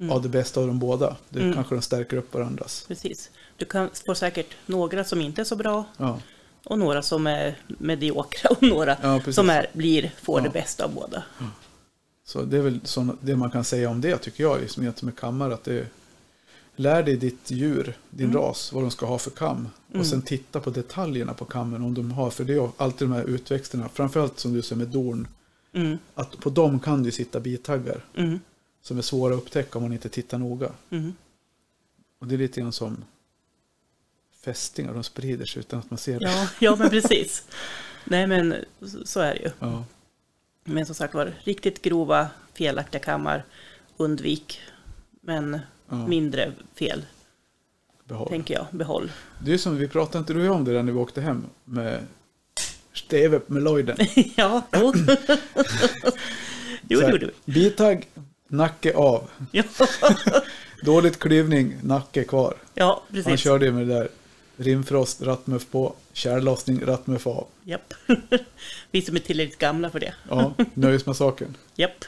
Mm. 0.00 0.10
ja, 0.12 0.18
det 0.18 0.28
bästa 0.28 0.60
av 0.60 0.66
de 0.66 0.78
båda. 0.78 1.16
Det 1.28 1.40
Mm. 1.40 1.54
kanske 1.54 1.74
de 1.74 1.82
stärker 1.82 2.16
upp 2.16 2.34
varandras. 2.34 2.84
Precis. 2.88 3.30
Du 3.56 3.64
kan 3.64 3.90
få 4.06 4.14
säkert 4.14 4.54
några 4.66 5.04
som 5.04 5.20
inte 5.20 5.40
är 5.42 5.44
så 5.44 5.56
bra 5.56 5.84
Ja, 5.96 6.20
och 6.64 6.78
några 6.78 7.02
som 7.02 7.26
är 7.26 7.58
mediokra 7.66 8.50
och 8.50 8.62
några 8.62 8.96
ja 9.02 9.32
som 9.32 9.50
är, 9.50 9.66
blir, 9.72 10.12
får 10.22 10.40
Ja. 10.40 10.44
det 10.44 10.50
bästa 10.50 10.84
av 10.84 10.94
båda. 10.94 11.22
Så 12.26 12.42
det 12.42 12.56
är 12.56 12.60
väl 12.62 12.80
såna, 12.84 13.16
det 13.20 13.36
man 13.36 13.50
kan 13.50 13.64
säga 13.64 13.90
om 13.90 14.00
det 14.00 14.16
tycker 14.18 14.42
jag. 14.44 14.60
Liksom, 14.60 14.92
med 15.00 15.16
kammar. 15.18 15.50
Att 15.50 15.64
det, 15.64 15.86
lär 16.76 17.02
dig 17.02 17.16
ditt 17.16 17.50
djur, 17.50 17.96
din 18.10 18.26
Mm. 18.30 18.36
ras, 18.42 18.72
vad 18.72 18.84
de 18.84 18.90
ska 18.90 19.06
ha 19.06 19.18
för 19.18 19.30
kam. 19.30 19.56
Mm. 19.56 20.00
Och 20.00 20.06
sen 20.06 20.22
titta 20.22 20.60
på 20.60 20.70
detaljerna 20.70 21.34
på 21.34 21.44
kammen. 21.44 21.82
Om 21.82 21.94
de 21.94 22.10
har, 22.10 22.30
för 22.30 22.44
det 22.44 22.54
är 22.54 22.70
alltid 22.76 23.08
de 23.08 23.14
här 23.14 23.24
utväxterna. 23.24 23.88
Framförallt 23.88 24.38
som 24.38 24.52
du 24.52 24.62
säger 24.62 24.78
med 24.78 24.88
dorn. 24.88 25.28
Mm. 25.72 25.98
Att 26.14 26.38
på 26.38 26.50
dem 26.50 26.80
kan 26.80 27.02
du 27.02 27.10
sitta 27.10 27.40
bitaggar. 27.40 28.04
Mm. 28.14 28.40
Som 28.82 28.98
är 28.98 29.02
svåra 29.02 29.34
att 29.34 29.40
upptäcka 29.40 29.78
om 29.78 29.82
man 29.82 29.92
inte 29.92 30.08
tittar 30.08 30.38
noga. 30.38 30.70
Mm. 30.90 31.12
Och 32.18 32.26
det 32.26 32.34
är 32.34 32.38
lite 32.38 32.60
grann 32.60 32.72
som 32.72 33.04
fästingar. 34.44 34.94
De 34.94 35.04
sprider 35.04 35.46
sig 35.46 35.60
utan 35.60 35.78
att 35.78 35.90
man 35.90 35.98
ser 35.98 36.20
det. 36.20 36.26
Ja, 36.26 36.48
ja, 36.60 36.76
men 36.76 36.90
precis. 36.90 37.44
Nej, 38.04 38.26
men 38.26 38.54
så 39.04 39.20
är 39.20 39.34
det 39.34 39.40
ju. 39.40 39.50
Ja. 39.58 39.84
Men 40.64 40.86
som 40.86 40.94
sagt 40.94 41.14
var, 41.14 41.34
riktigt 41.44 41.82
grova, 41.82 42.28
felaktiga 42.54 43.00
kammar, 43.00 43.44
undvik. 43.96 44.60
Men 45.20 45.60
Ja, 45.88 46.06
mindre 46.06 46.52
fel, 46.74 47.04
behåll. 48.04 48.28
tänker 48.28 48.54
jag, 48.54 48.66
behåll. 48.70 49.12
Det 49.44 49.52
är 49.52 49.58
som 49.58 49.76
vi 49.76 49.88
pratade 49.88 50.18
inte 50.18 50.32
du 50.34 50.48
om 50.48 50.64
det 50.64 50.72
där 50.72 50.82
när 50.82 50.92
vi 50.92 50.98
åkte 50.98 51.20
hem 51.20 51.44
med 51.64 52.00
Steve 52.92 53.40
med 53.46 53.62
Lloyden. 53.62 53.96
ja, 54.36 54.62
jo. 54.72 54.92
jo, 56.88 57.00
det 57.00 57.10
gjorde 57.10 57.30
vi. 57.44 57.52
Bitagg, 57.52 58.08
nacke 58.48 58.94
av. 58.94 59.30
Ja, 59.52 59.62
Dåligt 60.84 61.18
klyvning, 61.18 61.76
nacke 61.82 62.24
kvar. 62.24 62.54
ja 62.74 63.02
Han 63.08 63.16
precis. 63.24 63.40
körde 63.40 63.66
ju 63.66 63.72
med 63.72 63.86
det 63.88 63.94
där. 63.94 64.08
Rimfrost, 64.56 65.22
rattmuff 65.22 65.66
på. 65.70 65.94
Kärllossning, 66.12 66.84
rattmuff 66.86 67.26
av. 67.26 67.46
Japp. 67.64 67.94
Vi 68.90 69.02
som 69.02 69.16
är 69.16 69.20
tillräckligt 69.20 69.58
gamla 69.58 69.90
för 69.90 70.00
det. 70.00 70.14
Ja, 70.28 70.54
nöjesmassakern. 70.74 71.56
Japp. 71.74 72.04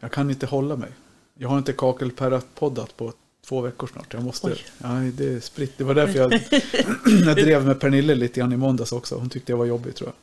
Jag 0.00 0.12
kan 0.12 0.30
inte 0.30 0.46
hålla 0.46 0.76
mig. 0.76 0.90
Jag 1.38 1.48
har 1.48 1.58
inte 1.58 1.72
kakelperrat-poddat 1.72 2.96
på 2.96 3.12
två 3.46 3.60
veckor 3.60 3.86
snart. 3.92 4.14
Jag 4.14 4.22
måste. 4.22 4.46
Oj. 4.48 5.12
Det 5.14 5.28
är 5.34 5.40
spritt. 5.40 5.78
Det 5.78 5.84
var 5.84 5.94
därför 5.94 6.18
jag, 6.18 6.32
jag 7.26 7.36
drev 7.36 7.66
med 7.66 7.80
Pernille 7.80 8.14
lite 8.14 8.40
grann 8.40 8.52
i 8.52 8.56
måndags 8.56 8.92
också. 8.92 9.14
Hon 9.14 9.30
tyckte 9.30 9.52
jag 9.52 9.56
var 9.56 9.66
jobbig 9.66 9.94
tror 9.94 10.08
jag. 10.08 10.14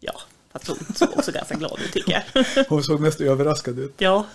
Ja, 0.00 0.20
fast 0.52 0.68
hon 0.68 0.94
såg 0.94 1.08
också 1.18 1.32
ganska 1.32 1.54
glad 1.54 1.80
ut 1.84 1.92
tycker 1.92 2.24
jag. 2.34 2.44
Hon 2.68 2.82
såg 2.82 3.00
mest 3.00 3.20
överraskad 3.20 3.78
ut. 3.78 3.94
Ja, 3.98 4.26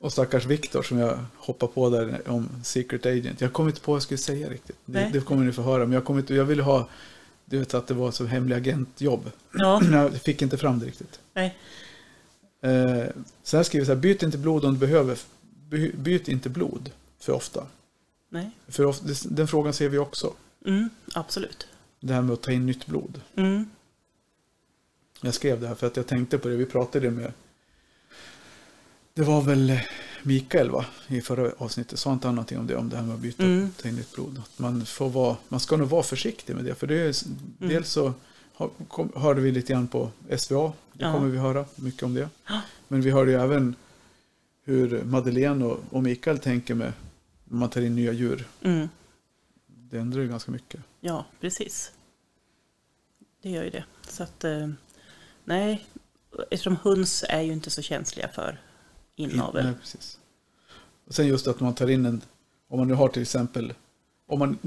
Och 0.00 0.12
stackars 0.12 0.44
Viktor 0.46 0.82
som 0.82 0.98
jag 0.98 1.18
hoppar 1.36 1.66
på 1.66 1.90
där 1.90 2.20
om 2.26 2.48
Secret 2.64 3.06
Agent. 3.06 3.40
Jag 3.40 3.52
kommer 3.52 3.70
inte 3.70 3.80
på 3.80 3.90
vad 3.92 3.96
jag 3.96 4.02
skulle 4.02 4.18
säga 4.18 4.48
riktigt. 4.50 4.76
Det, 4.84 5.10
det 5.12 5.20
kommer 5.20 5.44
ni 5.44 5.52
få 5.52 5.62
höra. 5.62 5.78
Men 5.84 5.92
jag, 5.92 6.04
kommer 6.04 6.20
inte, 6.20 6.34
jag 6.34 6.44
ville 6.44 6.62
ha, 6.62 6.88
du 7.44 7.58
vet 7.58 7.74
att 7.74 7.86
det 7.86 7.94
var 7.94 8.10
som 8.10 8.26
hemlig 8.26 8.56
agentjobb. 8.56 9.30
ja, 9.52 9.82
Jag 9.92 10.12
fick 10.14 10.42
inte 10.42 10.58
fram 10.58 10.78
det 10.78 10.86
riktigt. 10.86 11.20
nej. 11.34 11.56
Eh, 12.64 13.06
här 13.52 13.62
skriver 13.62 13.86
så 13.86 13.92
här, 13.92 14.00
byt 14.00 14.22
inte 14.22 14.38
blod 14.38 14.64
om 14.64 14.74
du 14.74 14.80
behöver, 14.80 15.18
by- 15.68 15.92
byt 15.96 16.28
inte 16.28 16.48
blod 16.48 16.90
för 17.18 17.32
ofta. 17.32 17.66
Nej. 18.28 18.50
För 18.68 18.84
of- 18.86 19.00
den 19.24 19.48
frågan 19.48 19.72
ser 19.72 19.88
vi 19.88 19.98
också. 19.98 20.34
Mm, 20.66 20.88
absolut. 21.14 21.66
Det 22.00 22.14
här 22.14 22.22
med 22.22 22.32
att 22.32 22.42
ta 22.42 22.52
in 22.52 22.66
nytt 22.66 22.86
blod. 22.86 23.20
Mm. 23.36 23.70
Jag 25.20 25.34
skrev 25.34 25.60
det 25.60 25.68
här 25.68 25.74
för 25.74 25.86
att 25.86 25.96
jag 25.96 26.06
tänkte 26.06 26.38
på 26.38 26.48
det. 26.48 26.56
Vi 26.56 26.66
pratade 26.66 27.10
med... 27.10 27.32
Det 29.14 29.22
var 29.22 29.42
väl 29.42 29.80
Mikael 30.22 30.70
va? 30.70 30.84
I 31.08 31.20
förra 31.20 31.52
avsnittet. 31.58 31.98
Sa 31.98 32.12
inte 32.12 32.28
han 32.28 32.34
någonting 32.34 32.58
om 32.58 32.66
det? 32.66 32.76
Om 32.76 32.88
det 32.88 32.96
här 32.96 33.02
med 33.04 33.14
att 33.14 33.20
byta 33.20 33.42
Mm. 33.42 33.70
ta 33.82 33.88
in 33.88 33.94
nytt 33.96 34.12
blod. 34.14 34.38
Att 34.38 34.58
man, 34.58 34.86
får 34.86 35.08
vara, 35.10 35.36
man 35.48 35.60
ska 35.60 35.76
nog 35.76 35.88
vara 35.88 36.02
försiktig 36.02 36.54
med 36.56 36.64
det. 36.64 36.74
För 36.74 36.86
det 36.86 36.94
är, 36.94 37.14
Mm. 37.26 37.68
dels 37.74 37.90
så 37.90 38.12
hörde 39.14 39.40
vi 39.40 39.52
lite 39.52 39.72
grann 39.72 39.88
på 39.88 40.10
SVA. 40.38 40.72
Det 40.92 41.04
Ja. 41.04 41.12
kommer 41.12 41.28
vi 41.28 41.38
höra 41.38 41.64
mycket 41.76 42.02
om 42.02 42.14
det. 42.14 42.28
Men 42.88 43.00
vi 43.00 43.10
hörde 43.10 43.30
ju 43.30 43.36
även 43.40 43.74
hur 44.64 45.04
Madeleine 45.04 45.64
och, 45.64 45.80
och 45.90 46.02
Mikael 46.02 46.38
tänker 46.38 46.74
med 46.74 46.92
när 47.44 47.58
man 47.58 47.70
tar 47.70 47.80
in 47.80 47.94
nya 47.94 48.12
djur. 48.12 48.46
Mm. 48.62 48.88
Det 49.66 49.98
ändrar 49.98 50.22
ju 50.22 50.28
ganska 50.28 50.50
mycket. 50.52 50.80
Ja, 51.00 51.24
precis. 51.40 51.92
Det 53.42 53.50
gör 53.50 53.64
ju 53.64 53.70
det. 53.70 53.84
Så 54.08 54.22
att, 54.22 54.44
eh, 54.44 54.68
nej, 55.44 55.86
eftersom 56.50 56.76
höns 56.76 57.24
är 57.28 57.40
ju 57.40 57.52
inte 57.52 57.70
så 57.70 57.82
känsliga 57.82 58.28
för 58.28 58.60
inavel. 59.16 59.64
Nej, 59.64 59.74
precis. 59.80 60.18
Och 61.06 61.14
sen 61.14 61.26
just 61.26 61.46
att 61.46 61.60
man 61.60 61.74
tar 61.74 61.90
in 61.90 62.06
en, 62.06 62.20
om 62.68 62.78
man 62.78 62.88
nu 62.88 62.94
har 62.94 63.08
till 63.08 63.22
exempel, 63.22 63.72
om 64.32 64.38
man, 64.38 64.58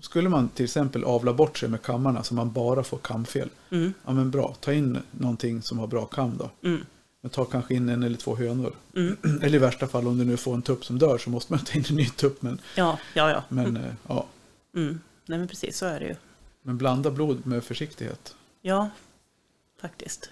skulle 0.00 0.28
man 0.28 0.48
till 0.48 0.64
exempel 0.64 1.04
avla 1.04 1.32
bort 1.32 1.58
sig 1.58 1.68
med 1.68 1.82
kammarna 1.82 2.22
så 2.22 2.34
man 2.34 2.52
bara 2.52 2.82
får 2.84 2.98
kamfel. 2.98 3.48
Mm, 3.70 3.92
Ja 4.06 4.12
men 4.12 4.30
bra, 4.30 4.54
ta 4.60 4.72
in 4.72 4.98
någonting 5.10 5.62
som 5.62 5.78
har 5.78 5.86
bra 5.86 6.04
kam 6.06 6.36
då. 6.38 6.50
mm, 6.68 6.84
Men 7.20 7.30
ta 7.30 7.44
kanske 7.44 7.74
in 7.74 7.88
en 7.88 8.02
eller 8.02 8.16
två 8.18 8.36
hönor. 8.36 8.72
mm. 8.96 9.16
Eller 9.42 9.54
i 9.54 9.58
värsta 9.58 9.86
fall 9.86 10.06
om 10.06 10.18
du 10.18 10.24
nu 10.24 10.36
får 10.36 10.54
en 10.54 10.62
tupp 10.62 10.84
som 10.84 10.98
dör 10.98 11.18
så 11.18 11.30
måste 11.30 11.52
man 11.52 11.64
ta 11.64 11.78
in 11.78 11.84
en 11.90 11.96
ny 11.96 12.06
tupp. 12.06 12.42
Men, 12.42 12.58
Ja, 12.76 12.98
ja, 13.14 13.30
ja. 13.30 13.44
men, 13.48 13.76
eh, 13.76 13.92
ja. 14.08 14.26
Mm. 14.76 15.00
Nej, 15.26 15.38
men 15.38 15.48
precis 15.48 15.76
så 15.78 15.86
är 15.86 16.00
det 16.00 16.06
ju. 16.06 16.14
men 16.62 16.78
blanda 16.78 17.10
blod 17.10 17.46
med 17.46 17.64
försiktighet. 17.64 18.34
Ja, 18.62 18.90
faktiskt. 19.80 20.30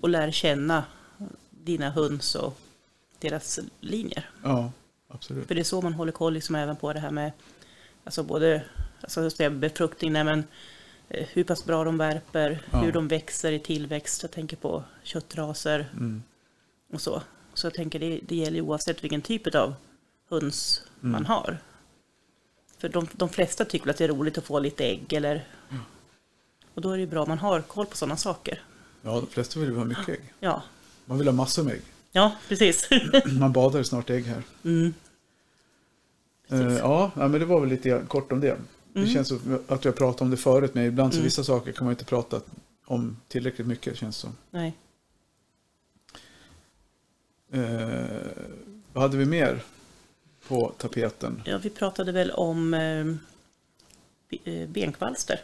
Och 0.00 0.08
lär 0.08 0.30
känna 0.30 0.84
dina 1.50 1.90
höns 1.90 2.34
och 2.34 2.58
deras 3.18 3.58
linjer. 3.80 4.30
Ja, 4.42 4.70
absolut. 5.08 5.48
För 5.48 5.54
det 5.54 5.60
är 5.60 5.64
så 5.64 5.80
man 5.80 5.92
håller 5.92 6.12
koll 6.12 6.32
liksom 6.32 6.54
även 6.54 6.76
på 6.76 6.92
det 6.92 7.00
här 7.00 7.10
med 7.10 7.32
alltså 8.04 8.22
både 8.22 8.62
alltså 9.00 9.30
befruktning, 9.50 10.12
nej, 10.12 10.24
men, 10.24 10.44
eh, 11.08 11.26
hur 11.32 11.44
pass 11.44 11.64
bra 11.64 11.84
de 11.84 11.98
värper, 11.98 12.62
Ja. 12.70 12.78
hur 12.78 12.92
de 12.92 13.08
växer 13.08 13.52
i 13.52 13.58
tillväxt. 13.58 14.22
Jag 14.22 14.30
tänker 14.30 14.56
på 14.56 14.84
köttraser 15.02 15.90
Mm. 15.92 16.22
och 16.92 17.00
så. 17.00 17.22
Så 17.54 17.66
jag 17.66 17.74
tänker 17.74 17.98
det, 17.98 18.20
det 18.28 18.36
gäller 18.36 18.56
ju 18.56 18.62
oavsett 18.62 19.04
vilken 19.04 19.22
typ 19.22 19.54
av 19.54 19.74
höns 20.30 20.82
Mm. 21.02 21.12
man 21.12 21.26
har. 21.26 21.58
För 22.78 22.88
de, 22.88 23.06
de 23.12 23.28
flesta 23.28 23.64
tycker 23.64 23.90
att 23.90 23.96
det 23.96 24.04
är 24.04 24.08
roligt 24.08 24.38
att 24.38 24.44
få 24.44 24.58
lite 24.58 24.84
ägg 24.84 25.12
eller... 25.12 25.46
Och 26.74 26.82
då 26.82 26.90
är 26.90 26.98
det 26.98 27.06
bra 27.06 27.22
om 27.22 27.28
man 27.28 27.38
har 27.38 27.60
koll 27.60 27.86
på 27.86 27.96
sådana 27.96 28.16
saker. 28.16 28.62
Ja, 29.02 29.10
de 29.20 29.26
flesta 29.26 29.60
vill 29.60 29.68
ju 29.68 29.76
ha 29.76 29.84
mycket 29.84 30.08
ägg. 30.08 30.32
Ja, 30.40 30.62
Man 31.04 31.18
vill 31.18 31.28
ha 31.28 31.32
massor 31.34 31.62
med 31.64 31.72
ägg. 31.74 31.82
ja 32.12 32.32
precis. 32.48 32.88
Man 33.40 33.52
badar 33.52 33.82
snart 33.82 34.10
ägg 34.10 34.24
här. 34.24 34.42
Eh, 36.52 36.58
Precis. 36.58 36.78
ja, 36.78 37.10
men 37.14 37.32
det 37.32 37.44
var 37.44 37.60
väl 37.60 37.68
lite 37.68 38.04
kort 38.08 38.32
om 38.32 38.40
det. 38.40 38.56
Det 38.92 38.98
Mm. 39.00 39.10
känns 39.12 39.28
som 39.28 39.58
att 39.68 39.84
har 39.90 39.92
pratat 39.92 40.20
om 40.20 40.30
det 40.30 40.36
förut, 40.36 40.74
men 40.74 40.84
ibland 40.84 41.12
så 41.12 41.16
Mm. 41.18 41.24
vissa 41.24 41.44
saker 41.44 41.72
kan 41.72 41.84
man 41.84 41.92
inte 41.92 42.04
prata 42.04 42.40
om 42.86 43.16
tillräckligt 43.28 43.66
mycket, 43.66 43.96
känns 43.96 44.16
som. 44.16 44.36
Nej. 44.50 44.76
Eh, 47.52 48.20
vad 48.92 49.02
hade 49.02 49.16
vi 49.16 49.24
mer 49.26 49.62
på 50.48 50.72
tapeten? 50.78 51.42
Ja, 51.44 51.58
vi 51.58 51.70
pratade 51.70 52.12
väl 52.12 52.30
om 52.30 52.74
eh, 52.74 53.06
eh, 54.44 54.68
benkvalster. 54.68 55.40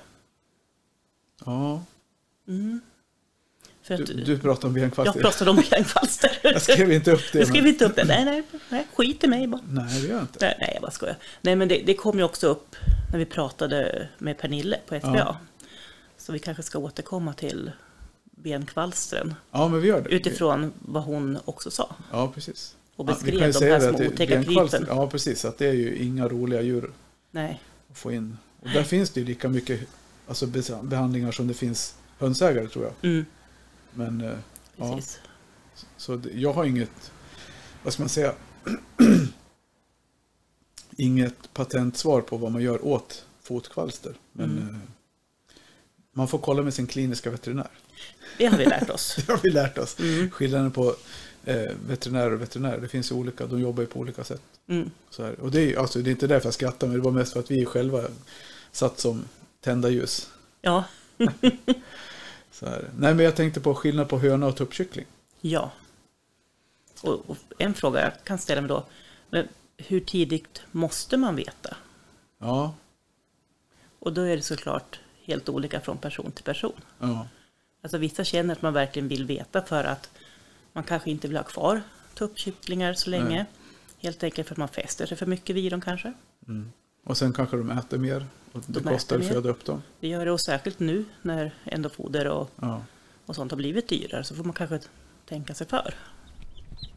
Ja, 1.45 1.83
Mm. 2.49 2.81
För 3.89 3.95
att, 3.95 4.07
du, 4.07 4.15
du 4.15 4.39
pratade 4.39 4.67
om 4.67 4.77
jag 4.77 4.83
benkvalster. 4.83 5.21
pratade 5.21 5.51
om 5.51 5.57
benkvalster. 5.71 6.39
Jag 6.43 6.63
skrev 6.63 6.93
inte 6.93 7.13
upp 7.13 7.33
det. 7.33 7.39
Jag 7.39 7.49
skrev 7.49 7.63
men... 7.63 7.73
inte 7.73 7.85
upp 7.85 7.97
det. 7.97 8.05
Nej, 8.05 8.25
nej, 8.25 8.43
nej, 8.69 8.87
skit 8.95 9.25
i 9.25 9.27
mig 9.27 9.47
bara. 9.47 9.61
Nej, 9.69 10.01
det 10.03 10.07
gör 10.09 10.15
jag 10.15 10.23
inte. 10.23 10.39
Nej, 10.41 10.57
nej, 10.61 10.71
jag 10.75 10.83
bara 10.83 10.91
skojar. 10.91 11.17
Nej, 11.43 11.57
men 11.57 11.69
det, 11.69 11.83
det 11.87 11.95
kom 11.95 12.19
ju 12.19 12.25
också 12.25 12.47
upp 12.47 12.77
när 13.13 13.19
vi 13.19 13.25
pratade 13.25 14.09
med 14.19 14.39
Pernille 14.39 14.79
på 14.89 14.99
SBA. 15.01 15.17
Ja. 15.19 15.37
Så 16.19 16.33
vi 16.33 16.39
kanske 16.39 16.63
ska 16.63 16.79
återkomma 16.79 17.33
till 17.33 17.71
benkvalstren 18.43 19.35
Ja, 19.51 19.69
men 19.69 19.81
vi 19.81 19.89
gör 19.89 20.01
det. 20.01 20.09
utifrån 20.11 20.73
vad 20.79 21.03
hon 21.03 21.39
också 21.45 21.71
sa. 21.71 21.95
Ja, 22.13 22.33
precis. 22.35 22.75
Och 22.97 23.09
Ja, 23.09 23.13
beskrev 23.13 23.35
ju 23.35 23.53
de 23.53 23.67
här 23.67 23.81
små 23.81 24.07
otäcka 24.07 24.43
krypen. 24.45 24.87
Ja, 24.89 25.07
precis. 25.11 25.45
Att 25.45 25.59
det 25.59 25.67
är 25.67 25.73
ju 25.73 25.97
inga 25.97 26.29
roliga 26.29 26.61
djur 26.63 26.91
Nej, 27.31 27.63
att 27.91 27.99
få 27.99 28.13
in. 28.13 28.39
Och 28.61 28.69
där 28.69 28.83
finns 28.83 29.11
det 29.11 29.21
ju 29.21 29.27
lika 29.27 29.49
mycket 29.49 29.81
alltså, 30.29 30.47
be- 30.47 30.79
behandlingar 30.83 31.33
som 31.33 31.49
det 31.49 31.55
finns 31.55 31.95
hönsägare, 32.19 32.67
tror 32.69 32.85
jag. 32.85 33.11
mm, 33.11 33.27
Men 33.95 34.21
eh, 34.21 34.39
ja. 34.77 35.01
Så 35.97 36.17
det, 36.17 36.31
jag 36.31 36.53
har 36.53 36.65
inget, 36.65 37.13
vad 37.83 37.93
ska 37.93 38.03
man 38.03 38.09
säga, 38.09 38.35
inget 40.97 41.55
patentsvar 41.55 42.21
på 42.21 42.37
vad 42.37 42.53
man 42.53 42.63
gör 42.63 42.85
åt 42.85 43.25
fotkvalster. 43.43 44.15
Men 44.33 44.51
Mm. 44.51 44.69
eh, 44.69 44.75
man 46.13 46.29
får 46.29 46.39
kolla 46.39 46.63
med 46.63 46.75
sin 46.75 46.87
kliniska 46.87 47.31
veterinär. 47.31 47.71
Det 48.39 48.47
har 48.47 48.59
vi 48.59 48.65
lärt 48.67 48.91
oss. 48.91 49.17
Det 49.27 49.33
har 49.33 49.41
vi 49.43 49.51
lärt 49.51 49.79
oss. 49.79 49.99
Mm, 49.99 50.31
Skillnaden 50.31 50.71
på 50.71 50.95
eh, 51.45 51.73
veterinär 51.89 52.33
och 52.33 52.41
veterinär, 52.43 52.79
det 52.79 52.89
finns 52.89 53.11
ju 53.11 53.15
olika, 53.15 53.47
de 53.47 53.61
jobbar 53.61 53.83
ju 53.83 53.87
på 53.87 54.01
olika 54.01 54.25
sätt. 54.25 54.43
mm. 54.69 54.91
Och 55.41 55.51
det 55.51 55.61
är, 55.73 55.79
alltså, 55.79 55.99
det 56.03 56.11
är 56.11 56.13
inte 56.13 56.27
därför 56.27 56.47
jag 56.47 56.55
skrattar, 56.55 56.87
men 56.87 56.97
det 56.97 57.03
var 57.03 57.11
mest 57.13 57.33
för 57.33 57.41
att 57.41 57.51
vi 57.51 57.65
själva 57.65 58.05
satt 58.73 59.01
som 59.01 59.25
tända 59.61 59.89
ljus. 59.89 60.31
ja, 60.61 60.85
Så 62.59 62.67
här. 62.67 62.91
Nej, 62.99 63.15
men 63.15 63.25
jag 63.25 63.37
tänkte 63.37 63.61
på 63.61 63.75
skillnad 63.75 64.09
på 64.09 64.19
höna 64.19 64.47
och 64.47 64.57
tuppkyckling. 64.57 65.07
ja. 65.41 65.71
Och, 67.03 67.31
och 67.31 67.37
en 67.59 67.75
fråga 67.75 68.01
jag 68.01 68.25
kan 68.25 68.39
ställa 68.39 68.61
mig 68.61 68.69
då. 68.69 68.87
Men 69.31 69.49
hur 69.77 70.01
tidigt 70.01 70.63
måste 70.73 71.17
man 71.17 71.37
veta? 71.37 71.77
Ja, 72.39 72.75
Och 73.99 74.13
då 74.13 74.21
är 74.23 74.37
det 74.37 74.43
såklart 74.43 75.01
helt 75.25 75.49
olika 75.49 75.81
från 75.81 75.99
person 75.99 76.33
till 76.33 76.45
person. 76.45 76.81
ja, 76.99 77.29
Alltså 77.83 77.99
vissa 77.99 78.25
känner 78.25 78.53
att 78.53 78.63
man 78.63 78.73
verkligen 78.73 79.09
vill 79.09 79.25
veta 79.27 79.63
för 79.63 79.85
att 79.85 80.11
man 80.73 80.85
kanske 80.85 81.11
inte 81.11 81.29
vill 81.29 81.37
ha 81.37 81.45
kvar 81.45 81.83
tuppkycklingar 82.15 82.93
så 82.95 83.11
länge. 83.11 83.29
Nej. 83.37 83.47
Helt 83.99 84.23
enkelt 84.23 84.49
för 84.49 84.55
att 84.55 84.59
man 84.59 84.69
fäster 84.69 85.07
sig 85.07 85.17
för 85.17 85.27
mycket 85.27 85.57
vid 85.57 85.73
dem 85.73 85.81
kanske. 85.81 86.13
Mm. 86.49 86.73
Och 87.09 87.17
sen 87.17 87.33
kanske 87.33 87.57
de 87.57 87.71
äter 87.71 87.99
mer. 87.99 88.27
Och 88.53 88.63
det 88.67 88.81
De 88.81 88.89
kostar 88.89 89.19
att 89.19 89.27
föda 89.27 89.49
upp 89.49 89.65
dem. 89.65 89.83
Det 90.01 90.09
gör 90.09 90.25
det 90.25 90.33
och 90.33 90.41
särskilt 90.41 90.79
nu 90.81 91.05
när 91.23 91.55
ändå 91.65 91.89
foder 91.89 92.27
och, 92.29 92.51
Ja. 92.61 92.83
och 93.27 93.35
sånt 93.35 93.51
har 93.53 93.57
blivit 93.59 93.89
dyrare 93.89 94.25
så 94.25 94.35
får 94.35 94.45
man 94.45 94.53
kanske 94.53 94.81
tänka 95.29 95.55
sig 95.55 95.67
för. 95.67 95.95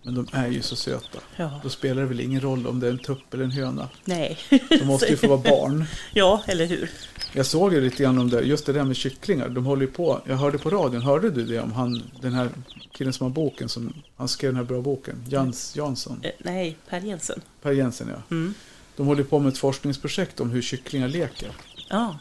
Men 0.04 0.16
de 0.16 0.28
är 0.34 0.48
ju 0.48 0.62
så 0.62 0.76
söta. 0.76 1.20
Ja, 1.36 1.60
Då 1.64 1.70
spelar 1.70 2.02
det 2.02 2.08
väl 2.08 2.20
ingen 2.20 2.42
roll 2.42 2.68
om 2.68 2.80
det 2.80 2.88
är 2.88 2.92
en 2.92 2.98
tupp 2.98 3.34
eller 3.34 3.44
en 3.44 3.52
höna. 3.52 3.90
nej. 4.06 4.38
De 4.70 4.86
måste 4.86 5.08
ju 5.08 5.18
få 5.18 5.28
vara 5.28 5.40
barn. 5.42 5.86
Ja, 6.14 6.44
eller 6.48 6.66
hur? 6.66 6.90
Jag 7.34 7.46
såg 7.46 7.74
ju 7.74 7.82
lite 7.82 8.04
grann 8.04 8.20
om 8.20 8.30
det, 8.30 8.42
just 8.42 8.66
det 8.66 8.74
där 8.74 8.84
med 8.84 8.96
kycklingar. 8.96 9.50
De 9.50 9.66
håller 9.66 9.82
ju 9.86 9.92
på, 9.92 10.22
jag 10.26 10.36
hörde 10.38 10.58
på 10.58 10.70
radion, 10.70 11.02
hörde 11.02 11.30
du 11.32 11.46
det 11.46 11.60
om 11.60 11.72
han, 11.72 12.04
den 12.22 12.34
här 12.34 12.50
killen 12.92 13.14
som 13.14 13.24
har 13.26 13.32
boken, 13.32 13.70
som, 13.70 13.94
han 14.16 14.28
skrev 14.28 14.52
den 14.52 14.58
här 14.58 14.64
bra 14.64 14.82
boken, 14.82 15.26
Jans 15.30 15.76
Jansson, 15.76 16.20
Eh, 16.24 16.32
nej, 16.38 16.78
Per 16.90 17.00
Jensen. 17.02 17.42
Per 17.62 17.72
Jensen 17.72 18.08
ja. 18.10 18.36
Mm. 18.36 18.54
De 19.02 19.08
håller 19.08 19.24
på 19.24 19.40
med 19.40 19.52
ett 19.52 19.58
forskningsprojekt 19.58 20.40
om 20.40 20.50
hur 20.52 20.62
kycklingar 20.62 21.08
leker. 21.08 21.52
Ja, 21.90 22.18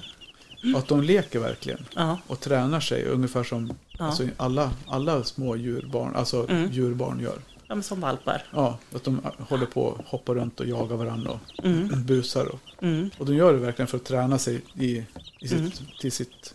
Och 0.74 0.78
att 0.78 0.88
de 0.88 1.02
leker 1.02 1.38
verkligen. 1.38 1.86
ja, 1.94 2.18
Och 2.26 2.40
tränar 2.40 2.80
sig 2.80 3.04
ungefär 3.04 3.44
som 3.44 3.72
Ja. 3.98 4.04
alltså, 4.04 4.28
alla, 4.36 4.70
alla 4.88 5.24
små 5.24 5.56
djurbarn, 5.56 6.14
alltså 6.16 6.46
Mm. 6.50 6.70
djurbarn 6.72 7.20
gör. 7.20 7.38
ja 7.68 7.74
men 7.74 7.82
som 7.82 8.00
valpar. 8.00 8.42
Ja, 8.54 8.78
att 8.94 9.04
de 9.04 9.20
håller 9.48 9.66
på 9.66 9.82
och 9.82 10.04
hoppar 10.06 10.34
runt 10.34 10.60
och 10.60 10.66
jagar 10.66 10.96
varandra 10.96 11.30
och 11.30 11.64
Mm. 11.64 11.88
busar. 12.06 12.46
Och, 12.46 12.60
Mm. 12.82 13.10
och 13.18 13.26
de 13.26 13.34
gör 13.34 13.52
det 13.52 13.58
verkligen 13.58 13.86
för 13.86 13.96
att 13.96 14.04
träna 14.04 14.38
sig 14.38 14.60
i, 14.74 15.04
i 15.40 15.48
sitt, 15.48 15.52
Mm. 15.52 15.70
till 16.00 16.12
sitt 16.12 16.54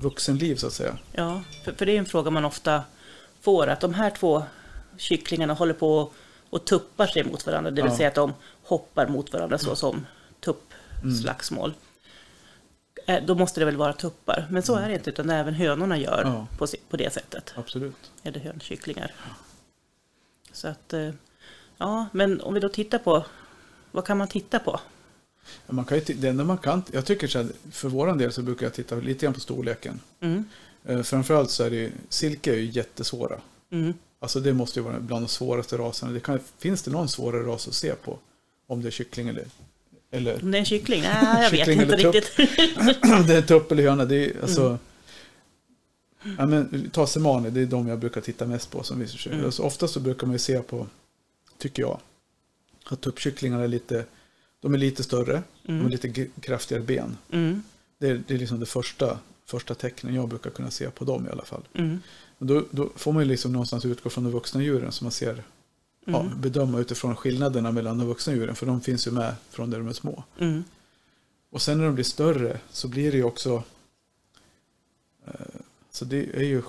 vuxenliv 0.00 0.56
så 0.56 0.66
att 0.66 0.72
säga. 0.72 0.98
Ja, 1.12 1.42
för, 1.64 1.72
för 1.72 1.86
det 1.86 1.92
är 1.92 1.98
en 1.98 2.06
fråga 2.06 2.30
man 2.30 2.44
ofta 2.44 2.82
får, 3.40 3.66
att 3.66 3.80
de 3.80 3.94
här 3.94 4.10
två 4.10 4.42
kycklingarna 4.96 5.54
håller 5.54 5.74
på 5.74 5.98
och 5.98 6.14
tuppar 6.58 7.06
sig 7.06 7.24
mot 7.24 7.46
varandra, 7.46 7.70
det 7.70 7.82
vill 7.82 7.90
Ja. 7.90 7.96
säga 7.96 8.08
att 8.08 8.14
de 8.14 8.32
hoppar 8.62 9.06
mot 9.08 9.32
varandra 9.32 9.58
så 9.58 9.76
som 9.76 10.06
tuppslagsmål. 10.40 11.74
Eh, 13.06 13.24
Då 13.26 13.34
måste 13.34 13.60
det 13.60 13.64
väl 13.64 13.76
vara 13.76 13.92
tuppar, 13.92 14.46
men 14.50 14.62
så 14.62 14.76
är 14.76 14.88
det 14.88 14.94
inte, 14.94 15.10
utan 15.10 15.30
även 15.30 15.54
hönorna 15.54 15.98
gör 15.98 16.22
Ja. 16.24 16.46
på, 16.90 16.96
det 16.96 17.12
sättet. 17.12 17.52
Absolut. 17.56 18.10
Eller 18.22 18.40
hönkycklingar. 18.40 19.12
Så 20.52 20.68
att, 20.68 20.92
eh, 20.92 21.10
ja, 21.78 22.06
men 22.12 22.40
om 22.40 22.54
vi 22.54 22.60
då 22.60 22.68
tittar 22.68 22.98
på, 22.98 23.24
vad 23.92 24.04
kan 24.06 24.18
man 24.18 24.28
titta 24.28 24.58
på? 24.58 24.80
Man 25.66 25.84
kan 25.84 25.98
ju, 25.98 26.14
det 26.14 26.28
enda 26.28 26.44
man 26.44 26.58
kan, 26.58 26.82
jag 26.92 27.06
tycker 27.06 27.26
så 27.28 27.38
här, 27.38 27.48
för 27.70 27.88
våran 27.88 28.18
del 28.18 28.32
så 28.32 28.42
brukar 28.42 28.66
jag 28.66 28.74
titta 28.74 28.94
lite 28.96 29.26
grann 29.26 29.34
på 29.34 29.40
storleken. 29.40 30.00
Mm, 30.20 30.44
Eh, 30.86 31.02
framförallt 31.02 31.50
så 31.50 31.64
är 31.64 31.70
det 31.70 31.76
ju, 31.76 31.92
silke 32.08 32.52
är 32.52 32.56
ju 32.56 32.70
jättesvåra. 32.70 33.40
mm, 33.70 33.94
Alltså 34.24 34.40
det 34.40 34.52
måste 34.52 34.78
ju 34.78 34.84
vara 34.84 35.00
bland 35.00 35.24
de 35.24 35.28
svåraste 35.28 35.76
raserna. 35.78 36.12
Det 36.12 36.20
kan, 36.20 36.40
finns 36.58 36.82
det 36.82 36.90
någon 36.90 37.08
svårare 37.08 37.42
ras 37.42 37.68
att 37.68 37.74
se 37.74 37.94
på? 37.94 38.18
Om 38.66 38.82
det 38.82 38.88
är 38.88 38.90
kyckling 38.90 39.28
eller... 39.28 39.44
Eller 40.10 40.42
Om 40.42 40.50
det 40.50 40.58
är 40.58 40.60
en 40.60 40.64
kyckling? 40.64 41.02
Nej, 41.02 41.42
jag 41.42 41.50
vet 41.50 41.68
inte 41.68 41.96
riktigt. 41.96 42.36
det 43.26 43.34
är 43.34 43.42
tupp 43.42 43.72
eller 43.72 43.82
höna. 43.82 44.04
Det 44.04 44.16
är 44.16 44.42
alltså... 44.42 44.78
Mm. 46.24 46.36
Ja, 46.38 46.46
men, 46.46 46.90
ta 46.90 47.06
semani, 47.06 47.50
det 47.50 47.60
är 47.60 47.66
de 47.66 47.88
jag 47.88 47.98
brukar 47.98 48.20
titta 48.20 48.46
mest 48.46 48.70
på 48.70 48.82
som 48.82 49.00
visar 49.00 49.18
sig. 49.18 49.32
Mm. 49.32 49.44
Alltså, 49.44 49.62
oftast 49.62 49.94
så 49.94 50.00
brukar 50.00 50.26
man 50.26 50.34
ju 50.34 50.38
se 50.38 50.60
på, 50.60 50.86
tycker 51.58 51.82
jag, 51.82 51.98
att 52.84 53.00
tuppkycklingarna 53.00 53.64
är 53.64 53.68
lite, 53.68 54.04
de 54.60 54.74
är 54.74 54.78
lite 54.78 55.02
större, 55.02 55.42
de 55.62 55.80
har 55.80 55.88
lite 55.88 56.26
kraftigare 56.40 56.82
ben. 56.82 57.16
Mm, 57.30 57.62
Det 57.98 58.08
är, 58.08 58.22
det 58.26 58.34
är 58.34 58.38
liksom 58.38 58.60
det 58.60 58.66
första, 58.66 59.18
första 59.46 59.74
tecknen 59.74 60.14
jag 60.14 60.28
brukar 60.28 60.50
kunna 60.50 60.70
se 60.70 60.90
på 60.90 61.04
dem 61.04 61.26
i 61.26 61.30
alla 61.30 61.44
fall. 61.44 61.62
Mm, 62.44 62.66
då, 62.70 62.82
då 62.84 62.90
får 62.96 63.12
man 63.12 63.22
ju 63.22 63.28
liksom 63.28 63.52
någonstans 63.52 63.84
utgå 63.84 64.10
från 64.10 64.24
de 64.24 64.32
vuxna 64.32 64.62
djuren 64.62 64.92
som 64.92 65.04
man 65.04 65.12
ser, 65.12 65.42
ja, 66.06 66.20
Mm. 66.20 66.40
bedöma 66.40 66.78
utifrån 66.78 67.16
skillnaderna 67.16 67.72
mellan 67.72 67.98
de 67.98 68.06
vuxna 68.08 68.32
djuren, 68.34 68.54
för 68.56 68.66
de 68.66 68.80
finns 68.80 69.06
ju 69.06 69.10
med 69.10 69.34
från 69.50 69.70
där 69.70 69.78
de 69.78 69.88
är 69.88 69.92
små. 69.92 70.24
mm, 70.38 70.64
Och 71.50 71.62
sen 71.62 71.78
när 71.78 71.84
de 71.84 71.94
blir 71.94 72.04
större 72.04 72.60
så 72.70 72.88
blir 72.88 73.10
det 73.12 73.16
ju 73.18 73.24
också 73.24 73.62
eh, 75.26 75.32
så 75.90 76.04
det 76.04 76.36
är 76.36 76.42
ju 76.42 76.62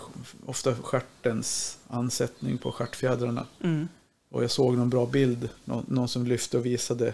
ofta 0.45 0.75
stjärtens 0.75 1.77
ansättning 1.87 2.57
på 2.57 2.71
stjärtfjädrarna. 2.71 3.45
mm. 3.63 3.87
Och 4.29 4.43
jag 4.43 4.51
såg 4.51 4.77
någon 4.77 4.89
bra 4.89 5.05
bild, 5.05 5.49
någon, 5.65 5.85
någon 5.87 6.07
som 6.07 6.27
lyfte 6.27 6.57
och 6.57 6.65
visade 6.65 7.13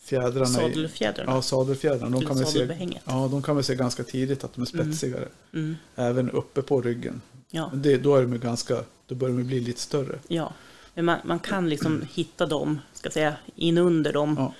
fjädrarna. 0.00 0.44
i, 0.48 0.52
Sadelfjädrarna. 0.52 1.32
ja, 1.32 1.42
sadelfjädrarna. 1.42 2.18
De 2.20 2.26
kan, 2.26 2.36
man 2.36 2.46
se, 2.46 2.90
ja, 3.04 3.28
de 3.30 3.42
kan 3.42 3.54
man 3.54 3.64
se 3.64 3.74
ganska 3.74 4.04
tidigt 4.04 4.44
att 4.44 4.54
de 4.54 4.60
är 4.60 4.64
spetsigare. 4.66 5.28
Mm, 5.52 5.76
Även 5.94 6.30
uppe 6.30 6.62
på 6.62 6.80
ryggen. 6.82 7.20
Ja, 7.50 7.68
Men 7.72 7.82
Det, 7.82 7.96
då, 7.96 8.16
är 8.16 8.22
de 8.22 8.38
ganska, 8.38 8.84
då 9.06 9.14
börjar 9.14 9.36
de 9.36 9.44
bli 9.44 9.60
lite 9.60 9.80
större. 9.80 10.18
ja. 10.28 10.52
Men 10.94 11.04
man, 11.04 11.18
man 11.24 11.38
kan 11.38 11.68
liksom 11.68 12.02
hitta 12.12 12.46
dem, 12.46 12.78
ska 12.92 13.10
säga, 13.10 13.36
in 13.54 13.78
under 13.78 14.12
de 14.12 14.36
Ja. 14.38 14.54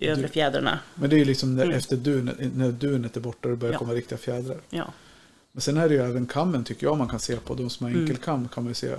övre 0.00 0.28
fjädrarna. 0.28 0.78
Men 0.94 1.10
det 1.10 1.16
är 1.16 1.18
ju 1.18 1.24
liksom 1.24 1.56
när, 1.56 1.64
Mm. 1.64 1.76
efter 1.76 1.96
dunet, 1.96 2.36
när 2.56 2.72
dunet 2.72 3.16
är 3.16 3.20
borta 3.20 3.38
och 3.48 3.50
det 3.50 3.56
börjar 3.56 3.72
Ja. 3.72 3.78
komma 3.78 3.92
riktiga 3.92 4.18
fjädrar. 4.18 4.60
Ja, 4.70 4.92
Men 5.52 5.60
sen 5.60 5.76
är 5.76 5.88
det 5.88 5.94
ju 5.94 6.00
även 6.00 6.26
kammen 6.26 6.64
tycker 6.64 6.86
jag 6.86 6.98
man 6.98 7.08
kan 7.08 7.20
se 7.20 7.36
på. 7.36 7.54
De 7.54 7.70
som 7.70 7.84
har 7.84 7.90
Mm. 7.90 8.02
enkelkam 8.02 8.48
kan 8.48 8.64
man 8.64 8.70
ju 8.70 8.74
se 8.74 8.96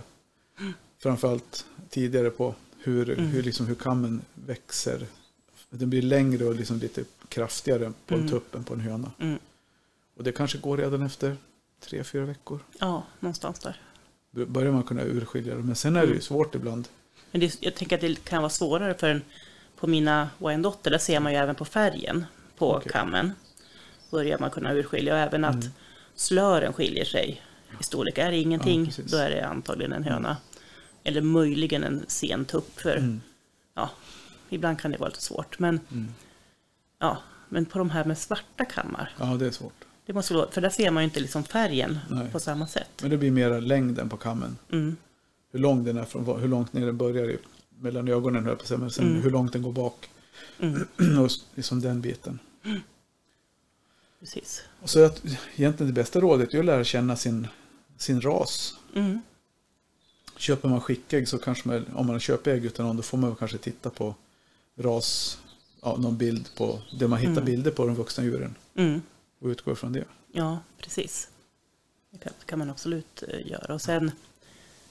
framförallt 1.00 1.66
tidigare 1.90 2.30
på 2.30 2.56
hur, 2.80 3.10
Mm. 3.10 3.26
hur, 3.26 3.44
liksom, 3.44 3.66
hur 3.68 3.76
kammen 3.76 4.22
växer. 4.34 5.06
Den 5.70 5.90
blir 5.90 6.02
längre 6.02 6.46
och 6.46 6.56
liksom 6.56 6.78
lite 6.80 7.04
kraftigare 7.30 7.94
på 8.08 8.14
en 8.14 8.20
Mm. 8.20 8.32
tupp 8.32 8.56
än 8.56 8.64
på 8.64 8.74
en 8.74 8.80
höna. 8.80 9.12
mm. 9.20 9.40
Och 10.18 10.24
det 10.24 10.32
kanske 10.32 10.58
går 10.58 10.78
redan 10.78 11.02
efter 11.02 11.38
tre, 11.80 12.04
fyra 12.04 12.26
veckor. 12.26 12.60
ja 12.80 13.04
någonstans 13.20 13.60
där. 13.60 13.82
Då 14.32 14.46
börjar 14.46 14.72
man 14.72 14.84
kunna 14.84 15.04
urskilja 15.04 15.56
det. 15.56 15.64
Men 15.64 15.76
sen 15.76 15.96
är 15.96 16.00
det 16.02 16.06
ju 16.06 16.12
Mm. 16.12 16.22
svårt 16.22 16.56
ibland. 16.56 16.88
Men 17.32 17.42
det, 17.42 17.58
jag 17.64 17.76
tänker 17.76 17.96
att 17.96 18.02
det 18.02 18.24
kan 18.26 18.42
vara 18.42 18.50
svårare 18.50 18.94
för 18.94 19.10
en, 19.10 19.22
på 19.76 19.88
mina 19.88 20.30
Wyandotter, 20.38 20.92
där 20.92 20.98
ser 20.98 21.20
man 21.20 21.32
ju 21.32 21.38
även 21.38 21.56
på 21.56 21.66
färgen 21.66 22.26
på 22.58 22.72
Okej. 22.76 22.92
kammen. 22.92 23.32
Börjar 24.12 24.40
man 24.40 24.50
kunna 24.52 24.74
urskilja 24.74 25.14
och 25.14 25.20
även 25.20 25.46
att 25.46 25.56
Mm. 25.56 25.68
slören 26.16 26.74
skiljer 26.74 27.06
sig 27.06 27.42
i 27.80 27.84
storlek. 27.84 28.18
Är 28.18 28.32
det 28.32 28.38
ingenting, 28.38 28.92
Ja, 28.98 29.04
då 29.12 29.18
är 29.18 29.30
det 29.30 29.48
antagligen 29.48 29.94
en 29.94 30.04
höna. 30.04 30.38
Eller 31.04 31.22
möjligen 31.22 31.84
en 31.84 32.06
sen 32.08 32.46
tupp. 32.46 32.80
För 32.80 32.98
Mm. 32.98 33.22
ja, 33.74 33.90
ibland 34.50 34.80
kan 34.80 34.92
det 34.92 34.98
vara 34.98 35.10
lite 35.10 35.22
svårt. 35.22 35.60
Men, 35.60 35.80
Mm. 35.92 36.14
ja, 37.00 37.18
men 37.50 37.66
på 37.66 37.78
de 37.78 37.90
här 37.90 38.06
med 38.06 38.18
svarta 38.18 38.66
kammar, 38.66 39.14
Ja, 39.20 39.26
det 39.26 39.46
är 39.48 39.52
svårt. 39.52 39.86
Det 40.06 40.14
måste 40.14 40.34
vara, 40.34 40.52
för 40.52 40.62
där 40.62 40.70
ser 40.70 40.92
man 40.92 41.04
ju 41.04 41.06
inte 41.06 41.20
liksom 41.20 41.44
färgen 41.44 42.00
Nej. 42.10 42.32
på 42.32 42.40
samma 42.40 42.68
sätt. 42.68 42.90
Men 43.02 43.10
det 43.12 43.18
blir 43.18 43.32
mera 43.32 43.60
längden 43.60 44.10
på 44.10 44.18
kammen. 44.18 44.58
Mm, 44.72 44.96
Hur 45.52 45.60
lång 45.60 45.84
den 45.84 45.98
är 45.98 46.04
från, 46.06 46.42
hur 46.42 46.48
långt 46.48 46.74
ner 46.74 46.86
den 46.86 46.98
börjar 46.98 47.38
mellan 47.80 48.08
ögonen 48.08 48.46
höll 48.46 48.56
på 48.56 48.66
säga, 48.66 48.78
men 48.78 48.92
sen 48.92 49.08
Mm. 49.08 49.22
hur 49.22 49.32
långt 49.32 49.54
den 49.54 49.62
går 49.62 49.72
bak. 49.72 50.10
mm, 50.60 50.88
och 51.24 51.30
liksom 51.56 51.82
den 51.82 52.02
biten. 52.02 52.40
precis. 54.20 54.64
Och 54.82 54.90
så 54.90 55.04
att 55.06 55.22
egentligen 55.56 55.94
det 55.94 56.02
bästa 56.02 56.20
rådet 56.22 56.54
är 56.54 56.60
att 56.60 56.66
lära 56.66 56.84
känna 56.84 57.16
sin, 57.16 57.48
sin 57.98 58.22
ras. 58.22 58.74
Mm, 58.96 59.22
Köper 60.38 60.70
man 60.70 60.82
skickägg 60.82 61.28
så 61.28 61.38
kanske 61.38 61.68
man, 61.68 61.86
om 61.96 62.08
man 62.08 62.20
köper 62.20 62.52
ägg 62.52 62.66
utan 62.66 62.86
någon, 62.86 62.98
då 62.98 63.04
får 63.04 63.18
man 63.18 63.36
kanske 63.36 63.58
titta 63.58 63.90
på 63.90 64.16
ras, 64.78 65.40
ja, 65.82 65.96
någon 66.00 66.18
bild 66.18 66.50
på, 66.58 66.80
det 67.00 67.08
man 67.08 67.20
hittar 67.20 67.32
Mm. 67.32 67.46
bilder 67.46 67.72
på 67.72 67.86
de 67.86 67.96
vuxna 67.96 68.24
djuren 68.24 68.56
mm. 68.76 69.02
Och 69.40 69.48
utgår 69.48 69.76
från 69.76 69.94
det. 69.94 70.04
Ja, 70.32 70.60
precis. 70.82 71.30
Det 72.12 72.18
kan, 72.18 72.34
kan 72.46 72.60
man 72.60 72.70
absolut 72.70 73.24
eh, 73.28 73.48
göra. 73.48 73.74
Och 73.74 73.82
sen 73.82 74.12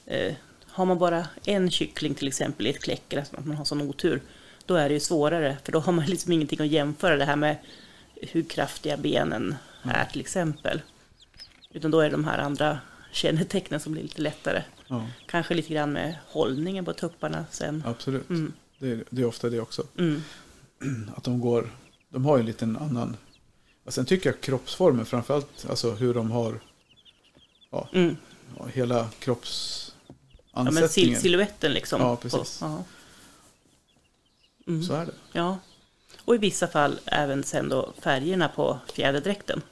eh, 0.06 0.34
har 0.66 0.84
man 0.86 0.98
bara 0.98 1.26
en 1.44 1.70
kyckling 1.70 2.14
till 2.14 2.28
exempel 2.28 2.66
i 2.66 2.70
ett 2.70 2.82
kläck, 2.82 3.12
eller 3.12 3.22
att 3.22 3.46
man 3.46 3.56
har 3.56 3.64
sån 3.64 3.80
otur, 3.82 4.22
då 4.66 4.74
är 4.74 4.88
det 4.88 4.94
ju 4.94 5.00
svårare, 5.00 5.56
för 5.64 5.72
då 5.72 5.78
har 5.80 5.92
man 5.92 6.04
liksom 6.08 6.32
ingenting 6.32 6.60
att 6.60 6.66
jämföra 6.66 7.16
det 7.16 7.24
här 7.24 7.36
med 7.36 7.56
hur 8.14 8.42
kraftiga 8.42 8.96
benen 8.96 9.54
är 9.82 10.04
till 10.04 10.20
exempel. 10.20 10.82
Utan 11.70 11.90
då 11.90 12.00
är 12.00 12.04
det 12.04 12.10
de 12.16 12.24
här 12.24 12.38
andra 12.38 12.78
kännetecknen 13.12 13.80
som 13.80 13.92
blir 13.92 14.02
lite 14.02 14.22
lättare. 14.22 14.62
Ja, 14.86 15.06
Kanske 15.26 15.54
lite 15.54 15.74
grann 15.74 15.92
med 15.92 16.16
hållningen 16.26 16.84
på 16.84 16.92
tupparna 16.92 17.44
sen. 17.50 17.82
absolut. 17.86 18.28
Mm, 18.30 18.52
Det, 18.78 18.90
är, 18.90 19.04
det 19.10 19.22
är 19.22 19.26
ofta 19.26 19.50
det 19.50 19.60
också. 19.60 19.82
mm, 19.98 20.22
Att 21.16 21.24
de 21.24 21.40
går, 21.40 21.70
de 22.08 22.24
har 22.24 22.36
ju 22.36 22.40
en 22.40 22.46
liten 22.46 22.76
annan, 22.76 23.16
och 23.84 23.94
sen 23.94 24.06
tycker 24.06 24.30
jag 24.30 24.40
kroppsformen 24.40 25.06
framförallt, 25.06 25.66
alltså 25.68 25.90
hur 25.90 26.14
de 26.14 26.30
har 26.30 26.60
mm. 27.92 28.16
ja, 28.58 28.66
hela 28.74 28.94
Ja, 28.94 29.02
men 29.02 29.10
kroppsansättningen. 29.20 30.88
sil- 31.18 31.22
siluetten 31.22 31.72
liksom. 31.72 32.00
Ja, 32.00 32.16
precis. 32.16 32.58
ja. 32.60 32.84
Mm. 34.66 34.82
så 34.82 34.94
är 34.94 35.06
det. 35.06 35.12
Ja, 35.32 35.58
och 36.24 36.34
i 36.34 36.38
vissa 36.38 36.66
fall 36.68 37.00
även 37.04 37.44
sen 37.44 37.68
då 37.68 37.92
färgerna 38.00 38.48
på 38.48 38.78
fjäderdräkten. 38.94 39.62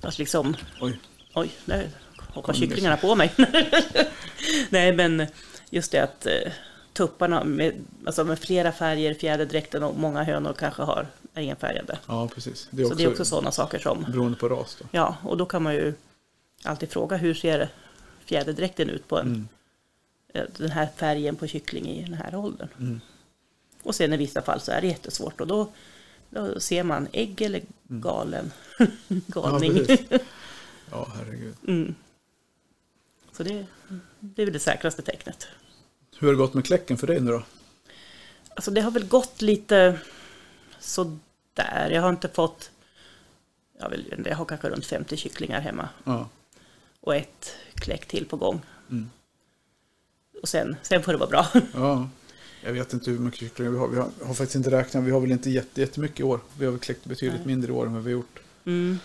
Att 0.00 0.18
liksom, 0.18 0.56
Oj, 0.80 1.00
oj, 1.34 1.50
där 1.64 1.90
hoppar 2.18 2.52
kycklingarna 2.52 2.96
på 2.96 3.14
mig. 3.14 3.34
Nej, 4.70 4.92
men 4.92 5.26
just 5.70 5.92
det 5.92 5.98
att 5.98 6.26
eh, 6.26 6.52
tupparna 6.92 7.44
med, 7.44 7.74
alltså 8.06 8.24
med 8.24 8.38
flera 8.38 8.72
färger, 8.72 9.14
fjäderdräkten 9.14 9.82
och 9.82 9.96
många 9.96 10.22
hönor 10.22 10.52
kanske 10.58 10.82
har 10.82 11.06
är 11.34 11.42
enfärgade. 11.42 11.98
ja 12.06 12.28
precis. 12.34 12.68
Det 12.70 12.82
är 12.82 12.84
Så 12.86 12.92
också, 12.92 12.98
det 12.98 13.04
är 13.04 13.10
också 13.10 13.24
sådana 13.24 13.52
saker 13.52 13.78
som, 13.78 14.02
beroende 14.08 14.38
på 14.38 14.48
ras 14.48 14.76
då. 14.80 14.84
ja, 14.92 15.16
och 15.24 15.36
då 15.36 15.46
kan 15.46 15.62
man 15.62 15.74
ju 15.74 15.94
alltid 16.62 16.90
fråga 16.90 17.16
hur 17.16 17.34
ser 17.34 17.68
fjäderdräkten 18.24 18.90
ut 18.90 19.08
på 19.08 19.18
en, 19.18 19.26
Mm. 19.26 19.48
eh, 20.34 20.44
den 20.56 20.70
här 20.70 20.88
färgen 20.96 21.36
på 21.36 21.46
kyckling 21.46 21.86
i 21.88 22.04
den 22.04 22.14
här 22.14 22.34
åldern. 22.34 22.68
Mm. 22.78 23.00
Och 23.82 23.94
sen 23.94 24.12
i 24.12 24.16
vissa 24.16 24.42
fall 24.42 24.60
så 24.60 24.72
är 24.72 24.80
det 24.80 24.86
jättesvårt 24.86 25.40
och 25.40 25.46
då, 25.46 25.72
då 26.30 26.60
ser 26.60 26.82
man 26.82 27.08
ägg 27.12 27.42
eller 27.42 27.62
galen. 27.88 28.52
Galning. 29.08 29.70
Mm. 29.70 29.86
Ja, 29.88 29.96
precis. 29.96 30.20
ja, 30.90 31.08
herregud. 31.16 31.54
mm. 31.68 31.94
Så 33.36 33.42
det, 33.42 33.66
det 34.20 34.42
är 34.42 34.46
väl 34.46 34.52
det 34.52 34.58
säkraste 34.60 35.02
tecknet. 35.02 35.46
Hur 36.18 36.26
har 36.28 36.32
det 36.34 36.38
gått 36.38 36.54
med 36.54 36.64
kläcken 36.64 36.96
för 36.98 37.06
dig 37.06 37.20
nu 37.20 37.30
då? 37.30 37.42
Alltså 38.54 38.70
det 38.70 38.80
har 38.80 38.90
väl 38.90 39.06
gått 39.08 39.42
lite 39.42 39.98
sådär. 40.82 41.90
Jag 41.90 42.02
har 42.02 42.08
inte 42.08 42.28
fått, 42.28 42.70
jag, 43.78 43.88
vill, 43.88 44.24
jag 44.26 44.36
har 44.36 44.44
kanske 44.44 44.68
runt 44.68 44.86
50 44.86 45.16
kycklingar 45.16 45.60
hemma 45.60 45.88
Ja, 46.04 46.28
och 47.00 47.16
ett 47.16 47.56
kläck 47.74 48.06
till 48.06 48.26
på 48.26 48.36
gång. 48.36 48.60
Mm. 48.90 49.10
Och 50.42 50.48
sen, 50.48 50.76
sen 50.82 51.02
får 51.02 51.12
det 51.12 51.18
vara 51.18 51.30
bra. 51.30 51.46
ja. 51.74 52.08
Jag 52.64 52.72
vet 52.72 52.92
inte 52.92 53.10
hur 53.10 53.18
mycket 53.18 53.40
kycklingar 53.40 53.70
vi 53.70 53.78
har. 53.78 53.88
Vi 53.88 53.96
har, 53.96 54.10
har 54.24 54.34
faktiskt 54.34 54.54
inte 54.54 54.70
räknat. 54.70 55.04
Vi 55.04 55.10
har 55.10 55.20
väl 55.20 55.32
inte 55.32 55.50
jätte, 55.50 55.80
jättemycket 55.80 56.20
i 56.20 56.22
år. 56.22 56.40
Vi 56.58 56.64
har 56.64 56.72
väl 56.72 56.80
kläckt 56.80 57.04
betydligt 57.04 57.38
Nej. 57.38 57.46
mindre 57.46 57.72
i 57.72 57.74
år 57.74 57.86
än 57.86 57.94
vad 57.94 58.02
vi 58.02 58.12
har 58.12 58.18
gjort. 58.18 58.40
Mm. 58.64 58.98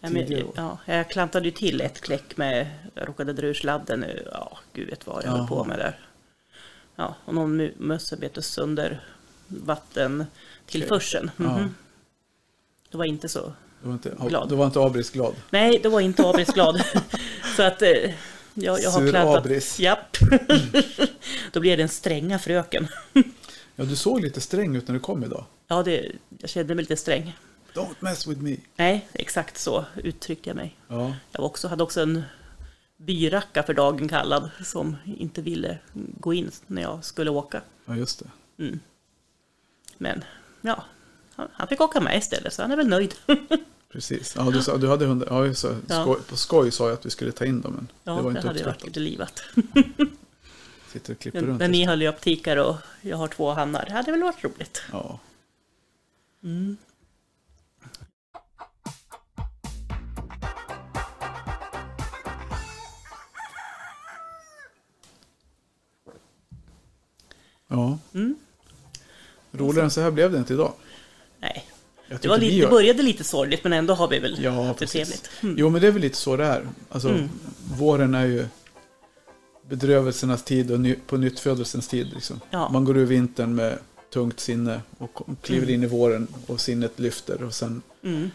Ja, 0.00 0.10
men, 0.10 0.44
ja, 0.56 0.78
jag 0.86 1.10
klantade 1.10 1.44
ju 1.44 1.50
till 1.50 1.80
ett 1.80 2.00
kläck 2.00 2.36
med, 2.36 2.70
jag 2.94 3.08
råkade 3.08 3.32
dra 3.32 3.46
ur 3.46 3.54
sladden 3.54 4.00
nu, 4.00 4.28
ja 4.32 4.58
gud 4.72 4.88
vet 4.88 5.06
vad 5.06 5.24
jag 5.24 5.30
höll 5.30 5.46
på 5.46 5.64
med 5.64 5.78
där. 5.78 6.00
Ja, 6.96 7.14
och 7.24 7.34
någon 7.34 7.70
mössa 7.76 8.16
bet 8.16 8.44
sönder 8.44 9.04
vattentillförseln. 10.66 11.30
Ja. 11.36 11.58
Mhm. 11.58 11.74
Det 12.90 12.98
var 12.98 13.04
inte 13.04 13.28
så. 13.28 13.52
Det 13.82 13.88
var 13.88 13.92
inte, 13.92 14.16
Glad. 14.28 14.48
det 14.48 14.56
var 14.56 14.66
inte 14.66 14.80
Abris 14.80 15.10
glad. 15.10 15.34
Nej, 15.50 15.80
det 15.82 15.88
var 15.88 16.00
inte 16.00 16.26
Abris 16.26 16.48
glad. 16.48 16.84
så 17.56 17.62
att 17.62 17.82
eh, 17.82 17.88
jag, 18.54 18.80
jag 18.82 18.90
har 18.90 19.00
Sur 19.00 19.10
klantat. 19.10 19.36
Abris. 19.38 19.78
Japp. 19.80 20.16
Då 21.52 21.60
blev 21.60 21.76
det 21.76 21.82
en 21.82 21.88
stränga 21.88 22.38
fröken. 22.38 22.88
Ja, 23.76 23.84
du 23.84 23.96
såg 23.96 24.20
lite 24.20 24.40
sträng 24.40 24.76
ut 24.76 24.88
när 24.88 24.94
du 24.94 25.00
kom 25.00 25.24
idag. 25.24 25.44
Ja, 25.68 25.82
det, 25.82 26.12
jag 26.38 26.50
kände 26.50 26.74
mig 26.74 26.82
lite 26.82 26.96
sträng. 26.96 27.36
Don't 27.74 27.94
mess 28.00 28.26
with 28.26 28.40
me. 28.40 28.56
Nej, 28.76 29.08
exakt 29.12 29.58
så 29.58 29.84
uttryckte 29.96 30.50
jag 30.50 30.56
mig. 30.56 30.76
Ja, 30.88 31.14
Jag 31.32 31.40
var 31.40 31.46
också, 31.46 31.68
hade 31.68 31.82
också 31.82 32.00
en 32.02 32.22
byracka 32.96 33.62
för 33.62 33.74
dagen 33.74 34.08
kallad 34.08 34.50
som 34.64 34.96
inte 35.18 35.42
ville 35.42 35.78
gå 35.94 36.34
in 36.34 36.50
när 36.66 36.82
jag 36.82 37.04
skulle 37.04 37.30
åka. 37.30 37.62
ja 37.86 37.96
just 37.96 38.18
det. 38.18 38.62
Mm. 38.64 38.80
Men 39.98 40.24
ja, 40.66 40.84
han, 41.52 41.68
fick 41.68 41.80
åka 41.80 42.00
med 42.00 42.18
istället 42.18 42.52
så 42.52 42.62
han 42.62 42.72
är 42.72 42.76
väl 42.76 42.88
nöjd. 42.88 43.14
Precis. 43.92 44.34
Ja, 44.36 44.42
du, 44.42 44.62
sa, 44.62 44.76
du 44.76 44.88
hade 44.88 45.06
hundar. 45.06 45.26
Ja, 45.30 45.40
det. 45.40 45.76
Ja. 45.88 46.02
Skoj, 46.02 46.18
på 46.28 46.36
skoj 46.36 46.70
sa 46.70 46.84
jag 46.84 46.92
att 46.92 47.06
vi 47.06 47.10
skulle 47.10 47.32
ta 47.32 47.44
in 47.44 47.60
dem, 47.60 47.72
men 47.72 47.88
Ja, 48.04 48.12
det 48.12 48.22
var 48.22 48.30
det, 48.30 48.36
inte 48.36 48.48
hade 48.48 48.58
ju 48.58 48.64
varit 48.64 48.74
uppskattat. 48.76 48.96
lite 48.96 49.00
livat. 49.00 49.42
Sitter 50.92 51.12
och 51.12 51.18
klipper 51.18 51.40
Men, 51.40 51.48
runt. 51.48 51.58
men 51.58 51.70
ni 51.70 51.84
höll 51.84 52.02
ju 52.02 52.08
upp 52.08 52.20
tikar 52.20 52.56
och 52.56 52.76
jag 53.00 53.16
har 53.16 53.28
två 53.28 53.52
hannar. 53.52 53.84
Det 53.86 53.92
hade 53.92 54.10
väl 54.10 54.22
varit 54.22 54.44
roligt. 54.44 54.82
Ja. 54.92 55.18
Mm. 56.44 56.76
ja. 67.68 67.98
Mm. 68.14 68.34
Roligare 69.56 69.84
än 69.84 69.90
så 69.90 70.00
här 70.00 70.10
blev 70.10 70.32
det 70.32 70.38
inte 70.38 70.52
idag. 70.54 70.72
Nej, 71.40 71.64
det, 72.22 72.28
var 72.28 72.38
lite, 72.38 72.60
det 72.66 72.70
började 72.70 73.02
lite 73.02 73.24
sorgligt 73.24 73.64
men 73.64 73.72
ändå 73.72 73.94
har 73.94 74.08
vi 74.08 74.18
väl 74.18 74.36
Ja, 74.44 74.50
det 74.50 74.74
precis. 74.78 74.92
trevligt. 74.92 75.30
Mm. 75.42 75.54
Jo, 75.58 75.68
men 75.70 75.80
det 75.80 75.86
är 75.86 75.92
väl 75.92 76.02
lite 76.02 76.16
så 76.16 76.36
det 76.36 76.44
är. 76.44 76.68
Alltså, 76.88 77.08
Mm. 77.08 77.28
våren 77.78 78.14
är 78.14 78.24
ju 78.26 78.46
bedrövelsernas 79.68 80.42
tid 80.42 80.70
och 80.70 80.80
ny, 80.80 80.94
på 81.06 81.16
nyttfödelsens 81.16 81.88
tid. 81.88 82.10
Liksom. 82.14 82.40
Ja. 82.50 82.68
Man 82.72 82.84
går 82.84 82.96
ur 82.96 83.06
vintern 83.06 83.54
med 83.54 83.78
tungt 84.12 84.40
sinne 84.40 84.80
och 84.98 85.26
kliver 85.42 85.62
Mm. 85.66 85.74
in 85.74 85.82
i 85.82 85.86
våren 85.86 86.26
och 86.46 86.60
sinnet 86.60 86.98
lyfter. 86.98 87.42
Och 87.42 87.54
sen, 87.54 87.82
Mm. 88.04 88.30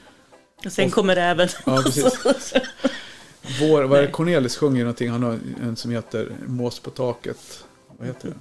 Och 0.66 0.72
sen 0.72 0.86
Och- 0.88 0.92
kommer 0.94 1.16
även... 1.16 1.48
ja, 1.66 1.82
precis. 1.86 2.24
Vår, 3.60 3.84
vad 3.84 4.00
är 4.00 4.04
det? 4.04 4.12
Cornelis 4.12 4.58
sjunger 4.58 4.80
någonting, 4.84 5.10
han 5.10 5.24
har 5.24 5.40
en 5.62 5.76
som 5.76 5.92
heter 5.92 6.32
Mås 6.48 6.80
på 6.80 6.90
taket. 6.90 7.64
Vad 7.98 8.08
heter 8.08 8.28
det? 8.28 8.36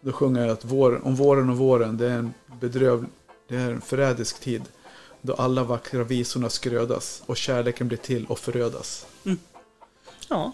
Då 0.00 0.12
sjunger 0.12 0.40
jag 0.40 0.50
att 0.50 0.64
vår, 0.64 1.06
om 1.06 1.14
våren 1.16 1.50
och 1.50 1.56
våren, 1.56 1.96
det 1.96 2.06
är 2.06 2.18
en 2.18 2.34
bedröv, 2.60 3.06
det 3.48 3.56
är 3.56 3.70
en 3.70 3.80
förrädisk 3.80 4.40
tid. 4.40 4.62
Då 5.22 5.34
alla 5.34 5.64
vackra 5.64 6.04
visorna 6.04 6.48
skrödas 6.50 7.22
och 7.26 7.36
kärleken 7.36 7.88
blir 7.88 7.98
till 7.98 8.26
och 8.26 8.38
förödas. 8.38 9.06
ja, 10.28 10.52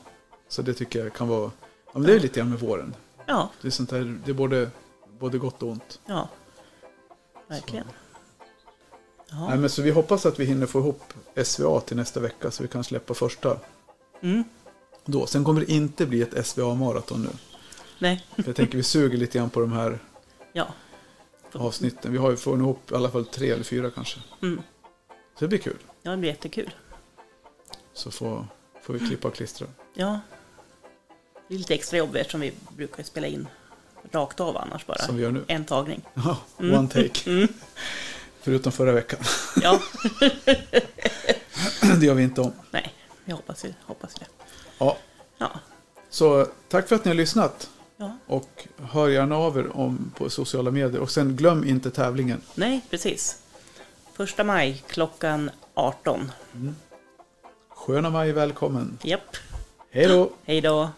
Så 0.49 0.62
det 0.62 0.74
tycker 0.74 1.05
jag 1.05 1.14
kan 1.14 1.28
vara, 1.28 1.51
ja 1.86 1.92
men 1.92 2.03
det 2.03 2.14
är 2.14 2.20
lite 2.20 2.40
grann 2.40 2.51
med 2.51 2.61
våren. 2.61 2.95
ja, 3.26 3.51
Det 3.62 3.68
är 3.68 3.72
sånt 3.72 3.90
här, 3.90 4.18
det 4.24 4.30
är 4.30 4.34
både, 4.34 4.70
både 5.18 5.38
gott 5.38 5.62
och 5.62 5.68
ont. 5.68 6.01
ja. 6.07 6.28
Verkligen. 7.49 7.86
Nej, 7.86 9.47
Ja. 9.51 9.57
men 9.57 9.70
så 9.70 9.82
vi 9.82 9.90
hoppas 9.90 10.26
att 10.26 10.40
vi 10.40 10.45
hinner 10.45 10.66
få 10.66 10.78
ihop 10.78 11.12
SVA 11.45 11.80
till 11.80 11.97
nästa 11.97 12.20
vecka 12.20 12.51
så 12.51 12.62
vi 12.62 12.68
kan 12.68 12.84
släppa 12.84 13.14
första 13.14 13.57
Mm. 14.20 14.45
då. 15.05 15.26
Sen 15.26 15.45
kommer 15.45 15.61
det 15.61 15.72
inte 15.72 16.07
bli 16.07 16.22
ett 16.22 16.47
SVA-maraton 16.47 17.22
nu. 17.22 17.28
Nej, 18.05 18.24
jag 18.36 18.57
tänker 18.57 18.76
vi 18.76 18.82
suger 18.82 19.18
lite 19.18 19.38
grann 19.38 19.50
på 19.50 19.61
de 19.61 19.72
här 19.72 19.98
ja. 20.52 20.66
avsnitten. 21.52 22.12
Vi 22.12 22.18
har 22.18 22.30
ju 22.30 22.36
fått 22.36 22.59
ihop 22.59 22.90
i 22.90 22.94
alla 22.94 23.11
fall 23.11 23.26
tre 23.26 23.50
eller 23.50 23.64
fyra 23.64 23.90
kanske. 23.90 24.20
Mm. 24.42 24.62
Så 25.34 25.40
det 25.44 25.48
blir 25.48 25.59
kul. 25.59 25.76
Ja, 26.02 26.11
det 26.11 26.16
blir 26.16 26.30
jättekul. 26.30 26.70
Så 27.92 28.11
får, 28.11 28.46
får 28.82 28.94
vi 28.94 29.07
klippa 29.07 29.28
och 29.28 29.34
klistra. 29.34 29.66
Ja. 29.94 30.20
Det 31.48 31.55
är 31.55 31.59
lite 31.59 31.74
extra 31.74 31.98
jobb 31.98 32.16
eftersom 32.16 32.40
vi 32.40 32.52
brukar 32.76 33.02
spela 33.02 33.26
in 33.26 33.48
rakt 34.12 34.40
av 34.40 34.57
annars 34.57 34.86
bara. 34.86 34.98
Som 34.98 35.16
vi 35.16 35.22
gör 35.22 35.30
nu. 35.30 35.44
En 35.46 35.64
tagning. 35.64 36.02
Ja, 36.14 36.38
one 36.59 36.88
take. 36.88 37.30
Mm. 37.30 37.48
Förutom 38.40 38.72
förra 38.72 38.92
veckan. 38.92 39.20
Ja, 39.62 39.80
det 42.00 42.07
gör 42.07 42.14
vi 42.14 42.22
inte 42.22 42.40
om. 42.40 42.52
nej, 42.70 42.94
jag 43.24 43.36
hoppas, 43.36 43.64
ju- 43.64 43.74
hoppas 43.82 44.14
det. 44.14 44.26
Ja, 44.78 44.96
Ja, 45.38 45.50
så 46.11 46.46
tack 46.68 46.88
för 46.88 46.96
att 46.96 47.05
ni 47.05 47.09
har 47.09 47.14
lyssnat. 47.16 47.70
Ja. 47.97 48.16
Och 48.26 48.68
hör 48.90 49.09
gärna 49.09 49.36
av 49.36 49.59
er 49.59 49.76
om, 49.76 50.12
på 50.16 50.30
sociala 50.30 50.70
medier. 50.70 51.01
Och 51.01 51.11
sen 51.11 51.36
glöm 51.36 51.64
inte 51.64 51.90
tävlingen. 51.90 52.40
nej, 52.55 52.80
precis. 52.90 53.38
Första 54.12 54.45
maj 54.45 54.84
klockan 54.88 55.51
18. 55.74 56.30
Sköna 57.68 58.11
maj, 58.11 58.32
välkommen. 58.32 58.99
Japp, 59.03 59.36
Hej 59.90 60.07
då! 60.09 60.30
hej 60.45 60.61
då. 60.61 60.90